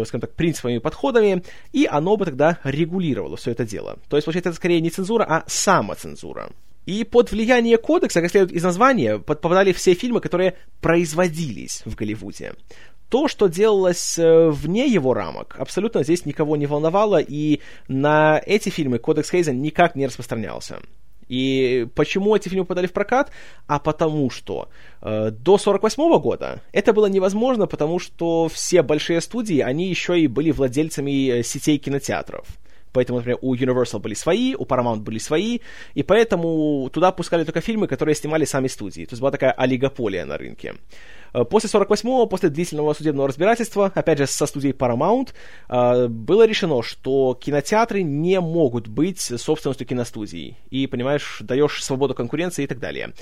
[0.06, 3.98] скажем так, принципами и подходами, и оно бы тогда регулировало все это дело.
[4.10, 6.50] То есть, получается, это скорее не цензура, а самоцензура.
[6.86, 12.56] И под влияние кодекса, как следует из названия, попадали все фильмы, которые производились в Голливуде.
[13.14, 18.70] То, что делалось э, вне его рамок, абсолютно здесь никого не волновало, и на эти
[18.70, 20.80] фильмы кодекс Хейзен никак не распространялся.
[21.28, 23.30] И почему эти фильмы подали в прокат?
[23.68, 24.68] А потому что
[25.04, 30.26] э, до 48 года это было невозможно, потому что все большие студии, они еще и
[30.26, 32.48] были владельцами э, сетей кинотеатров.
[32.94, 35.60] Поэтому, например, у Universal были свои, у Paramount были свои,
[35.94, 39.06] и поэтому туда пускали только фильмы, которые снимали сами студии.
[39.06, 40.74] То есть была такая олигополия на рынке.
[41.50, 45.30] После 48-го, после длительного судебного разбирательства, опять же, со студией Paramount,
[45.70, 50.58] э, было решено, что кинотеатры не могут быть собственностью киностудий.
[50.70, 53.14] И, понимаешь, даешь свободу конкуренции и так далее.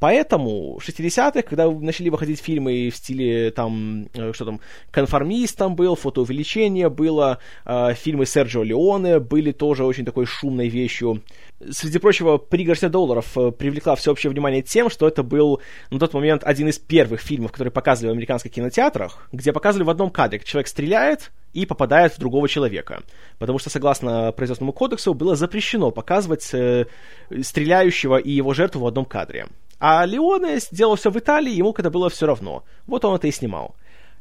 [0.00, 4.60] Поэтому в 60-х, когда начали выходить фильмы в стиле, там, э, что там,
[4.90, 11.22] «Конформист» там был, «Фотоувеличение» было, фильмы Серджио Леоне были тоже очень такой шумной вещью.
[11.70, 15.60] Среди прочего, «Пригоршня долларов» привлекла всеобщее внимание тем, что это был
[15.90, 19.90] на тот момент один из первых фильмов, которые показывали в американских кинотеатрах, где показывали в
[19.90, 23.02] одном кадре, как человек стреляет и попадает в другого человека.
[23.38, 26.86] Потому что, согласно производственному кодексу, было запрещено показывать э,
[27.42, 29.46] стреляющего и его жертву в одном кадре.
[29.78, 32.64] А Леоне сделал все в Италии, ему это было все равно.
[32.86, 33.76] Вот он это и снимал.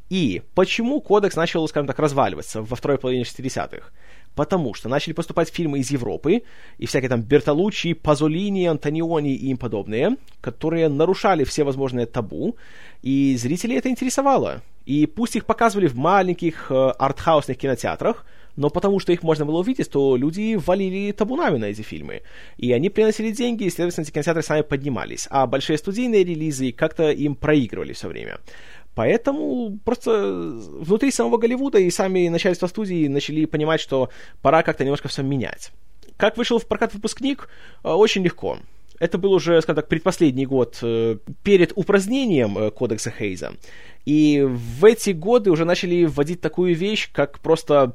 [0.09, 3.91] И почему кодекс начал, скажем так, разваливаться во второй половине 60-х?
[4.38, 6.43] потому что начали поступать фильмы из Европы,
[6.77, 12.55] и всякие там Бертолуччи, Пазолини, Антониони и им подобные, которые нарушали все возможные табу,
[13.01, 14.61] и зрителей это интересовало.
[14.85, 18.25] И пусть их показывали в маленьких э, артхаусных кинотеатрах,
[18.57, 22.23] но потому что их можно было увидеть, то люди валили табунами на эти фильмы.
[22.57, 25.27] И они приносили деньги, и, следовательно, эти кинотеатры сами поднимались.
[25.29, 28.39] А большие студийные релизы как-то им проигрывали все время.
[28.95, 34.09] Поэтому просто внутри самого Голливуда и сами начальство студии начали понимать, что
[34.41, 35.71] пора как-то немножко все менять.
[36.17, 37.47] Как вышел в прокат выпускник?
[37.84, 38.57] Э, очень легко.
[38.99, 43.53] Это был уже, скажем так, предпоследний год э, перед упразднением э, кодекса Хейза.
[44.05, 47.93] И в эти годы уже начали вводить такую вещь, как просто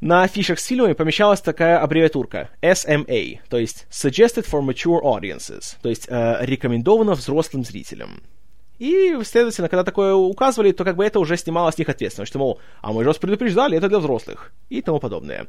[0.00, 5.88] на афишах с фильмами помещалась такая аббревиатурка SMA, то есть Suggested for Mature Audiences, то
[5.88, 8.22] есть э, рекомендовано взрослым зрителям.
[8.78, 12.38] И, следовательно, когда такое указывали, то как бы это уже снимало с них ответственность, что,
[12.38, 15.48] мол, а мы же вас предупреждали, это для взрослых, и тому подобное.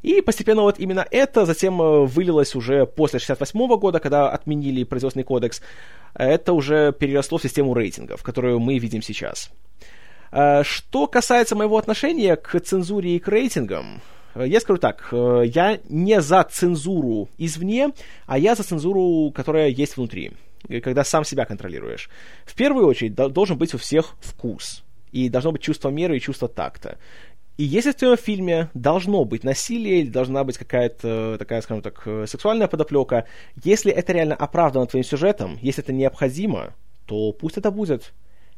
[0.00, 5.24] И постепенно вот именно это затем э, вылилось уже после 68 года, когда отменили производственный
[5.24, 5.60] кодекс.
[6.14, 9.50] Это уже переросло в систему рейтингов, которую мы видим сейчас.
[10.32, 14.00] Э, что касается моего отношения к цензуре и к рейтингам,
[14.34, 17.90] э, я скажу так, я не за цензуру извне,
[18.26, 20.32] а я за цензуру, которая есть внутри
[20.82, 22.10] когда сам себя контролируешь.
[22.44, 24.84] В первую очередь должен быть у всех вкус.
[25.10, 26.98] И должно быть чувство меры и чувство такта.
[27.56, 32.02] И если в твоем фильме должно быть насилие или должна быть какая-то такая, скажем так,
[32.26, 33.26] сексуальная подоплека,
[33.62, 36.74] если это реально оправдано твоим сюжетом, если это необходимо,
[37.06, 38.12] то пусть это будет.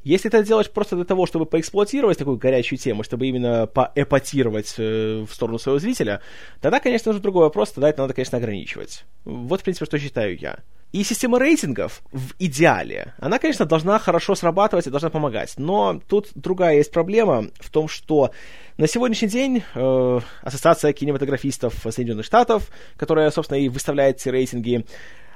[0.04, 5.24] Если это делаешь просто для того, чтобы поэксплуатировать такую горячую тему, чтобы именно поэпатировать э,
[5.28, 6.20] в сторону своего зрителя,
[6.60, 9.04] тогда, конечно, уже другой вопрос, тогда это надо, конечно, ограничивать.
[9.24, 10.58] Вот, в принципе, что считаю я.
[10.92, 15.54] И система рейтингов в идеале, она, конечно, должна хорошо срабатывать и должна помогать.
[15.56, 18.30] Но тут другая есть проблема в том, что
[18.76, 24.84] на сегодняшний день э, Ассоциация кинематографистов Соединенных Штатов, которая, собственно, и выставляет эти рейтинги,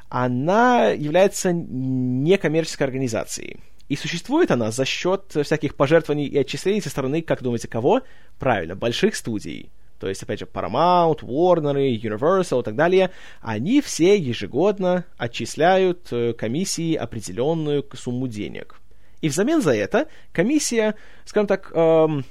[0.09, 3.60] она является некоммерческой организацией.
[3.88, 8.02] И существует она за счет всяких пожертвований и отчислений со стороны, как думаете, кого?
[8.38, 9.70] Правильно, больших студий.
[10.00, 13.10] То есть, опять же, Paramount, Warner, Universal и так далее,
[13.40, 18.80] они все ежегодно отчисляют э, комиссии определенную сумму денег.
[19.22, 22.24] И взамен за это комиссия, скажем так, эм,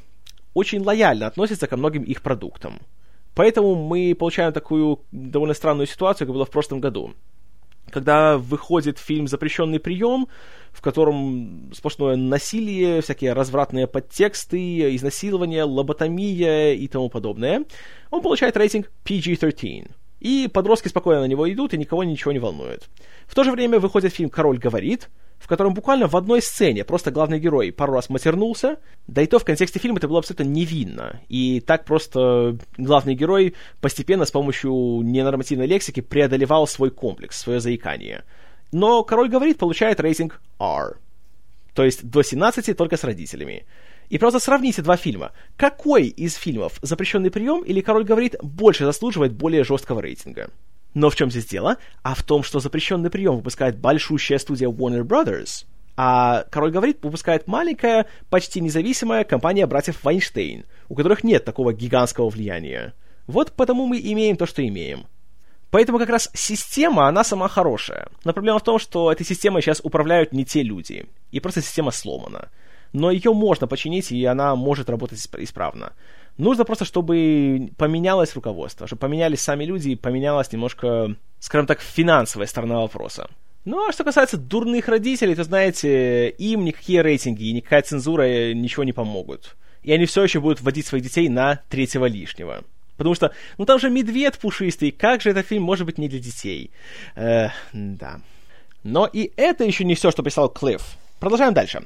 [0.54, 2.80] очень лояльно относится ко многим их продуктам.
[3.34, 7.16] Поэтому мы получаем такую довольно странную ситуацию, как было в прошлом году
[7.96, 10.28] когда выходит фильм «Запрещенный прием»,
[10.74, 17.64] в котором сплошное насилие, всякие развратные подтексты, изнасилование, лоботомия и тому подобное,
[18.12, 19.90] он получает рейтинг PG-13.
[20.20, 22.90] И подростки спокойно на него идут, и никого ничего не волнует.
[23.28, 25.08] В то же время выходит фильм «Король говорит»,
[25.46, 29.38] в котором буквально в одной сцене просто главный герой пару раз матернулся, да и то
[29.38, 31.22] в контексте фильма это было абсолютно невинно.
[31.30, 34.72] И так просто главный герой постепенно с помощью
[35.04, 38.24] ненормативной лексики преодолевал свой комплекс, свое заикание.
[38.72, 40.98] Но «Король говорит» получает рейтинг R.
[41.76, 43.68] То есть до 17 только с родителями.
[44.10, 45.32] И просто сравните два фильма.
[45.58, 50.50] Какой из фильмов «Запрещенный прием» или «Король говорит» больше заслуживает более жесткого рейтинга?
[50.96, 51.78] Но в чем здесь дело?
[52.02, 55.66] А в том, что запрещенный прием выпускает большущая студия Warner Brothers,
[55.98, 62.30] а Король говорит, выпускает маленькая, почти независимая компания братьев Вайнштейн, у которых нет такого гигантского
[62.30, 62.94] влияния.
[63.28, 65.06] Вот потому мы имеем то, что имеем.
[65.70, 68.08] Поэтому как раз система, она сама хорошая.
[68.24, 71.08] Но проблема в том, что этой системой сейчас управляют не те люди.
[71.32, 72.50] И просто система сломана.
[72.94, 75.92] Но ее можно починить, и она может работать исправно.
[76.38, 82.48] Нужно просто, чтобы поменялось руководство, чтобы поменялись сами люди, и поменялась немножко, скажем так, финансовая
[82.48, 83.30] сторона вопроса.
[83.64, 88.84] Ну, а что касается дурных родителей, то, знаете, им никакие рейтинги и никакая цензура ничего
[88.84, 89.56] не помогут.
[89.82, 92.64] И они все еще будут вводить своих детей на третьего лишнего.
[92.98, 96.20] Потому что, ну там же медведь пушистый, как же этот фильм может быть не для
[96.20, 96.72] детей?
[97.16, 98.22] Э, да.
[98.84, 100.82] Но и это еще не все, что писал Клифф.
[101.20, 101.84] Продолжаем дальше.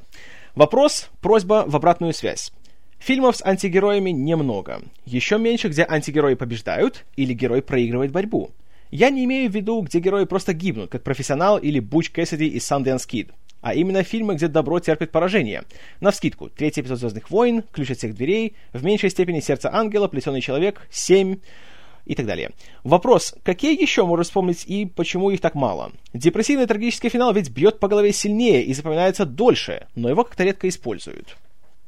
[0.54, 2.52] Вопрос, просьба в обратную связь.
[3.00, 4.82] Фильмов с антигероями немного.
[5.06, 8.50] Еще меньше, где антигерои побеждают или герой проигрывает борьбу.
[8.90, 12.70] Я не имею в виду, где герои просто гибнут, как профессионал или Буч Кэссиди из
[12.70, 13.30] Sundance Kid
[13.62, 15.64] а именно фильмы, где добро терпит поражение.
[16.00, 20.40] Навскидку, третий эпизод «Звездных войн», «Ключ от всех дверей», в меньшей степени «Сердце ангела», «Плетеный
[20.40, 21.40] человек», «Семь»,
[22.06, 22.50] и так далее.
[22.82, 25.92] Вопрос, какие еще можно вспомнить и почему их так мало?
[26.14, 30.66] Депрессивный трагический финал ведь бьет по голове сильнее и запоминается дольше, но его как-то редко
[30.68, 31.36] используют.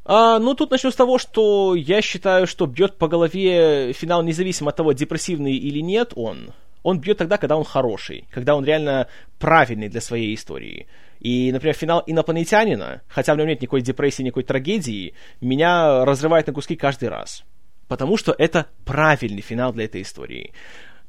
[0.04, 4.70] А, ну, тут начну с того, что я считаю, что бьет по голове финал независимо
[4.70, 6.52] от того, депрессивный или нет он.
[6.82, 9.06] Он бьет тогда, когда он хороший, когда он реально
[9.38, 10.88] правильный для своей истории.
[11.20, 16.52] И, например, финал «Инопланетянина», хотя в нем нет никакой депрессии, никакой трагедии, меня разрывает на
[16.52, 17.44] куски каждый раз.
[17.86, 20.52] Потому что это правильный финал для этой истории.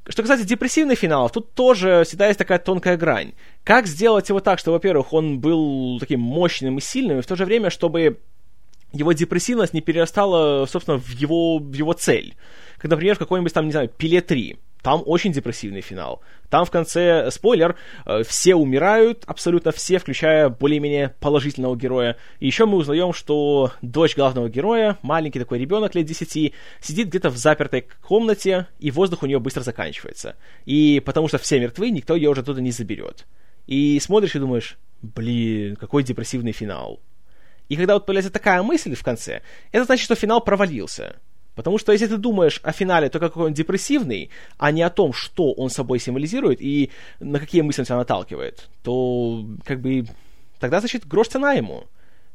[0.07, 3.33] Что касается депрессивных финалов, тут тоже всегда есть такая тонкая грань.
[3.63, 7.35] Как сделать его так, что, во-первых, он был таким мощным и сильным, и в то
[7.35, 8.19] же время, чтобы
[8.93, 12.35] его депрессивность не перерастала, собственно, в его, в его цель.
[12.77, 14.57] Как, например, в какой-нибудь там, не знаю, Пиле 3.
[14.83, 16.21] Там очень депрессивный финал.
[16.49, 22.17] Там в конце, спойлер, э, все умирают, абсолютно все, включая более-менее положительного героя.
[22.41, 27.29] И еще мы узнаем, что дочь главного героя, маленький такой ребенок лет 10, сидит где-то
[27.29, 30.35] в запертой комнате, и воздух у нее быстро заканчивается.
[30.65, 33.25] И потому что все мертвы, никто ее уже оттуда не заберет.
[33.67, 36.99] И смотришь и думаешь, блин, какой депрессивный финал.
[37.73, 39.41] И когда вот появляется такая мысль в конце,
[39.71, 41.15] это значит, что финал провалился.
[41.55, 44.29] Потому что если ты думаешь о финале только какой он депрессивный,
[44.59, 48.69] а не о том, что он собой символизирует и на какие мысли он тебя наталкивает,
[48.83, 50.05] то как бы
[50.59, 51.85] тогда, значит, грош цена ему.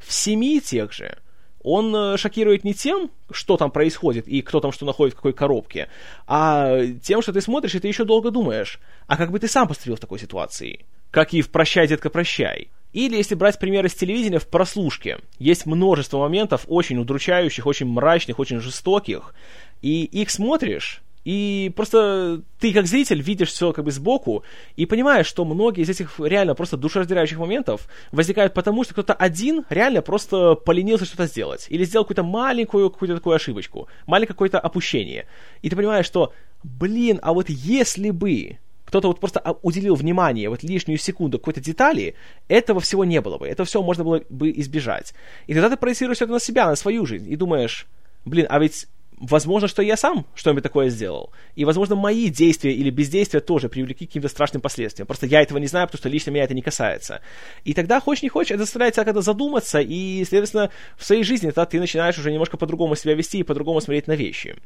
[0.01, 1.19] В семи тех же
[1.63, 5.35] он э, шокирует не тем, что там происходит и кто там что находит в какой
[5.35, 5.89] коробке,
[6.27, 9.69] а тем, что ты смотришь и ты еще долго думаешь, а как бы ты сам
[9.69, 10.85] поступил в такой ситуации.
[11.13, 12.71] Как и в «Прощай, детка, прощай».
[12.93, 15.19] Или, если брать примеры с телевидения, в прослушке.
[15.39, 19.35] Есть множество моментов очень удручающих, очень мрачных, очень жестоких.
[19.83, 24.45] И их смотришь, и просто ты как зритель видишь все как бы сбоку
[24.77, 29.67] и понимаешь, что многие из этих реально просто душераздирающих моментов возникают потому, что кто-то один
[29.69, 31.67] реально просто поленился что-то сделать.
[31.69, 35.27] Или сделал какую-то маленькую какую-то такую ошибочку, маленькое какое-то опущение.
[35.61, 36.33] И ты понимаешь, что,
[36.63, 38.57] блин, а вот если бы
[38.89, 42.15] кто-то вот просто уделил внимание, вот лишнюю секунду какой-то детали,
[42.49, 43.47] этого всего не было бы.
[43.47, 45.13] Это все можно было бы избежать.
[45.47, 47.87] И тогда ты проецируешь это на себя, на свою жизнь, и думаешь,
[48.25, 48.89] блин, а ведь
[49.21, 51.33] возможно, что я сам что-нибудь такое сделал.
[51.55, 55.07] И, возможно, мои действия или бездействия тоже привлекли к каким-то страшным последствиям.
[55.07, 57.21] Просто я этого не знаю, потому что лично меня это не касается.
[57.65, 61.49] И тогда, хочешь не хочешь, это заставляет тебя когда задуматься, и, следовательно, в своей жизни
[61.49, 64.57] тогда ты начинаешь уже немножко по-другому себя вести и по-другому смотреть на вещи.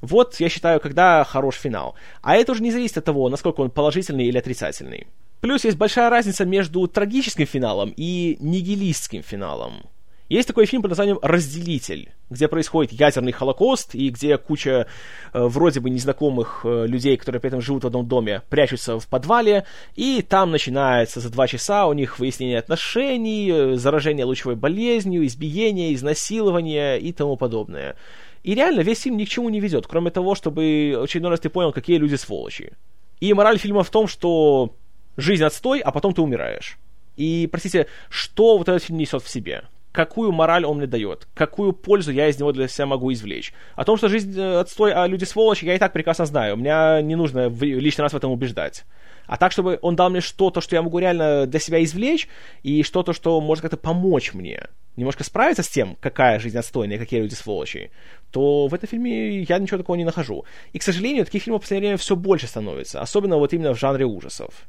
[0.00, 1.94] Вот, я считаю, когда хорош финал.
[2.22, 5.06] А это уже не зависит от того, насколько он положительный или отрицательный.
[5.40, 9.84] Плюс есть большая разница между трагическим финалом и нигилистским финалом.
[10.28, 14.86] Есть такой фильм под названием «Разделитель», где происходит ядерный холокост, и где куча
[15.32, 19.08] э, вроде бы незнакомых э, людей, которые при этом живут в одном доме, прячутся в
[19.08, 19.64] подвале,
[19.96, 25.94] и там начинается за два часа у них выяснение отношений, э, заражение лучевой болезнью, избиение,
[25.94, 27.96] изнасилование и тому подобное.
[28.42, 31.48] И реально весь фильм ни к чему не ведет, кроме того, чтобы очередной раз ты
[31.48, 32.74] понял, какие люди сволочи.
[33.20, 34.76] И мораль фильма в том, что
[35.16, 36.76] жизнь отстой, а потом ты умираешь.
[37.16, 39.64] И, простите, что вот этот фильм несет в себе?
[39.92, 43.52] Какую мораль он мне дает, какую пользу я из него для себя могу извлечь.
[43.74, 46.56] О том, что жизнь э, отстой, а люди сволочи, я и так прекрасно знаю.
[46.56, 48.84] Меня не нужно лишний раз в этом убеждать.
[49.26, 52.28] А так, чтобы он дал мне что-то, что я могу реально для себя извлечь,
[52.62, 57.20] и что-то, что может как-то помочь мне немножко справиться с тем, какая жизнь отстойная, какие
[57.20, 57.92] люди сволочи,
[58.32, 60.44] то в этом фильме я ничего такого не нахожу.
[60.72, 63.78] И, к сожалению, таких фильмов в последнее время все больше становится, особенно вот именно в
[63.78, 64.66] жанре ужасов.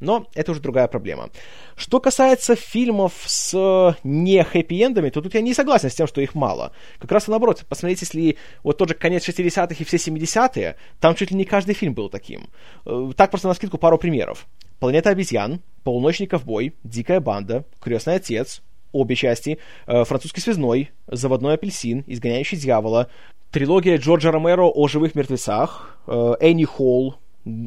[0.00, 1.30] Но это уже другая проблема.
[1.76, 6.22] Что касается фильмов с э, не хэппи-эндами, то тут я не согласен с тем, что
[6.22, 6.72] их мало.
[6.98, 11.30] Как раз наоборот, посмотрите, если вот тот же конец 60-х и все 70-е, там чуть
[11.30, 12.48] ли не каждый фильм был таким.
[12.86, 14.46] Э, так просто на скидку пару примеров.
[14.78, 18.62] «Планета обезьян», «Полуночный ковбой», «Дикая банда», «Крестный отец»,
[18.92, 23.10] обе части, э, «Французский связной», «Заводной апельсин», «Изгоняющий дьявола»,
[23.50, 27.16] трилогия Джорджа Ромеро о живых мертвецах, Энни Холл,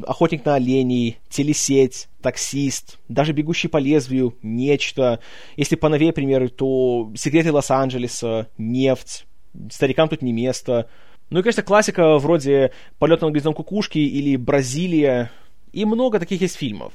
[0.06, 5.20] Охотник на оленей, Телесеть, Таксист, даже Бегущий по лезвию, Нечто.
[5.56, 9.26] Если поновее примеры, то Секреты Лос-Анджелеса, Нефть,
[9.70, 10.88] Старикам тут не место.
[11.30, 15.30] Ну и, конечно, классика вроде «Полет на гнездом кукушки» или «Бразилия».
[15.72, 16.92] И много таких есть фильмов,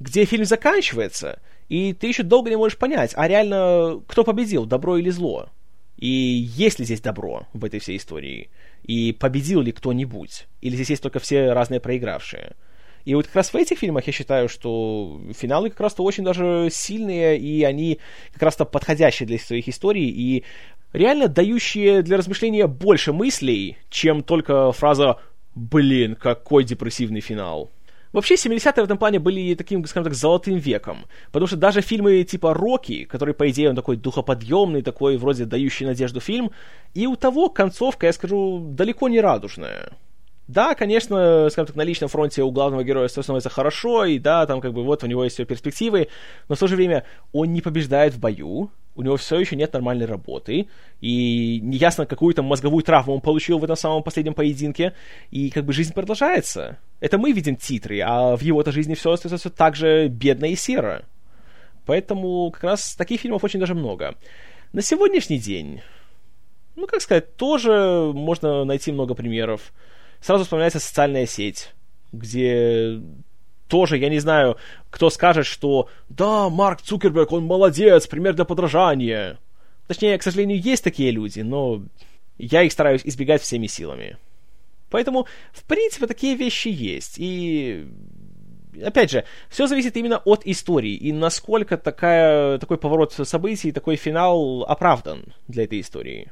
[0.00, 4.96] где фильм заканчивается, и ты еще долго не можешь понять, а реально кто победил, добро
[4.96, 5.50] или зло.
[5.98, 8.50] И есть ли здесь добро в этой всей истории?
[8.84, 10.46] И победил ли кто-нибудь?
[10.60, 12.56] Или здесь есть только все разные проигравшие?
[13.04, 16.68] И вот как раз в этих фильмах я считаю, что финалы как раз-то очень даже
[16.70, 17.98] сильные, и они
[18.32, 20.44] как раз-то подходящие для своих историй, и
[20.92, 25.18] реально дающие для размышления больше мыслей, чем только фраза
[25.54, 27.70] «Блин, какой депрессивный финал».
[28.12, 31.06] Вообще, 70-е в этом плане были таким, скажем так, золотым веком.
[31.30, 35.86] Потому что даже фильмы типа «Рокки», который, по идее, он такой духоподъемный, такой вроде дающий
[35.86, 36.50] надежду фильм,
[36.94, 39.92] и у того концовка, я скажу, далеко не радужная.
[40.48, 44.44] Да, конечно, скажем так, на личном фронте у главного героя все становится хорошо, и да,
[44.44, 46.08] там как бы вот у него есть все перспективы,
[46.48, 49.72] но в то же время он не побеждает в бою, у него все еще нет
[49.72, 50.68] нормальной работы,
[51.00, 54.94] и неясно, какую там мозговую травму он получил в этом самом последнем поединке,
[55.30, 56.78] и как бы жизнь продолжается.
[57.00, 61.04] Это мы видим титры, а в его-то жизни все остается так же бедно и серо.
[61.86, 64.14] Поэтому как раз таких фильмов очень даже много.
[64.72, 65.80] На сегодняшний день,
[66.76, 69.72] ну, как сказать, тоже можно найти много примеров.
[70.20, 71.72] Сразу вспоминается социальная сеть,
[72.12, 73.00] где
[73.72, 74.58] тоже, я не знаю,
[74.90, 79.38] кто скажет, что да, Марк Цукерберг, он молодец, пример для подражания.
[79.86, 81.82] Точнее, к сожалению, есть такие люди, но
[82.36, 84.18] я их стараюсь избегать всеми силами.
[84.90, 87.14] Поэтому, в принципе, такие вещи есть.
[87.16, 87.86] И,
[88.84, 94.64] опять же, все зависит именно от истории и насколько такая, такой поворот событий, такой финал
[94.64, 96.30] оправдан для этой истории.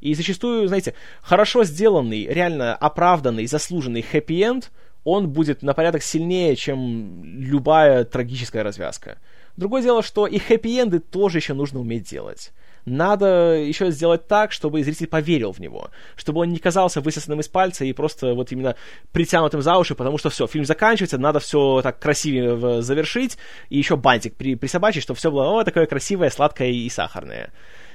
[0.00, 4.70] И зачастую, знаете, хорошо сделанный, реально оправданный, заслуженный хэппи-энд–
[5.10, 9.18] он будет на порядок сильнее, чем любая трагическая развязка.
[9.56, 12.52] Другое дело, что и хэппи-энды тоже еще нужно уметь делать.
[12.84, 17.48] Надо еще сделать так, чтобы зритель поверил в него, чтобы он не казался высосанным из
[17.48, 18.76] пальца и просто вот именно
[19.12, 23.38] притянутым за уши, потому что все, фильм заканчивается, надо все так красивее завершить,
[23.70, 27.50] и еще бантик при, присобачить, чтобы все было о, такое красивое, сладкое и сахарное.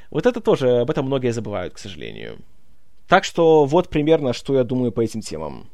[0.10, 2.40] Вот это тоже, об этом многие забывают, к сожалению.
[3.08, 5.70] Так что вот примерно, что я думаю по этим темам.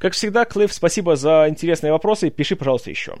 [0.00, 2.30] Как всегда, Клифф, спасибо за интересные вопросы.
[2.30, 3.16] Пиши, пожалуйста, еще.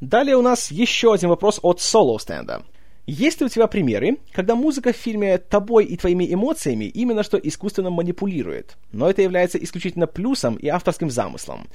[0.00, 2.62] Далее у нас еще один вопрос от Соло Стенда.
[3.06, 7.36] Есть ли у тебя примеры, когда музыка в фильме тобой и твоими эмоциями именно что
[7.36, 11.68] искусственно манипулирует, но это является исключительно плюсом и авторским замыслом?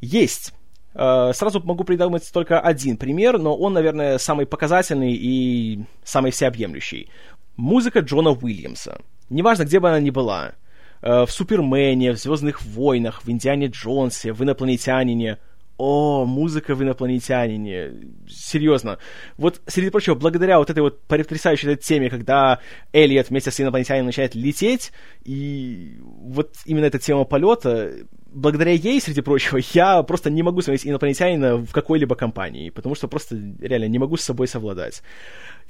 [0.00, 0.52] Есть.
[0.94, 7.10] Э, сразу могу придумать только один пример, но он, наверное, самый показательный и самый всеобъемлющий.
[7.56, 9.00] Музыка Джона Уильямса.
[9.30, 10.54] Неважно, где бы она ни была.
[11.04, 15.38] Э, в Супермене, в Звездных войнах, в Индиане Джонсе, в Инопланетянине.
[15.76, 17.92] О, музыка в Инопланетянине.
[18.26, 18.98] Серьезно.
[19.36, 22.60] Вот, среди прочего, благодаря вот этой вот потрясающей этой теме, когда
[22.94, 24.92] Элliot вместе с инопланетянином начинает лететь,
[25.24, 27.92] и вот именно эта тема полета,
[28.34, 33.08] благодаря ей, среди прочего, я просто не могу смотреть инопланетянина в какой-либо компании, потому что
[33.08, 35.02] просто реально не могу с собой совладать.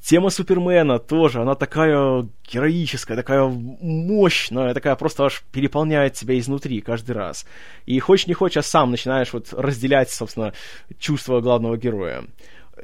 [0.01, 7.13] Тема Супермена тоже, она такая героическая, такая мощная, такая просто аж переполняет тебя изнутри каждый
[7.13, 7.47] раз.
[7.87, 10.53] И хочешь не хочешь, а сам начинаешь вот разделять, собственно,
[10.99, 12.25] чувства главного героя.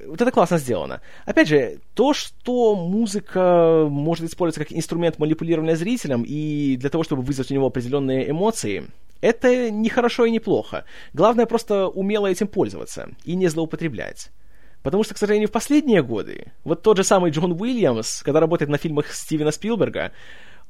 [0.06, 1.00] Вот это классно сделано.
[1.24, 7.22] Опять же, то, что музыка может использоваться как инструмент манипулирования зрителем и для того, чтобы
[7.22, 8.86] вызвать у него определенные эмоции,
[9.20, 10.84] это не хорошо и не плохо.
[11.12, 14.30] Главное просто умело этим пользоваться и не злоупотреблять.
[14.82, 18.70] Потому что, к сожалению, в последние годы, вот тот же самый Джон Уильямс, когда работает
[18.70, 20.12] на фильмах Стивена Спилберга,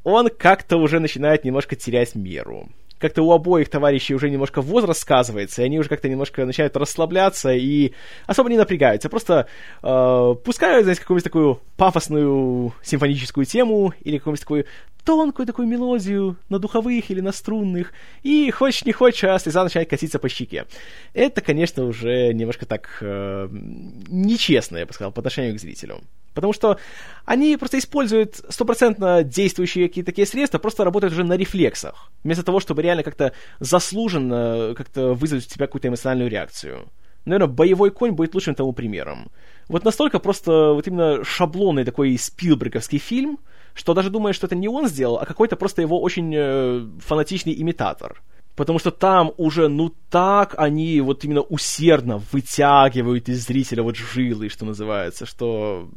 [0.03, 2.69] он как-то уже начинает немножко терять меру
[3.01, 7.53] как-то у обоих товарищей уже немножко возраст сказывается, и они уже как-то немножко начинают расслабляться
[7.53, 7.93] и
[8.27, 9.09] особо не напрягаются.
[9.09, 9.49] Просто
[9.83, 14.67] э, пускают, знаете, какую-нибудь такую пафосную симфоническую тему или какую-нибудь такую
[15.05, 19.89] тонкую такую мелодию на духовых или на струнных, и хочешь не хочешь, а слеза начинает
[19.89, 20.67] катиться по щеке.
[21.15, 26.03] Это, конечно, уже немножко так э, нечестно, я бы сказал, по отношению к зрителю.
[26.35, 26.79] Потому что
[27.25, 32.61] они просто используют стопроцентно действующие какие-то такие средства, просто работают уже на рефлексах, вместо того,
[32.61, 36.89] чтобы реально как-то заслуженно как-то вызвать у тебя какую-то эмоциональную реакцию.
[37.25, 39.31] Наверное, боевой конь будет лучшим тому примером.
[39.69, 43.39] Вот настолько просто вот именно шаблонный такой спилберговский фильм,
[43.75, 47.55] что даже думаешь, что это не он сделал, а какой-то просто его очень э, фанатичный
[47.61, 48.23] имитатор.
[48.57, 54.49] Потому что там уже, ну так они вот именно усердно вытягивают из зрителя вот жилы,
[54.49, 55.89] что называется, что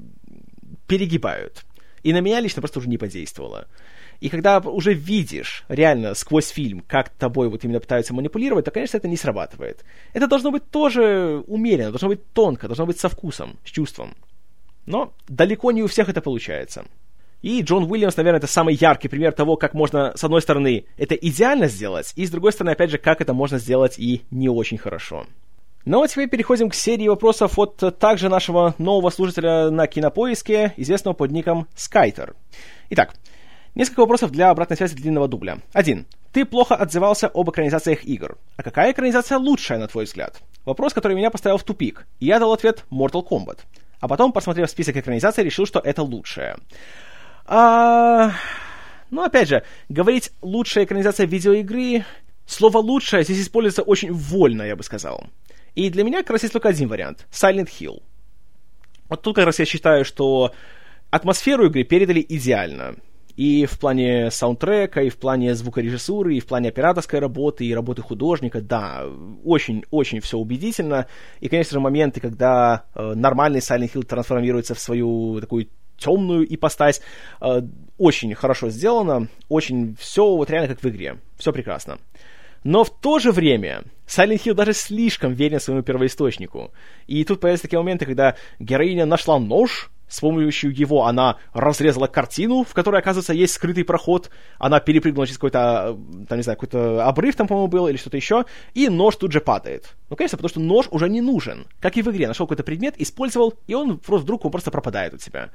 [0.88, 1.64] перегибают.
[2.04, 3.68] И на меня лично просто уже не подействовало.
[4.20, 8.98] И когда уже видишь реально сквозь фильм, как тобой вот именно пытаются манипулировать, то, конечно,
[8.98, 9.84] это не срабатывает.
[10.14, 14.16] Это должно быть тоже умеренно, должно быть тонко, должно быть со вкусом, с чувством.
[14.86, 16.86] Но далеко не у всех это получается.
[17.42, 21.16] И Джон Уильямс, наверное, это самый яркий пример того, как можно, с одной стороны, это
[21.16, 24.78] идеально сделать, и с другой стороны, опять же, как это можно сделать и не очень
[24.78, 25.28] хорошо.
[25.86, 31.14] Ну а теперь переходим к серии вопросов от также нашего нового слушателя на Кинопоиске, известного
[31.14, 32.36] под ником Скайтер.
[32.90, 33.14] Итак,
[33.76, 35.58] несколько вопросов для обратной связи длинного дубля.
[35.74, 36.06] Один.
[36.32, 38.38] Ты плохо отзывался об экранизациях игр.
[38.56, 40.42] А какая экранизация лучшая, на твой взгляд?
[40.64, 42.08] Вопрос, который меня поставил в тупик.
[42.22, 43.60] И я дал ответ Mortal Kombat.
[44.00, 46.56] А потом, посмотрев список экранизаций, решил, что это лучшее.
[47.46, 48.32] А...
[49.12, 52.06] Ну, опять же, говорить «лучшая экранизация видеоигры»
[52.46, 55.26] Слово «лучшее» здесь используется очень вольно, я бы сказал.
[55.76, 58.02] И для меня как раз есть только один вариант— Silent Hill.
[59.10, 60.54] Вот тут как раз я считаю, что
[61.10, 62.96] атмосферу игры передали идеально.
[63.36, 68.04] И в плане саундтрека, и в плане звукорежиссуры, и в плане операторской работы, и работы
[68.04, 69.06] художника, да,
[69.44, 71.08] очень-очень все убедительно.
[71.40, 75.68] И, конечно же, моменты, когда э, нормальный Silent Hill трансформируется в свою такую
[75.98, 77.02] темную ипостась,
[77.42, 77.62] э,
[77.98, 81.98] очень хорошо сделано, очень все вот реально как в игре, все прекрасно.
[82.64, 86.72] Но в то же время Silent Hill даже слишком верен своему первоисточнику.
[87.08, 92.64] И тут появляются такие моменты, когда героиня нашла нож, с помощью его она разрезала картину,
[92.64, 94.30] в которой, оказывается, есть скрытый проход.
[94.60, 95.98] Она перепрыгнула через какой-то,
[96.30, 98.46] там, не знаю, какой-то обрыв там, по-моему, был или что-то еще.
[98.76, 99.96] И нож тут же падает.
[100.12, 101.66] Ну, конечно, потому что нож уже не нужен.
[101.80, 102.28] Как и в игре.
[102.28, 105.50] Нашел какой-то предмет, использовал, и он просто вдруг он просто пропадает у тебя.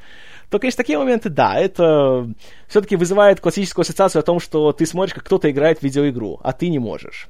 [0.51, 2.29] То, конечно, такие моменты, да, это
[2.67, 6.53] все-таки вызывает классическую ассоциацию о том, что ты смотришь, как кто-то играет в видеоигру, а
[6.53, 7.29] ты не можешь.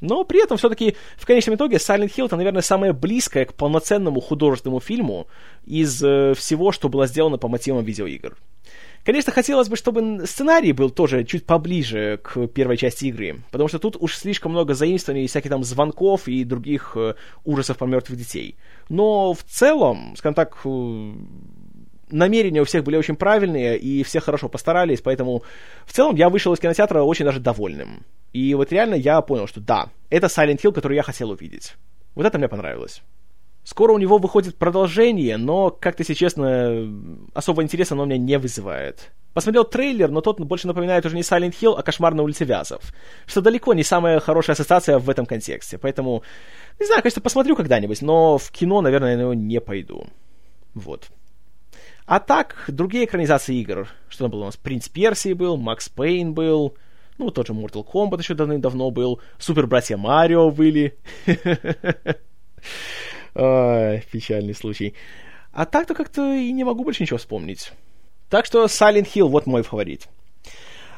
[0.00, 4.20] Но при этом все-таки в конечном итоге Silent Hill это, наверное, самое близкое к полноценному
[4.20, 5.28] художественному фильму
[5.64, 8.36] из э, всего, что было сделано по мотивам видеоигр.
[9.04, 13.78] Конечно, хотелось бы, чтобы сценарий был тоже чуть поближе к первой части игры, потому что
[13.78, 17.14] тут уж слишком много заимствований, всяких там звонков и других э,
[17.44, 18.56] ужасов про мертвых детей.
[18.88, 21.12] Но в целом, скажем так, э,
[22.14, 25.42] намерения у всех были очень правильные, и все хорошо постарались, поэтому
[25.84, 28.04] в целом я вышел из кинотеатра очень даже довольным.
[28.32, 31.74] И вот реально я понял, что да, это Silent Hill, который я хотел увидеть.
[32.14, 33.02] Вот это мне понравилось.
[33.64, 36.86] Скоро у него выходит продолжение, но, как-то, если честно,
[37.32, 39.10] особо интереса оно у меня не вызывает.
[39.32, 42.82] Посмотрел трейлер, но тот больше напоминает уже не Silent Hill, а Кошмар на улице Вязов.
[43.26, 45.78] Что далеко не самая хорошая ассоциация в этом контексте.
[45.78, 46.22] Поэтому,
[46.78, 50.06] не знаю, конечно, посмотрю когда-нибудь, но в кино, наверное, я на него не пойду.
[50.74, 51.08] Вот.
[52.06, 53.88] А так, другие экранизации игр.
[54.08, 54.56] Что там было у нас?
[54.56, 56.76] Принц Персии был, Макс Пейн был,
[57.16, 59.20] ну, тот же Mortal Kombat еще давным-давно был.
[59.38, 60.98] Супер Братья Марио были.
[63.34, 64.94] Печальный случай.
[65.52, 67.72] А так-то как-то и не могу больше ничего вспомнить.
[68.28, 70.08] Так что Silent Hill вот мой фаворит.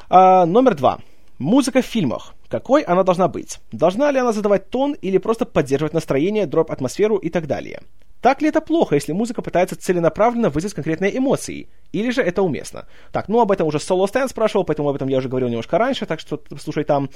[0.09, 0.99] А, номер два.
[1.37, 2.33] Музыка в фильмах.
[2.49, 3.59] Какой она должна быть?
[3.71, 7.81] Должна ли она задавать тон или просто поддерживать настроение, дроп атмосферу и так далее?
[8.21, 11.69] Так ли это плохо, если музыка пытается целенаправленно вызвать конкретные эмоции?
[11.91, 12.85] Или же это уместно?
[13.11, 15.77] Так, ну об этом уже Соло Стэн спрашивал, поэтому об этом я уже говорил немножко
[15.77, 17.09] раньше, так что слушай там.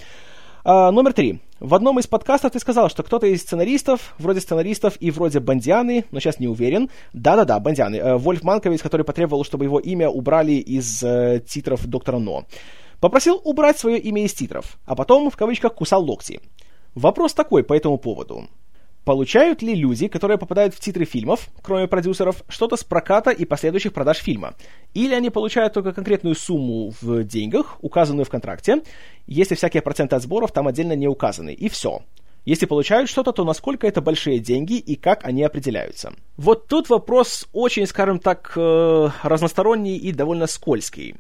[0.64, 1.40] А, номер три.
[1.60, 6.06] В одном из подкастов ты сказал, что кто-то из сценаристов, вроде сценаристов и вроде Бандианы,
[6.12, 6.90] но сейчас не уверен.
[7.14, 7.96] Да-да-да, Бандианы.
[7.96, 12.46] Э, Вольф Манковиц, который потребовал, чтобы его имя убрали из э, титров Доктора Но.
[13.02, 16.40] Попросил убрать свое имя из титров, а потом, в кавычках, кусал локти.
[16.94, 18.48] Вопрос такой по этому поводу.
[19.04, 23.94] Получают ли люди, которые попадают в титры фильмов, кроме продюсеров, что-то с проката и последующих
[23.94, 24.54] продаж фильма?
[24.94, 28.84] Или они получают только конкретную сумму в деньгах, указанную в контракте,
[29.26, 32.04] если всякие проценты от сборов там отдельно не указаны, и все.
[32.46, 36.14] Если получают что-то, то насколько это большие деньги и как они определяются?
[36.38, 41.16] Вот тут вопрос очень, скажем так, э, разносторонний и довольно скользкий.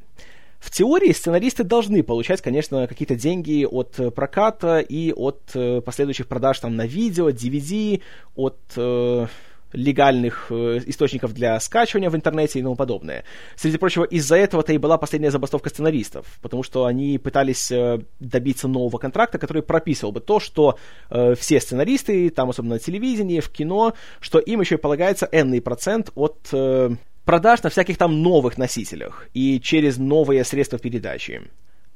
[0.61, 6.27] В теории сценаристы должны получать, конечно, какие-то деньги от э, проката и от э, последующих
[6.27, 7.99] продаж там на видео, DVD,
[8.35, 9.25] от э,
[9.73, 13.23] легальных э, источников для скачивания в интернете и тому подобное.
[13.55, 18.67] Среди прочего, из-за этого-то и была последняя забастовка сценаристов, потому что они пытались э, добиться
[18.67, 20.77] нового контракта, который прописывал бы то, что
[21.09, 25.59] э, все сценаристы, там особенно на телевидении, в кино, что им еще и полагается энный
[25.59, 26.91] процент от э,
[27.31, 31.41] продаж на всяких там новых носителях и через новые средства передачи.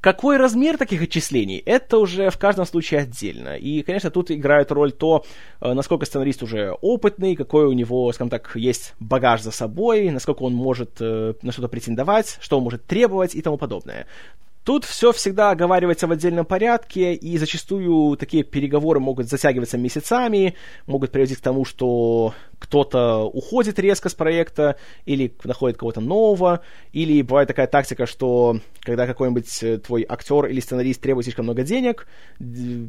[0.00, 3.58] Какой размер таких отчислений, это уже в каждом случае отдельно.
[3.58, 5.26] И, конечно, тут играет роль то,
[5.60, 10.42] э, насколько сценарист уже опытный, какой у него, скажем так, есть багаж за собой, насколько
[10.42, 14.06] он может э, на что-то претендовать, что он может требовать и тому подобное.
[14.66, 20.54] Тут все всегда оговаривается в отдельном порядке, и зачастую такие переговоры могут затягиваться месяцами,
[20.86, 26.60] могут приводить к тому, что кто-то уходит резко с проекта, или находит кого-то нового,
[26.92, 31.62] или бывает такая тактика, что когда какой-нибудь э, твой актер или сценарист требует слишком много
[31.62, 32.06] денег,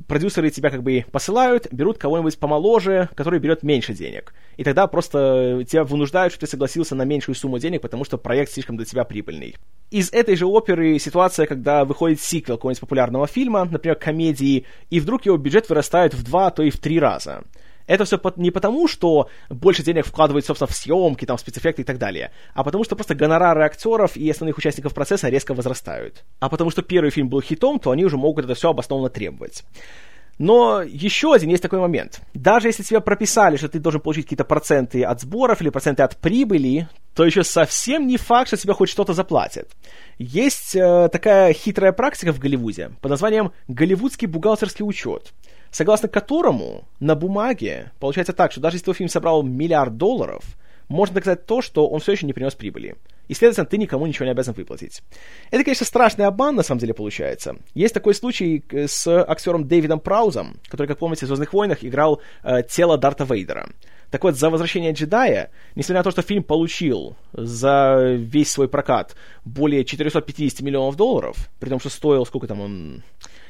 [0.07, 4.33] продюсеры тебя как бы посылают, берут кого-нибудь помоложе, который берет меньше денег.
[4.55, 8.51] И тогда просто тебя вынуждают, чтобы ты согласился на меньшую сумму денег, потому что проект
[8.51, 9.55] слишком для тебя прибыльный.
[9.91, 15.25] Из этой же оперы ситуация, когда выходит сиквел какого-нибудь популярного фильма, например, комедии, и вдруг
[15.25, 17.43] его бюджет вырастает в два, то и в три раза.
[17.87, 21.97] Это все не потому, что больше денег вкладывают, собственно, в съемки, там, спецэффекты и так
[21.97, 26.23] далее, а потому что просто гонорары актеров и основных участников процесса резко возрастают.
[26.39, 29.63] А потому что первый фильм был хитом, то они уже могут это все обоснованно требовать.
[30.39, 32.21] Но еще один есть такой момент.
[32.33, 36.17] Даже если тебя прописали, что ты должен получить какие-то проценты от сборов или проценты от
[36.17, 39.71] прибыли, то еще совсем не факт, что тебе хоть что-то заплатят.
[40.19, 45.33] Есть э, такая хитрая практика в Голливуде под названием «голливудский бухгалтерский учет»,
[45.71, 50.43] согласно которому на бумаге получается так, что даже если твой фильм собрал миллиард долларов,
[50.87, 52.95] можно доказать то, что он все еще не принес прибыли
[53.27, 55.01] и, следовательно, ты никому ничего не обязан выплатить.
[55.51, 57.57] Это, конечно, страшный обман, на самом деле, получается.
[57.73, 62.21] Есть такой случай э, с актером Дэвидом Праузом, который, как помните, в «Звездных войнах» играл
[62.43, 63.69] э, тело Дарта Вейдера.
[64.11, 69.15] Так вот, за «Возвращение джедая», несмотря на то, что фильм получил за весь свой прокат
[69.43, 73.03] более 450 миллионов долларов, при том, что стоил, сколько там он...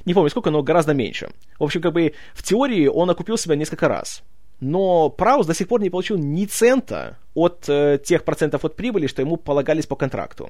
[0.08, 1.30] Не помню сколько, но гораздо меньше.
[1.60, 4.24] В общем, как бы в теории он окупил себя несколько раз
[4.60, 9.08] но Праус до сих пор не получил ни цента от э, тех процентов от прибыли,
[9.08, 10.50] что ему полагались по контракту.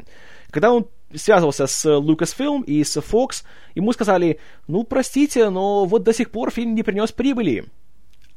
[0.49, 3.43] Когда он связывался с Lucasfilm и с Fox,
[3.75, 7.65] ему сказали, ну, простите, но вот до сих пор фильм не принес прибыли.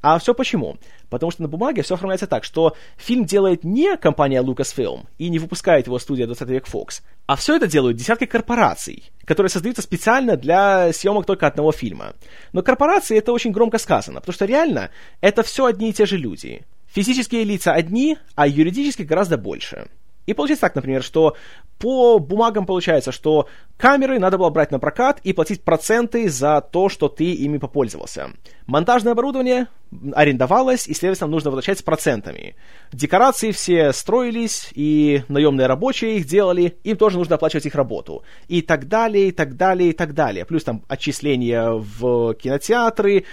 [0.02, 0.78] А все почему?
[1.10, 5.38] Потому что на бумаге все оформляется так, что фильм делает не компания Lucasfilm и не
[5.38, 10.36] выпускает его студия 20 век Fox, а все это делают десятки корпораций, которые создаются специально
[10.36, 12.14] для съемок только одного фильма.
[12.52, 14.90] Но корпорации это очень громко сказано, потому что реально
[15.20, 16.62] это все одни и те же люди.
[16.86, 19.88] Физические лица одни, а юридически гораздо больше.
[20.30, 21.36] И получается так, например, что
[21.80, 26.88] по бумагам получается, что камеры надо было брать на прокат и платить проценты за то,
[26.88, 28.30] что ты ими попользовался.
[28.66, 29.66] Монтажное оборудование
[30.12, 32.54] арендовалось, и, следовательно, нужно возвращать с процентами.
[32.92, 38.22] Декорации все строились, и наемные рабочие их делали, им тоже нужно оплачивать их работу.
[38.46, 40.44] И так далее, и так далее, и так далее.
[40.44, 43.24] Плюс там отчисления в кинотеатры,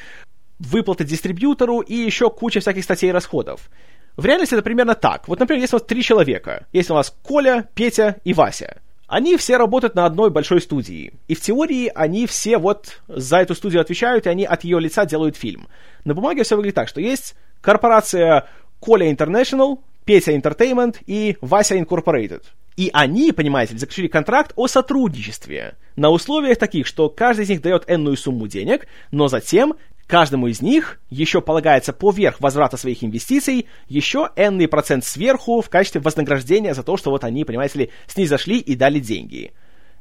[0.58, 3.70] выплаты дистрибьютору и еще куча всяких статей расходов.
[4.18, 5.28] В реальности это примерно так.
[5.28, 6.66] Вот, например, если у вас три человека.
[6.74, 8.82] Если у вас Коля, Петя и Вася.
[9.08, 11.14] Они все работают на одной большой студии.
[11.28, 15.06] И в теории они все вот за эту студию отвечают, и они от ее лица
[15.06, 15.68] делают фильм.
[16.04, 18.50] На бумаге все выглядит так, что есть корпорация
[18.80, 22.44] Коля International, Петя Entertainment и Вася Incorporated.
[22.76, 27.62] И они, понимаете ли, заключили контракт о сотрудничестве на условиях таких, что каждый из них
[27.62, 29.76] дает энную сумму денег, но затем
[30.08, 36.00] Каждому из них еще полагается поверх возврата своих инвестиций еще энный процент сверху в качестве
[36.00, 39.52] вознаграждения за то, что вот они, понимаете ли, снизошли и дали деньги.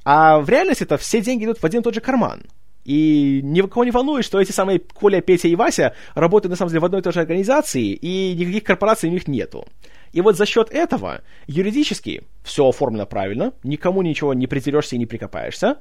[0.04, 2.44] А в реальности это все деньги идут в один и тот же карман.
[2.84, 6.56] И ни в кого не волнует, что эти самые Коля, Петя и Вася работают на
[6.56, 9.66] самом деле в одной и той же организации, и никаких корпораций у них нету.
[10.12, 15.06] И вот за счет этого юридически все оформлено правильно, никому ничего не придерешься и не
[15.06, 15.78] прикопаешься,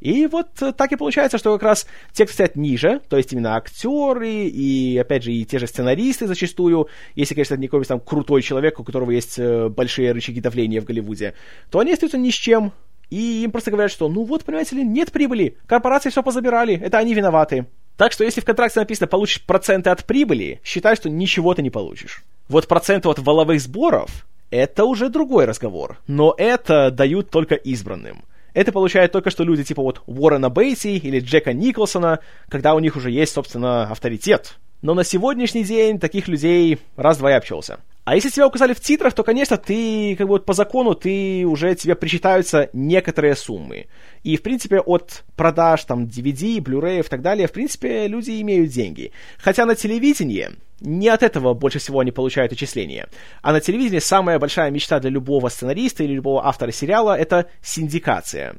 [0.00, 3.32] и вот э, так и получается, что как раз те, кто стоят ниже, то есть
[3.32, 7.88] именно актеры и, опять же, и те же сценаристы зачастую, если, конечно, это не какой-нибудь
[7.88, 11.34] там крутой человек, у которого есть э, большие рычаги давления в Голливуде,
[11.70, 12.72] то они остаются ни с чем.
[13.10, 16.98] И им просто говорят, что, ну вот, понимаете ли, нет прибыли, корпорации все позабирали, это
[16.98, 17.66] они виноваты.
[17.96, 21.70] Так что если в контракте написано «получишь проценты от прибыли», считай, что ничего ты не
[21.70, 22.22] получишь.
[22.48, 28.22] Вот проценты от валовых сборов– это уже другой разговор, но это дают только избранным–
[28.58, 32.18] это получают только что люди типа вот Уоррена Бейти или Джека Николсона,
[32.48, 34.58] когда у них уже есть, собственно, авторитет.
[34.82, 37.78] Но на сегодняшний день таких людей раз-два и общался.
[38.04, 41.44] А если тебя указали в титрах, то, конечно, ты, как бы вот по закону, ты
[41.46, 43.86] уже тебе причитаются некоторые суммы.
[44.24, 48.70] И, в принципе, от продаж там DVD, Blu-ray и так далее, в принципе, люди имеют
[48.70, 49.12] деньги.
[49.38, 53.08] Хотя на телевидении не от этого больше всего они получают отчисления.
[53.42, 58.56] А на телевидении самая большая мечта для любого сценариста или любого автора сериала— это синдикация.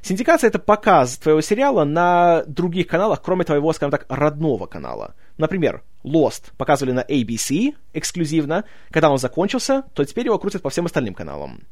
[0.00, 5.14] Синдикация— это показ твоего сериала на других каналах, кроме твоего, скажем так, родного канала.
[5.36, 8.64] Например, Lost показывали на ABC эксклюзивно.
[8.90, 11.62] Когда он закончился, то теперь его крутят по всем остальным каналам.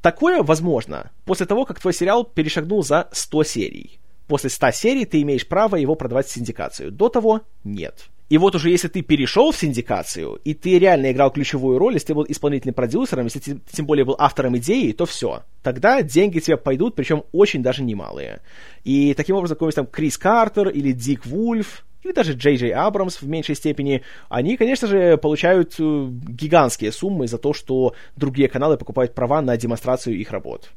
[0.00, 3.98] Такое возможно после того, как твой сериал перешагнул за 100 серий.
[4.26, 6.90] После 100 серий ты имеешь право его продавать в синдикацию.
[6.90, 8.08] До того нет.
[8.30, 12.08] И вот уже если ты перешел в синдикацию, и ты реально играл ключевую роль, если
[12.08, 15.42] ты был исполнительным продюсером, если ты тем более был автором идеи, то все.
[15.62, 18.40] Тогда деньги тебе пойдут, причем очень даже немалые.
[18.82, 23.22] И таким образом какой-нибудь там Крис Картер или Дик Вульф или даже Джей Джей Абрамс
[23.22, 28.76] в меньшей степени, они, конечно же, получают э, гигантские суммы за то, что другие каналы
[28.76, 30.70] покупают права на демонстрацию их работ.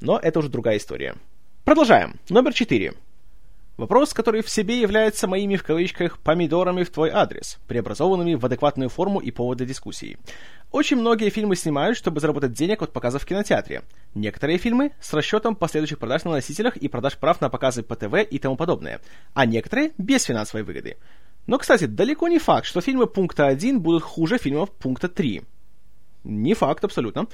[0.00, 1.14] Но это уже другая история.
[1.64, 2.18] Продолжаем.
[2.28, 2.94] Номер четыре.
[3.82, 8.88] Вопрос, который в себе является моими, в кавычках, помидорами в твой адрес, преобразованными в адекватную
[8.88, 10.18] форму и повод для дискуссии.
[10.70, 13.82] Очень многие фильмы снимают, чтобы заработать денег от показов в кинотеатре.
[14.14, 18.22] Некоторые фильмы с расчетом последующих продаж на носителях и продаж прав на показы по ТВ
[18.30, 19.00] и тому подобное,
[19.34, 20.96] а некоторые без финансовой выгоды.
[21.48, 25.42] Но, кстати, далеко не факт, что фильмы пункта 1 будут хуже фильмов пункта 3.
[26.22, 27.26] Не факт абсолютно.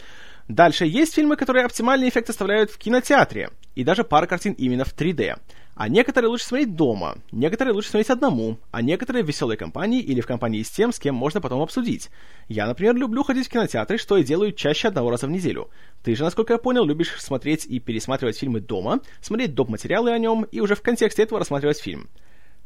[0.48, 4.94] Дальше есть фильмы, которые оптимальный эффект оставляют в кинотеатре, и даже пара картин именно в
[4.96, 5.38] 3D.
[5.78, 10.20] А некоторые лучше смотреть дома, некоторые лучше смотреть одному, а некоторые в веселой компании или
[10.20, 12.10] в компании с тем, с кем можно потом обсудить.
[12.48, 15.70] Я, например, люблю ходить в кинотеатры, что и делаю чаще одного раза в неделю.
[16.02, 19.68] Ты же, насколько я понял, любишь смотреть и пересматривать фильмы дома, смотреть доп.
[19.68, 22.08] материалы о нем и уже в контексте этого рассматривать фильм.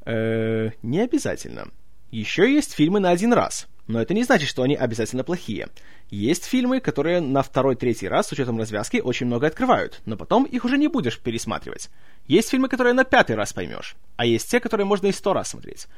[0.07, 1.69] Э, не обязательно.
[2.11, 5.69] Еще есть фильмы на один раз, но это не значит, что они обязательно плохие.
[6.11, 10.65] Есть фильмы, которые на второй-третий раз с учетом развязки очень много открывают, но потом их
[10.65, 11.91] уже не будешь пересматривать.
[12.27, 15.51] Есть фильмы, которые на пятый раз поймешь, а есть те, которые можно и сто раз
[15.51, 15.89] смотреть.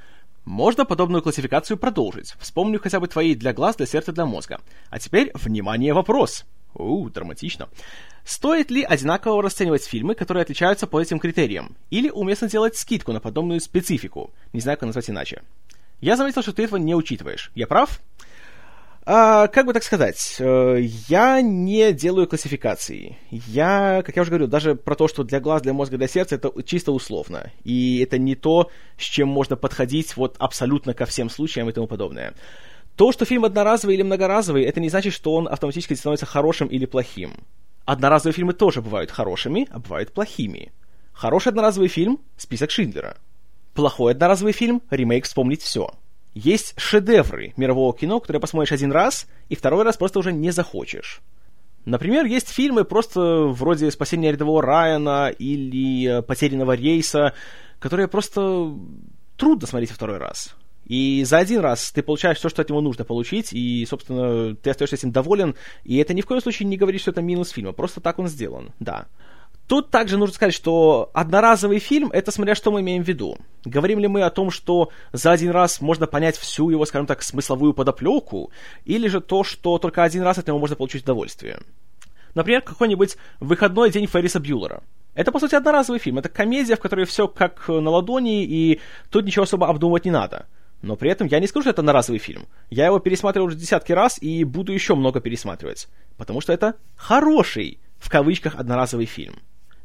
[0.45, 2.35] Можно подобную классификацию продолжить.
[2.39, 4.61] Вспомню хотя бы твои для глаз, для сердца, для мозга.
[4.91, 6.45] А теперь, внимание, вопрос.
[6.75, 7.69] Ууу, драматично.
[8.25, 11.77] Стоит ли одинаково расценивать фильмы, которые отличаются по этим критериям?
[11.91, 14.31] Или уместно делать скидку на подобную специфику?
[14.53, 15.43] Не знаю, как назвать иначе.
[16.01, 17.51] Я заметил, что ты этого не учитываешь.
[17.55, 18.01] Я прав?
[19.07, 23.19] А, как бы так сказать, э, я не делаю классификации.
[23.31, 26.37] Я, как я уже говорил, даже про то, что для глаз, для мозга, для сердца,
[26.37, 27.53] это чисто условно.
[27.65, 31.87] И это не то, с чем можно подходить вот абсолютно ко всем случаям и тому
[31.87, 32.33] подобное.
[32.97, 36.87] То, что фильм одноразовый или многоразовый, это не значит, что он автоматически становится хорошим или
[36.87, 37.35] плохим.
[37.85, 40.73] Одноразовые фильмы тоже бывают хорошими, а бывают плохими.
[41.13, 43.19] Хороший одноразовый фильм– список Шиндлера.
[43.75, 45.91] Плохой одноразовый фильм– ремейк «Вспомнить все».
[46.33, 51.21] Есть шедевры мирового кино, которые посмотришь один раз, и второй раз просто уже не захочешь.
[51.85, 57.35] Например, есть фильмы просто вроде «Спасение рядового Райана» или «Потерянного рейса»,
[57.79, 58.73] которые просто
[59.37, 60.55] трудно смотреть второй раз.
[60.87, 64.71] И за один раз ты получаешь все, что от него нужно получить, и, собственно, ты
[64.71, 67.73] остаешься этим доволен, и это ни в коем случае не говорит, что это минус фильма,
[67.73, 69.07] просто так он сделан, да.
[69.67, 73.39] Тут также нужно сказать, что одноразовый фильм, это смотря что мы имеем в виду.
[73.65, 77.23] Говорим ли мы о том, что за один раз можно понять всю его, скажем так,
[77.23, 78.51] смысловую подоплеку,
[78.85, 81.59] или же то, что только один раз от него можно получить удовольствие.
[82.35, 84.83] Например, какой-нибудь «Выходной день Ферриса Бьюлера».
[85.15, 86.19] Это, по сути, одноразовый фильм.
[86.19, 88.81] Это комедия, в которой все как на ладони, и
[89.11, 90.47] тут ничего особо обдумывать не надо.
[90.83, 92.47] Но при этом я не скажу, что это одноразовый фильм.
[92.69, 95.89] Я его пересматривал уже десятки раз и буду еще много пересматривать.
[96.19, 99.37] Потому что это хороший, в кавычках, одноразовый фильм.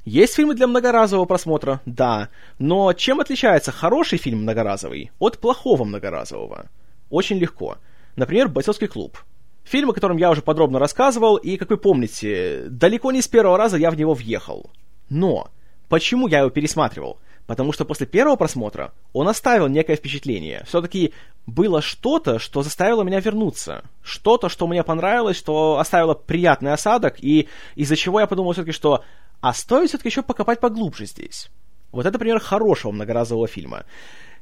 [0.05, 1.81] Есть фильмы для многоразового просмотра?
[1.85, 2.29] Да.
[2.57, 6.67] Но чем отличается хороший фильм многоразовый от плохого многоразового?
[7.09, 7.77] Очень легко.
[8.15, 9.17] Например, «Бойцовский клуб».
[9.63, 13.57] Фильм, о котором я уже подробно рассказывал, и, как вы помните, далеко не с первого
[13.57, 14.71] раза я в него въехал.
[15.09, 15.49] Но
[15.89, 17.19] почему я его пересматривал?
[17.45, 20.63] Потому что после первого просмотра он оставил некое впечатление.
[20.67, 21.13] Все-таки
[21.47, 23.83] было что-то, что заставило меня вернуться.
[24.03, 29.03] Что-то, что мне понравилось, что оставило приятный осадок, и из-за чего я подумал все-таки, что
[29.41, 31.49] а стоит все-таки еще покопать поглубже здесь.
[31.91, 33.85] Вот это пример хорошего многоразового фильма.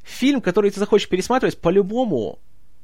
[0.03, 2.39] Фильм, который ты захочешь пересматривать, по-любому,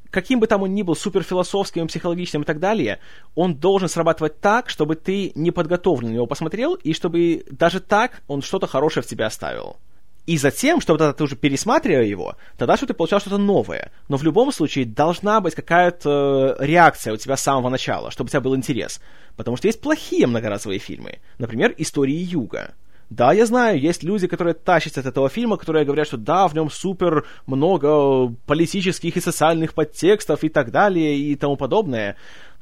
[0.09, 2.99] каким бы там он ни был суперфилософским, психологичным и так далее,
[3.35, 8.67] он должен срабатывать так, чтобы ты неподготовленно его посмотрел, и чтобы даже так он что-то
[8.67, 9.77] хорошее в тебя оставил.
[10.25, 13.91] И затем, чтобы тогда ты уже пересматривая его, тогда что ты получал что-то новое.
[14.07, 18.29] Но в любом случае должна быть какая-то реакция у тебя с самого начала, чтобы у
[18.29, 19.01] тебя был интерес.
[19.35, 21.19] Потому что есть плохие многоразовые фильмы.
[21.39, 22.73] Например, «Истории Юга».
[23.09, 26.55] Да, я знаю, есть люди, которые тащатся от этого фильма, которые говорят, что да, в
[26.55, 32.15] нем супер много политических и социальных подтекстов и так далее и тому подобное.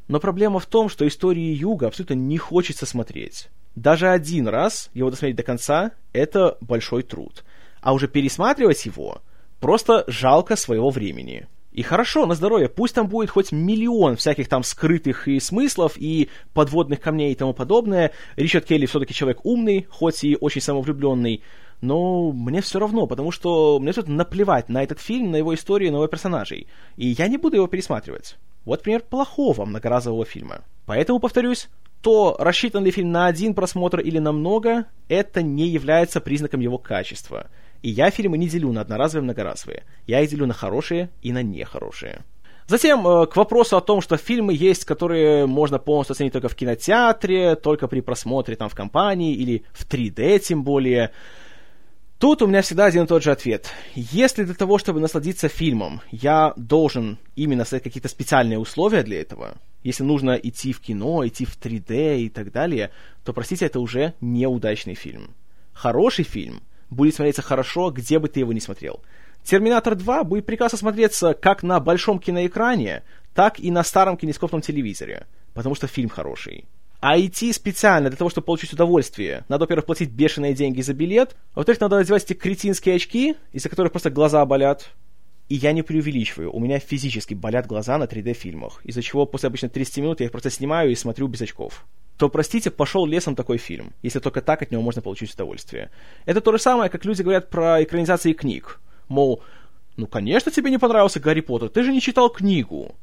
[0.07, 3.49] Но проблема в том, что истории Юга абсолютно не хочется смотреть.
[3.75, 7.45] Даже один раз его досмотреть до конца— это большой труд.
[7.81, 9.21] А уже пересматривать его
[9.59, 11.47] просто жалко своего времени.
[11.71, 16.29] И хорошо, на здоровье, пусть там будет хоть миллион всяких там скрытых и смыслов, и
[16.53, 18.11] подводных камней и тому подобное.
[18.35, 21.41] Ричард Келли все-таки человек умный, хоть и очень самовлюбленный,
[21.79, 25.91] но мне все равно, потому что мне тут наплевать на этот фильм, на его историю,
[25.91, 26.67] на его персонажей.
[26.97, 28.37] И я не буду его пересматривать.
[28.65, 30.61] Вот пример плохого многоразового фильма.
[30.85, 31.69] Поэтому, повторюсь,
[32.01, 36.77] то, рассчитан ли фильм на один просмотр или на много, это не является признаком его
[36.77, 37.47] качества.
[37.81, 39.83] И я фильмы не делю на одноразовые и многоразовые.
[40.07, 42.23] Я их делю на хорошие и на нехорошие.
[42.67, 46.55] Затем э, к вопросу о том, что фильмы есть, которые можно полностью оценить только в
[46.55, 51.11] кинотеатре, только при просмотре там в компании или в 3D тем более.
[52.19, 53.71] Тут у меня всегда один и тот же ответ.
[53.95, 59.55] Если для того, чтобы насладиться фильмом, я должен именно создать какие-то специальные условия для этого,
[59.83, 62.91] если нужно идти в кино, идти в 3D и так далее,
[63.23, 65.33] то, простите, это уже неудачный фильм.
[65.73, 66.61] Хороший фильм
[66.91, 69.01] будет смотреться хорошо, где бы ты его ни смотрел.
[69.43, 73.01] «Терминатор 2» будет прекрасно смотреться как на большом киноэкране,
[73.33, 76.65] так и на старом кинескопном телевизоре, потому что фильм хороший.
[76.99, 81.35] А идти специально для того, чтобы получить удовольствие, надо, во-первых, платить бешеные деньги за билет,
[81.55, 84.91] во-вторых, надо надевать эти кретинские очки, из-за которых просто глаза болят.
[85.49, 89.69] И я не преувеличиваю, у меня физически болят глаза на 3D-фильмах, из-за чего после обычно
[89.69, 91.85] 30 минут я их просто снимаю и смотрю без очков.
[92.21, 95.89] То, простите, пошел лесом такой фильм, если только так от него можно получить удовольствие.
[96.25, 98.79] Это то же самое, как люди говорят про экранизации книг.
[99.07, 99.41] Мол,
[99.97, 102.93] ну, конечно, тебе не понравился Гарри Поттер, ты же не читал книгу.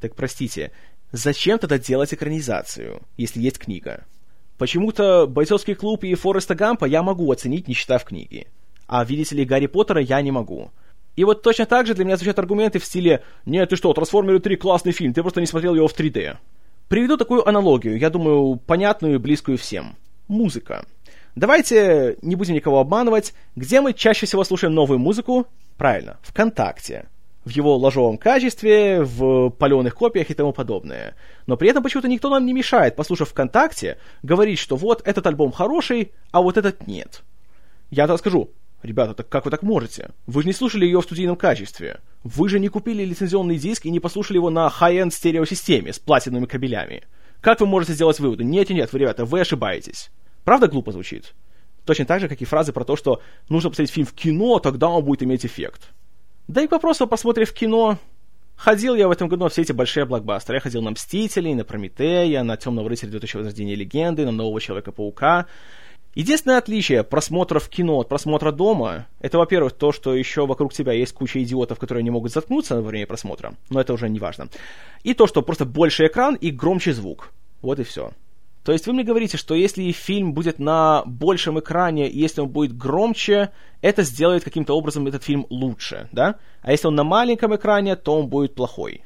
[0.00, 0.72] Так простите,
[1.12, 4.06] Зачем тогда делать экранизацию, если есть книга?
[4.56, 8.46] Почему-то «Бойцовский клуб» и «Фореста Гампа» я могу оценить, не читав книги.
[8.86, 10.70] А, видите ли, «Гарри Поттера» я не могу.
[11.16, 14.38] И вот точно так же для меня звучат аргументы в стиле «Нет, ты что, «Трансформеры
[14.38, 16.38] 3» классный фильм, ты просто не смотрел его в 3D».
[16.88, 19.96] Приведу такую аналогию, я думаю, понятную и близкую всем.
[20.28, 20.84] Музыка.
[21.34, 23.34] Давайте не будем никого обманывать.
[23.56, 25.46] Где мы чаще всего слушаем новую музыку?
[25.76, 27.06] Правильно, ВКонтакте
[27.44, 31.14] в его ложовом качестве, в паленых копиях и тому подобное.
[31.46, 35.52] Но при этом почему-то никто нам не мешает, послушав ВКонтакте, говорить, что вот этот альбом
[35.52, 37.22] хороший, а вот этот нет.
[37.90, 38.50] Я тогда скажу,
[38.84, 40.10] ребята, так как вы так можете?
[40.26, 42.00] Вы же не слушали ее в студийном качестве.
[42.22, 46.46] Вы же не купили лицензионный диск и не послушали его на high-end стереосистеме с платиновыми
[46.46, 47.04] кабелями.
[47.40, 48.44] Как вы можете сделать выводы?
[48.44, 50.10] Нет, нет, вы, ребята, вы ошибаетесь.
[50.44, 51.34] Правда глупо звучит?
[51.84, 54.88] Точно так же, как и фразы про то, что нужно посмотреть фильм в кино, тогда
[54.88, 55.90] он будет иметь эффект.
[56.48, 57.98] Да и к вопросу о просмотре в кино.
[58.56, 60.56] Ходил я в этом году на все эти большие блокбастеры.
[60.56, 63.10] Я ходил на «Мстителей», на «Прометея», на «Темного рыцаря.
[63.10, 65.46] 2000 возрождения легенды», на «Нового Человека-паука».
[66.14, 70.92] Единственное отличие просмотра в кино от просмотра дома, это, во-первых, то, что еще вокруг тебя
[70.92, 74.48] есть куча идиотов, которые не могут заткнуться во время просмотра, но это уже не важно.
[75.02, 77.32] И то, что просто больше экран и громче звук.
[77.62, 78.12] Вот и все.
[78.64, 82.48] То есть вы мне говорите, что если фильм будет на большем экране, и если он
[82.48, 83.50] будет громче,
[83.82, 86.36] это сделает каким-то образом этот фильм лучше, да?
[86.62, 89.04] А если он на маленьком экране, то он будет плохой.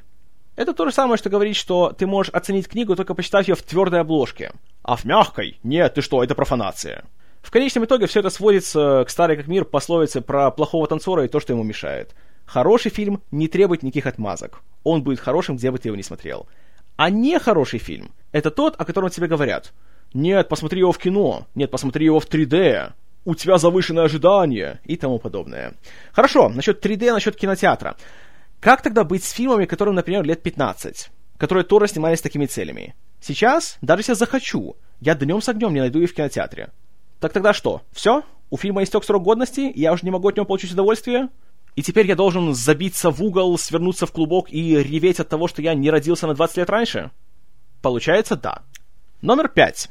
[0.55, 3.63] Это то же самое, что говорить, что ты можешь оценить книгу, только почитав ее в
[3.63, 4.53] твердой обложке.
[4.89, 5.59] А в мягкой?
[5.61, 7.03] Нет, ты что, это профанация.
[7.43, 11.27] В конечном итоге все это сводится к старой как мир пословице про плохого танцора и
[11.27, 12.15] то, что ему мешает.
[12.47, 14.63] Хороший фильм не требует никаких отмазок.
[14.83, 16.47] Он будет хорошим, где бы ты его ни смотрел.
[16.95, 19.73] А не хороший фильм— это тот, о котором тебе говорят.
[20.15, 21.45] Нет, посмотри его в кино.
[21.53, 22.91] Нет, посмотри его в 3D.
[23.25, 25.75] У тебя завышенное ожидание и тому подобное.
[26.13, 27.95] Хорошо, насчет 3D, насчет кинотеатра.
[28.59, 32.95] Как тогда быть с фильмами, которым, например, лет 15, которые тоже снимались с такими целями?
[33.21, 36.69] Сейчас, даже если захочу, я днем с огнем не найду их в кинотеатре.
[37.19, 37.81] Так тогда что?
[37.91, 38.23] Все?
[38.49, 41.29] У фильма истек срок годности, я уже не могу от него получить удовольствие?
[41.75, 45.61] И теперь я должен забиться в угол, свернуться в клубок и реветь от того, что
[45.61, 47.11] я не родился на 20 лет раньше?
[47.81, 48.63] Получается, да.
[49.21, 49.89] Номер пять.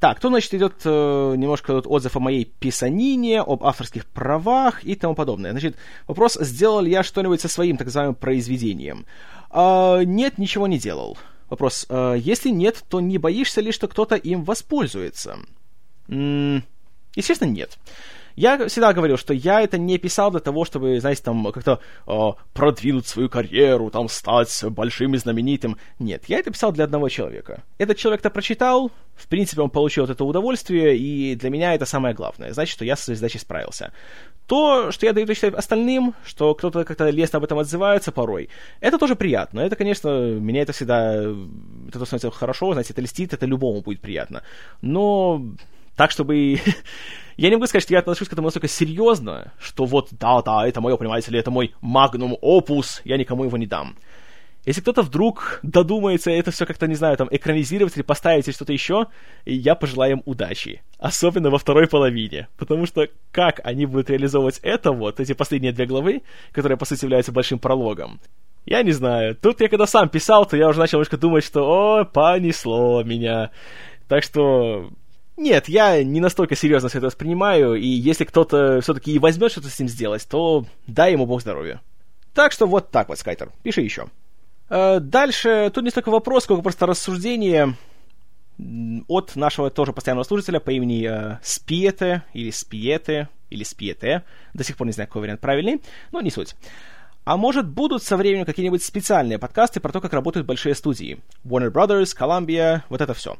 [0.00, 4.94] Так, тут, значит, идет э, немножко тут отзыв о моей писанине, об авторских правах и
[4.94, 5.50] тому подобное.
[5.50, 5.76] Значит,
[6.06, 9.06] вопрос, сделал ли я что-нибудь со своим так называемым произведением?
[9.50, 11.18] Э, нет, ничего не делал.
[11.48, 15.38] Вопрос, э, если нет, то не боишься ли, что кто-то им воспользуется?
[16.08, 17.78] Естественно, нет.
[18.38, 22.12] Я всегда говорил, что я это не писал для того, чтобы, знаете, там как-то э,
[22.54, 25.76] продвинуть свою карьеру, там стать большим и знаменитым.
[25.98, 27.64] Нет, я это писал для одного человека.
[27.78, 31.84] Этот человек это прочитал, в принципе, он получил от этого удовольствие, и для меня это
[31.84, 32.52] самое главное.
[32.52, 33.92] Значит, что я со своей задачей справился.
[34.48, 38.48] То, что я даю читать остальным, что кто-то как-то лестно об этом отзывается порой,
[38.80, 39.60] это тоже приятно.
[39.60, 41.22] Это, конечно, меня это всегда...
[41.88, 44.42] Это становится хорошо, знаете, это льстит, это любому будет приятно.
[44.80, 45.42] Но
[45.96, 46.60] так, чтобы
[47.38, 50.80] Я не могу сказать, что я отношусь к этому настолько серьезно, что вот, да-да, это
[50.80, 53.96] мое, понимаете ли, это мой магнум опус, я никому его не дам.
[54.68, 58.74] Если кто-то вдруг додумается это все как-то, не знаю, там, экранизировать или поставить или что-то
[58.74, 59.06] еще,
[59.46, 60.82] я пожелаю им удачи.
[60.98, 62.48] Особенно во второй половине.
[62.58, 66.20] Потому что как они будут реализовывать это вот, эти последние две главы,
[66.52, 68.20] которые, по сути, являются большим прологом,
[68.66, 69.34] я не знаю.
[69.36, 73.50] Тут я когда сам писал, то я уже начал немножко думать, что «О, понесло меня».
[74.06, 74.90] Так что
[75.38, 79.70] нет, я не настолько серьезно все это воспринимаю, и если кто-то все-таки и возьмет что-то
[79.70, 81.80] с ним сделать, то дай ему бог здоровья.
[82.34, 83.50] Так что вот так вот, Скайтер.
[83.62, 84.08] Пиши еще.
[84.70, 87.74] Э, дальше, тут не столько вопрос, сколько просто рассуждение
[89.06, 94.24] от нашего тоже постоянного слушателя по имени э, Спиете, или Спиете, или Спиете.
[94.52, 95.80] До сих пор не знаю, какой вариант правильный,
[96.12, 96.56] но не суть.
[97.24, 101.20] А может, будут со временем какие-нибудь специальные подкасты про то, как работают большие студии.
[101.44, 103.36] Warner Brothers, Columbia, вот это все.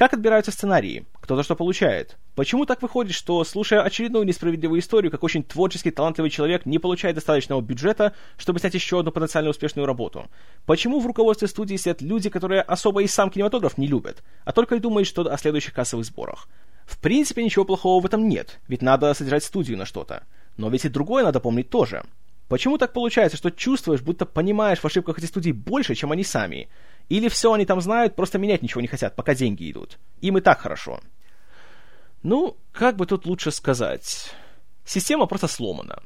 [0.00, 1.04] Как отбираются сценарии?
[1.20, 2.16] кто-то что получает.
[2.34, 7.16] Почему так выходит, что, слушая очередную несправедливую историю, как очень творческий, талантливый человек не получает
[7.16, 10.30] достаточного бюджета, чтобы снять еще одну потенциально успешную работу?
[10.64, 14.76] Почему в руководстве студии сидят люди, которые особо и сам кинематограф не любят, а только
[14.76, 16.48] и думают что о следующих кассовых сборах?
[16.86, 20.22] В принципе, ничего плохого в этом нет, ведь надо содержать студию на что-то.
[20.56, 22.04] Но ведь и другое надо помнить тоже.
[22.48, 26.70] Почему так получается, что чувствуешь, будто понимаешь в ошибках этих студий больше, чем они сами?
[27.10, 29.98] Или все они там знают, просто менять ничего не хотят, пока деньги идут?
[30.20, 31.00] Им и так хорошо.
[32.22, 34.32] Ну, как бы тут лучше сказать?
[34.84, 36.02] Система просто сломана.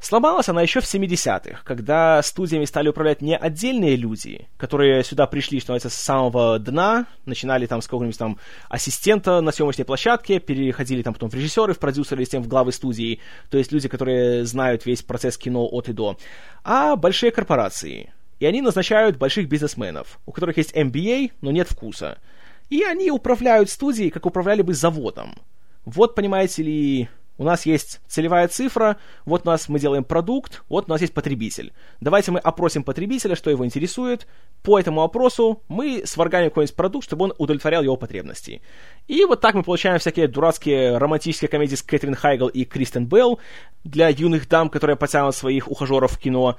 [0.00, 5.58] Сломалась она еще в 70-х, когда студиями стали управлять не отдельные люди, которые сюда пришли,
[5.58, 8.38] что называется, с самого дна, начинали там с какого-нибудь там
[8.68, 12.72] ассистента на съемочной площадке, переходили там потом в режиссеры, в продюсеры, с тем в главы
[12.72, 13.20] студии,
[13.50, 16.18] то есть люди, которые знают весь процесс кино от и до,
[16.62, 18.12] а большие корпорации.
[18.38, 22.18] И они назначают больших бизнесменов, у которых есть MBA, но нет вкуса.
[22.68, 25.36] И они управляют студией, как управляли бы заводом.
[25.84, 27.08] Вот, понимаете ли,
[27.38, 31.12] у нас есть целевая цифра, вот у нас мы делаем продукт, вот у нас есть
[31.12, 31.72] потребитель.
[32.00, 34.26] Давайте мы опросим потребителя, что его интересует.
[34.62, 38.62] По этому опросу мы сварганим какой-нибудь продукт, чтобы он удовлетворял его потребности.
[39.06, 43.38] И вот так мы получаем всякие дурацкие романтические комедии с Кэтрин Хайгл и Кристен Белл
[43.84, 46.56] для юных дам, которые потянут своих ухажеров в кино.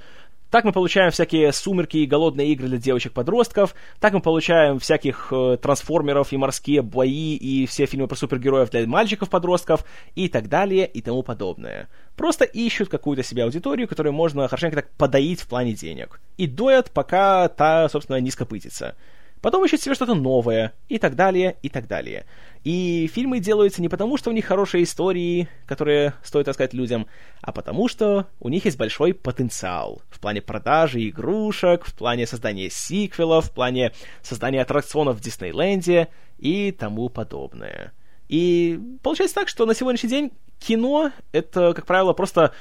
[0.50, 3.74] Так мы получаем всякие сумерки и голодные игры для девочек-подростков.
[4.00, 8.86] Так мы получаем всяких э, трансформеров и морские бои и все фильмы про супергероев для
[8.86, 9.84] мальчиков-подростков
[10.14, 11.88] и так далее и тому подобное.
[12.16, 16.18] Просто ищут какую-то себе аудиторию, которую можно хорошенько так подоить в плане денег.
[16.38, 18.94] И доят, пока та, собственно, не скопытится
[19.40, 22.26] потом ищут себе что-то новое, и так далее, и так далее.
[22.64, 27.06] И фильмы делаются не потому, что у них хорошие истории, которые стоит рассказать людям,
[27.40, 32.68] а потому что у них есть большой потенциал в плане продажи игрушек, в плане создания
[32.70, 33.92] сиквелов, в плане
[34.22, 36.08] создания аттракционов в Диснейленде
[36.38, 37.92] и тому подобное.
[38.28, 42.52] И получается так, что на сегодняшний день кино— это, как правило, просто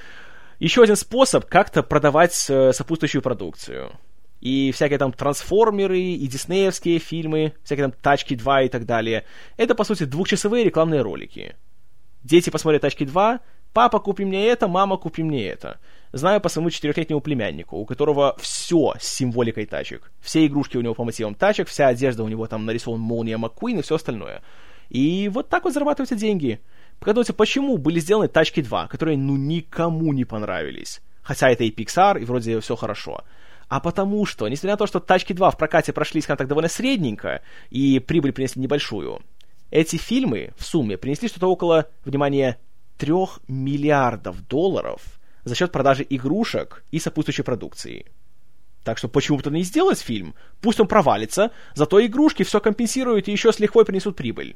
[0.60, 3.92] еще один способ как-то продавать э, сопутствующую продукцию
[4.40, 9.26] и всякие там трансформеры, и диснеевские фильмы, всякие там Тачки 2 и так далее.
[9.58, 11.56] Это, по сути, двухчасовые рекламные ролики.
[12.24, 13.40] Дети посмотрят Тачки 2,
[13.74, 15.80] папа, купи мне это, мама, купи мне это.
[16.14, 20.12] Знаю по своему четырехлетнему племяннику, у которого все с символикой тачек.
[20.22, 23.80] Все игрушки у него по мотивам тачек, вся одежда у него там нарисован Молния Маккуин
[23.80, 24.42] и все остальное.
[24.90, 26.62] И вот так вот зарабатываются деньги.
[27.00, 31.02] Подумайте, почему были сделаны Тачки 2, которые ну никому не понравились.
[31.22, 33.24] Хотя это и Pixar, и вроде все хорошо
[33.68, 36.70] а потому что, несмотря на то, что «Тачки 2» в прокате прошли, скажем так, довольно
[36.70, 39.22] средненько, и прибыль принесли небольшую,
[39.72, 42.58] эти фильмы в сумме принесли что-то около, внимание,
[42.98, 43.14] 3
[43.48, 45.02] миллиардов долларов
[45.44, 48.06] за счет продажи игрушек и сопутствующей продукции.
[48.84, 50.34] Так что почему бы не сделать фильм?
[50.62, 54.56] Пусть он провалится, зато игрушки все компенсируют и еще с лихвой принесут прибыль.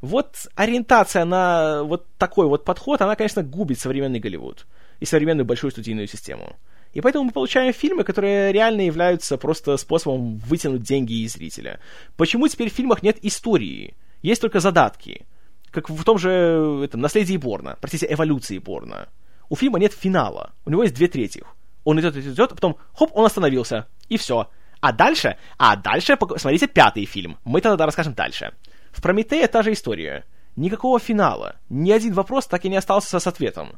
[0.00, 4.66] Вот ориентация на вот такой вот подход, она, конечно, губит современный Голливуд
[5.00, 6.56] и современную большую студийную систему.
[6.96, 11.78] И поэтому мы получаем фильмы, которые реально являются просто способом вытянуть деньги из зрителя.
[12.16, 13.94] Почему теперь в фильмах нет истории?
[14.22, 15.26] Есть только задатки.
[15.70, 19.08] Как в том же этом, «Наследии Борна», простите, «Эволюции Борна».
[19.50, 20.54] У фильма нет финала.
[20.64, 21.44] У него есть две трети.
[21.84, 23.88] Он идет, идет, идет, а потом, хоп, он остановился.
[24.08, 24.48] И все.
[24.80, 27.36] А дальше, а дальше, смотрите пятый фильм.
[27.44, 28.54] Мы тогда расскажем дальше.
[28.90, 30.24] В «Прометее» та же история.
[30.56, 31.56] Никакого финала.
[31.68, 33.76] Ни один вопрос так и не остался с ответом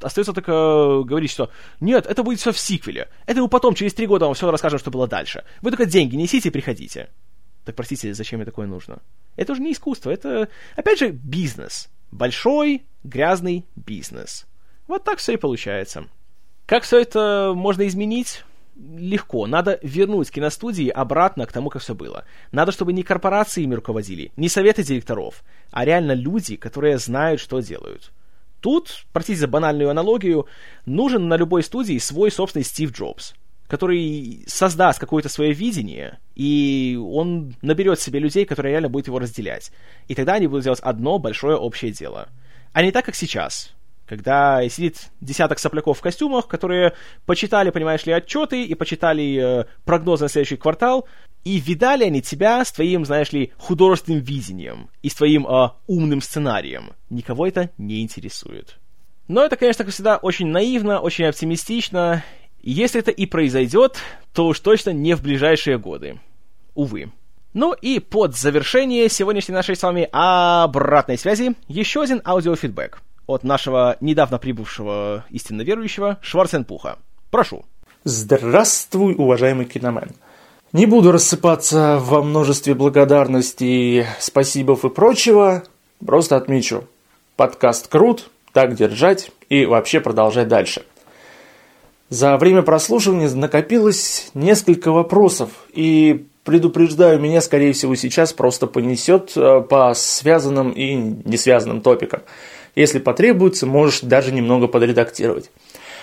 [0.00, 1.50] остается только э, говорить, что
[1.80, 3.08] нет, это будет все в сиквеле.
[3.26, 5.44] Это мы потом, через три года вам все расскажем, что было дальше.
[5.62, 7.10] Вы только деньги несите и приходите.
[7.64, 9.00] Так простите, зачем мне такое нужно?
[9.36, 11.88] Это уже не искусство, это, опять же, бизнес.
[12.12, 14.46] Большой, грязный бизнес.
[14.86, 16.06] Вот так все и получается.
[16.66, 18.44] Как все это можно изменить?
[18.76, 19.46] Легко.
[19.46, 22.24] Надо вернуть киностудии обратно к тому, как все было.
[22.52, 27.60] Надо, чтобы не корпорации ими руководили, не советы директоров, а реально люди, которые знают, что
[27.60, 28.12] делают.
[28.66, 30.48] Тут, простите за банальную аналогию,
[30.86, 33.34] нужен на любой студии свой собственный Стив Джобс,
[33.68, 39.70] который создаст какое-то свое видение, и он наберет себе людей, которые реально будут его разделять.
[40.08, 42.28] И тогда они будут делать одно большое общее дело.
[42.72, 43.72] А не так, как сейчас,
[44.04, 46.94] когда сидит десяток сопляков в костюмах, которые
[47.24, 51.06] почитали, понимаешь ли, отчеты и почитали э, прогнозы на следующий квартал,
[51.46, 56.20] и видали они тебя с твоим, знаешь ли, художественным видением и с твоим э, умным
[56.20, 56.90] сценарием.
[57.08, 58.78] Никого это не интересует.
[59.28, 62.24] Но это, конечно, как всегда, очень наивно, очень оптимистично.
[62.62, 63.98] Если это и произойдет,
[64.34, 66.18] то уж точно не в ближайшие годы.
[66.74, 67.12] Увы.
[67.54, 73.96] Ну и под завершение сегодняшней нашей с вами обратной связи еще один аудиофидбэк от нашего
[74.00, 76.98] недавно прибывшего истинно верующего Шварценпуха.
[77.30, 77.64] Прошу.
[78.02, 80.10] Здравствуй, уважаемый киномен.
[80.76, 85.62] Не буду рассыпаться во множестве благодарностей, спасибов и прочего.
[86.04, 86.84] Просто отмечу.
[87.34, 90.84] Подкаст крут, так держать и вообще продолжать дальше.
[92.10, 99.62] За время прослушивания накопилось несколько вопросов, и предупреждаю, меня, скорее всего, сейчас просто понесет э,
[99.62, 102.20] по связанным и несвязанным топикам.
[102.74, 105.50] Если потребуется, можешь даже немного подредактировать.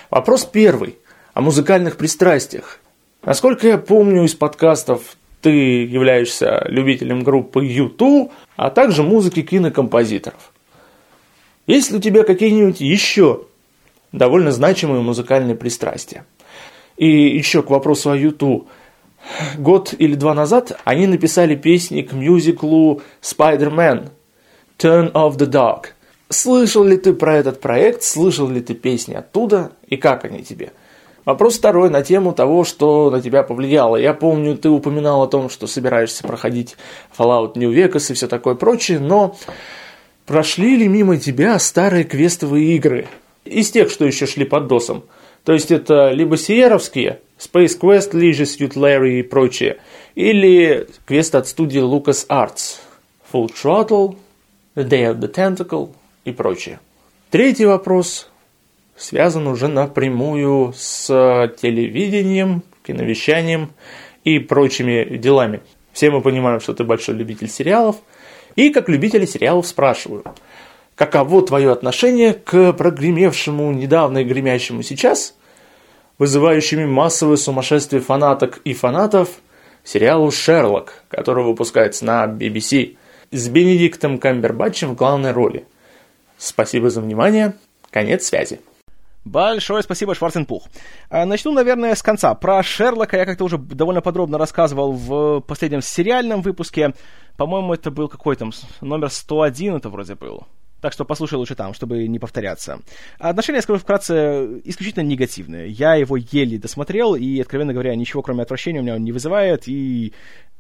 [0.10, 0.98] Вопрос первый
[1.36, 2.80] о музыкальных пристрастиях.
[3.26, 5.50] Насколько я помню из подкастов, ты
[5.86, 10.52] являешься любителем группы U2, а также музыки кинокомпозиторов.
[11.66, 13.46] Есть ли у тебя какие-нибудь еще
[14.12, 16.26] довольно значимые музыкальные пристрастия?
[16.98, 18.68] И еще к вопросу о U2.
[19.58, 24.10] Год или два назад они написали песни к мюзиклу Spider-Man
[24.78, 25.92] Turn of the Dark.
[26.28, 30.74] Слышал ли ты про этот проект, слышал ли ты песни оттуда и как они тебе?
[31.26, 33.96] Вопрос второй на тему того, что на тебя повлияло.
[33.96, 36.76] Я помню, ты упоминал о том, что собираешься проходить
[37.18, 39.36] Fallout New Vegas и все такое прочее, но
[40.26, 43.08] прошли ли мимо тебя старые квестовые игры?
[43.46, 45.04] Из тех, что еще шли под досом.
[45.46, 49.78] То есть это либо сиеровские, Space Quest, Leisure Suit Larry и прочее,
[50.16, 52.78] или квест от студии Lucas Arts,
[53.32, 54.16] Full Throttle,
[54.76, 55.90] The Day of the Tentacle
[56.24, 56.80] и прочее.
[57.30, 58.30] Третий вопрос
[58.96, 61.08] связан уже напрямую с
[61.62, 63.72] телевидением, киновещанием
[64.24, 65.62] и прочими делами.
[65.92, 67.98] Все мы понимаем, что ты большой любитель сериалов.
[68.56, 70.24] И как любители сериалов спрашиваю,
[70.96, 75.36] каково твое отношение к прогремевшему недавно и гремящему сейчас,
[76.18, 79.30] вызывающими массовое сумасшествие фанаток и фанатов,
[79.84, 82.96] сериалу «Шерлок», который выпускается на BBC,
[83.32, 85.66] с Бенедиктом Камбербатчем в главной роли.
[86.38, 87.56] Спасибо за внимание.
[87.90, 88.60] Конец связи.
[89.26, 90.68] Большое спасибо, Шварценпух.
[91.10, 92.34] А, начну, наверное, с конца.
[92.36, 96.94] Про Шерлока я как-то уже довольно подробно рассказывал в последнем сериальном выпуске.
[97.38, 98.52] По-моему, это был какой там
[98.82, 100.46] номер 101 это вроде был.
[100.82, 102.82] Так что послушай лучше там, чтобы не повторяться.
[103.18, 105.70] Отношения, скажу вкратце, исключительно негативные.
[105.70, 110.12] Я его еле досмотрел, и, откровенно говоря, ничего кроме отвращения у меня не вызывает, и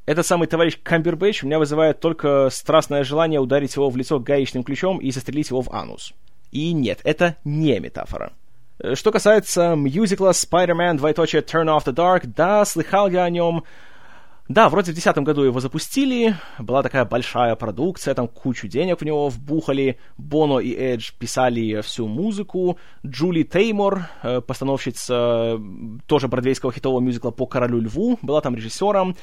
[0.05, 4.63] этот самый товарищ Камбербэтч у меня вызывает только страстное желание ударить его в лицо гаечным
[4.63, 6.13] ключом и застрелить его в анус.
[6.51, 8.31] И нет, это не метафора.
[8.83, 13.63] Э, что касается мюзикла Spider-Man, двоеточие Turn Off the Dark, да, слыхал я о нем.
[14.49, 19.05] Да, вроде в 2010 году его запустили, была такая большая продукция, там кучу денег в
[19.05, 22.77] него вбухали, Боно и Эдж писали всю музыку,
[23.07, 25.57] Джули Теймор, э, постановщица
[26.07, 29.15] тоже бродвейского хитового мюзикла «По королю льву», была там режиссером,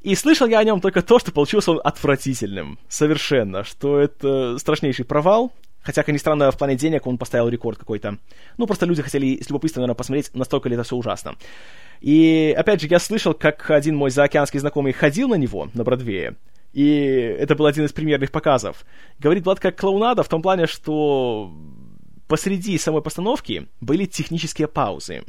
[0.00, 2.78] и слышал я о нем только то, что получился он отвратительным.
[2.88, 3.62] Совершенно.
[3.62, 5.52] Что это страшнейший провал.
[5.86, 8.18] Хотя, как ни странно, в плане денег он поставил рекорд какой-то.
[8.56, 11.36] Ну, просто люди хотели с любопытством, наверное, посмотреть, настолько ли это все ужасно.
[12.00, 16.34] И, опять же, я слышал, как один мой заокеанский знакомый ходил на него, на Бродвее,
[16.72, 16.88] и
[17.38, 18.84] это был один из примерных показов.
[19.20, 21.52] Говорит, была как клоунада в том плане, что
[22.26, 25.22] посреди самой постановки были технические паузы.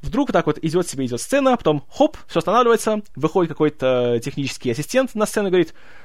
[0.00, 5.14] Вдруг так вот идет себе, идет сцена, потом хоп, все останавливается, выходит какой-то технический ассистент
[5.14, 6.01] на сцену и говорит, Э, э,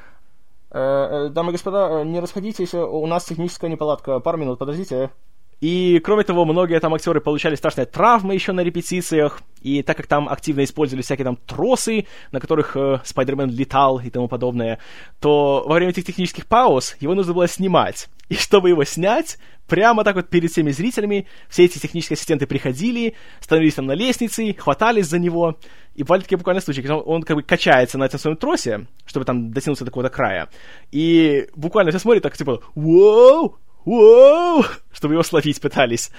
[1.29, 4.19] дамы и господа, э, не расходитесь, у нас техническая неполадка.
[4.19, 5.11] Пару минут, подождите.
[5.59, 10.05] И, кроме того, многие там актеры получали страшные травмы еще на репетициях, и так как
[10.05, 14.77] там активно использовали всякие там тросы, на которых э, Спайдермен летал и тому подобное,
[15.19, 18.07] то во время этих технических пауз его нужно было снимать.
[18.29, 19.37] И чтобы его снять,
[19.67, 24.53] прямо так вот перед всеми зрителями все эти технические ассистенты приходили, становились там на лестнице,
[24.53, 25.57] хватались за него,
[25.95, 28.87] и бывали такие буквально случаи, когда он, он как бы качается на этом своем тросе,
[29.05, 30.49] чтобы там дотянуться до какого-то края,
[30.91, 33.57] и буквально все смотрят так, типа, «Воу!
[33.85, 34.65] Воу!
[34.91, 36.11] чтобы его словить пытались,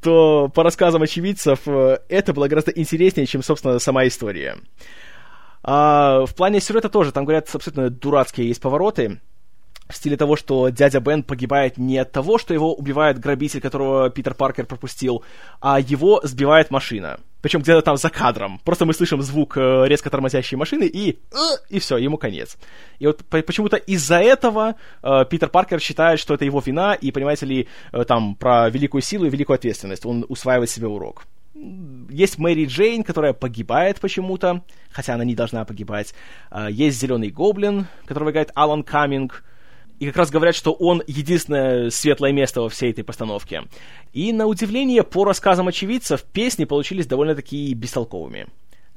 [0.00, 4.56] то по рассказам очевидцев э, это было гораздо интереснее, чем, собственно, сама история.
[5.62, 9.20] А в плане сюжета тоже, там, говорят, абсолютно дурацкие есть повороты,
[9.92, 14.10] в стиле того, что дядя Бен погибает не от того, что его убивает грабитель, которого
[14.10, 15.22] Питер Паркер пропустил,
[15.60, 17.20] а его сбивает машина.
[17.42, 18.60] Причем где-то там за кадром.
[18.64, 21.36] Просто мы слышим звук э, резко тормозящей машины, и, э,
[21.68, 22.56] и все, ему конец.
[23.00, 27.46] И вот почему-то из-за этого э, Питер Паркер считает, что это его вина, и, понимаете
[27.46, 27.68] ли,
[28.06, 30.06] там про великую силу и великую ответственность.
[30.06, 31.24] Он усваивает себе урок.
[32.10, 36.14] Есть Мэри Джейн, которая погибает почему-то, хотя она не должна погибать.
[36.70, 39.44] Есть Зеленый Гоблин, которого играет Алан Каминг
[40.02, 43.62] и как раз говорят, что он единственное светлое место во всей этой постановке.
[44.12, 48.48] И, на удивление, по рассказам очевидцев, песни получились довольно-таки бестолковыми.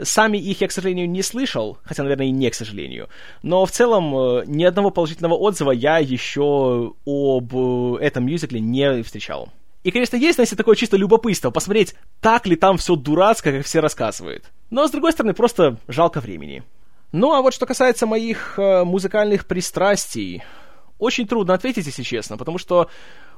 [0.02, 3.08] Сами их я, к сожалению, не слышал, хотя, наверное, и не к сожалению.
[3.44, 9.04] Но в целом э, ни одного положительного отзыва я еще об э, этом мюзикле не
[9.04, 9.50] встречал.
[9.84, 13.80] И, конечно, есть, знаете, такое чисто любопытство, посмотреть, так ли там все дурацко, как все
[13.80, 14.46] рассказывают.
[14.72, 16.64] Но, с другой стороны, просто жалко времени.
[17.12, 20.42] Ну, а вот что касается моих э, музыкальных пристрастий,
[21.00, 22.90] очень трудно ответить, если честно, потому что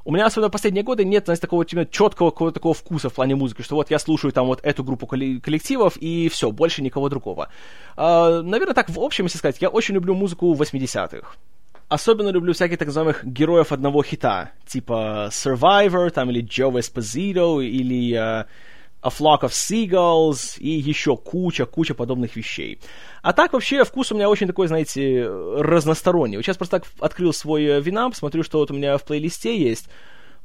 [0.05, 3.35] у меня, особенно последние годы, нет, знаете, такого именно четкого какого такого вкуса в плане
[3.35, 7.49] музыки, что вот я слушаю там вот эту группу коллективов, и все, больше никого другого.
[7.97, 11.27] Э, наверное, так в общем, если сказать, я очень люблю музыку 80-х.
[11.89, 18.13] Особенно люблю всяких так называемых героев одного хита, типа Survivor, там, или Joe Esposito, или
[18.13, 18.45] uh,
[19.02, 22.80] A Flock of Seagulls, и еще куча-куча подобных вещей.
[23.22, 26.38] А так вообще вкус у меня очень такой, знаете, разносторонний.
[26.38, 29.88] Вот сейчас просто так открыл свой винамп, смотрю, что вот у меня в плейлисте есть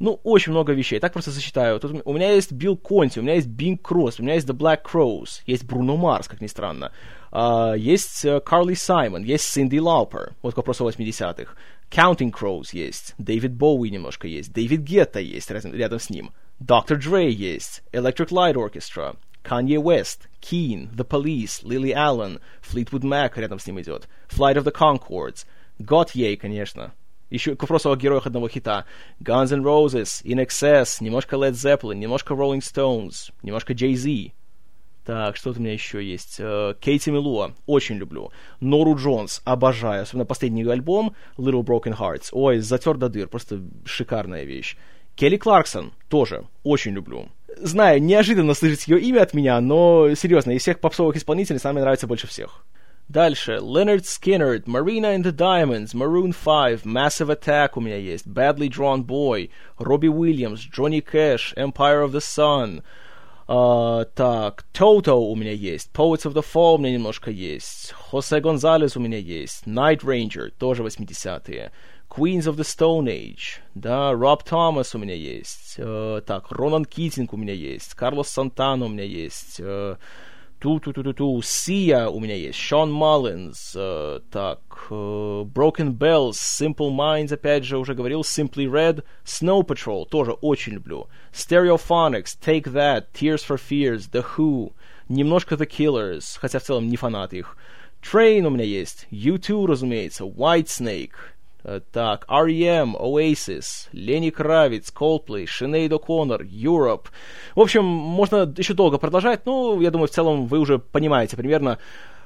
[0.03, 0.99] ну, очень много вещей.
[0.99, 1.79] Так просто зачитаю.
[1.79, 4.57] Тут у меня есть Билл Конти, у меня есть Бинг Кросс, у меня есть The
[4.57, 6.93] Black Crows, есть Бруно Марс, как ни странно.
[7.31, 11.55] Uh, есть Карли uh, Саймон, есть Синди Лаупер, вот к вопросу 80-х.
[11.91, 16.33] Counting Crows есть, Дэвид Боуи немножко есть, Дэвид Гетта есть рядом с ним,
[16.65, 23.33] Доктор Dre есть, Electric Light Orchestra, Kanye West, Keen, The Police, Lily Allen, Fleetwood Mac
[23.35, 25.45] рядом с ним идет, Flight of the Concords,
[25.81, 26.93] Готье, конечно,
[27.31, 28.85] еще к вопросу о героях одного хита.
[29.21, 34.33] Guns N' Roses, In Excess, немножко Led Zeppelin, немножко Rolling Stones, немножко Jay-Z.
[35.05, 36.37] Так, что у меня еще есть?
[36.39, 38.31] Э, Кейти Милуа, очень люблю.
[38.61, 40.03] Нору Джонс, обожаю.
[40.03, 42.29] Особенно последний альбом Little Broken Hearts.
[42.31, 44.77] Ой, затер до дыр, просто шикарная вещь.
[45.23, 47.29] Келли Кларксон, тоже, очень люблю.
[47.57, 52.09] Знаю, неожиданно слышать ее имя от меня, но серьезно, из всех попсовых исполнителей самый нравится
[52.09, 52.65] больше всех.
[53.07, 53.61] Дальше.
[53.63, 59.05] Leonard Skinner, Marina and the Diamonds, Maroon 5, Massive Attack у меня есть, Badly Drawn
[59.05, 62.83] Boy, Робби Уильямс, Джонни Кэш, Empire of the Sun.
[63.47, 68.41] Uh, так, Toto у меня есть, Poets of the Fall у меня немножко есть, Хосе
[68.41, 71.71] Гонзалес у меня есть, Night Ranger, тоже 80-е,
[72.15, 77.33] Queens of the Stone Age, да, Роб Томас у меня есть, uh, так, Ронан Китинг
[77.33, 79.97] у меня есть, Карлос Сантана у меня есть, uh,
[80.63, 81.43] Ту-ту-ту-ту-ту.
[81.43, 82.57] Сия у меня есть.
[82.57, 83.73] Шон Маллинс.
[83.75, 84.61] Э, так.
[84.91, 84.95] Э,
[85.43, 86.35] Broken Bells.
[86.35, 88.21] Simple Minds, опять же, уже говорил.
[88.21, 89.03] Simply Red.
[89.25, 90.07] Snow Patrol.
[90.09, 91.09] Тоже очень люблю.
[91.33, 92.39] Stereophonics.
[92.41, 93.07] Take That.
[93.13, 94.09] Tears for Fears.
[94.09, 94.73] The Who.
[95.09, 96.39] Немножко The Killers.
[96.39, 97.57] Хотя в целом не фанат их.
[98.01, 99.09] Train у меня есть.
[99.11, 100.23] U2, разумеется.
[100.23, 101.11] Whitesnake.
[101.11, 101.32] Э,
[101.93, 107.07] так, R.E.M., Oasis, Лени Кравиц, Coldplay, Шинейд О'Коннор, Europe.
[107.55, 111.79] В общем, можно еще долго продолжать, но я думаю, в целом вы уже понимаете примерно,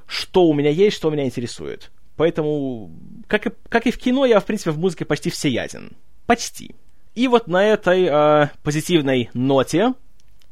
[0.07, 1.91] что у меня есть, что меня интересует.
[2.17, 2.91] Поэтому,
[3.27, 5.93] как и, как и в кино, я, в принципе, в музыке почти всеяден.
[6.27, 6.75] Почти.
[7.15, 9.95] И вот на этой э, позитивной ноте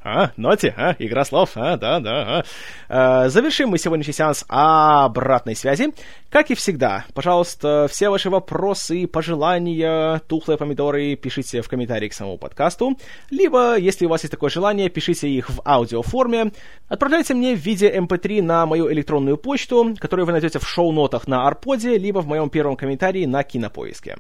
[0.05, 2.45] а, ноти, а, игра слов, а, да, да,
[2.91, 3.25] а.
[3.25, 5.95] Э, завершим мы сегодняшний сеанс обратной связи.
[6.29, 12.37] Как и всегда, пожалуйста, все ваши вопросы, пожелания, тухлые помидоры пишите в комментарии к самому
[12.37, 12.99] подкасту,
[13.31, 16.53] либо, если у вас есть такое желание, пишите их в аудиоформе,
[16.87, 21.27] отправляйте мне в виде mp3 эм на мою электронную почту, которую вы найдете в шоу-нотах
[21.27, 24.19] на Арподе, либо в моем первом комментарии на Кинопоиске.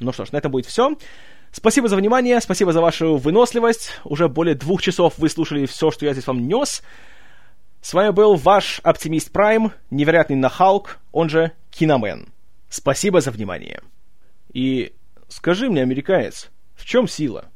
[0.00, 0.96] Ну что ж, на этом будет все.
[1.52, 4.00] Спасибо за внимание, спасибо за вашу выносливость.
[4.04, 6.82] Уже более двух часов вы слушали все, что я здесь вам нес.
[7.80, 12.28] С вами был ваш оптимист Прайм, невероятный нахалк, он же Киномен.
[12.68, 13.80] Спасибо за внимание.
[14.52, 14.92] И
[15.28, 17.50] скажи мне, американец, в чем сила?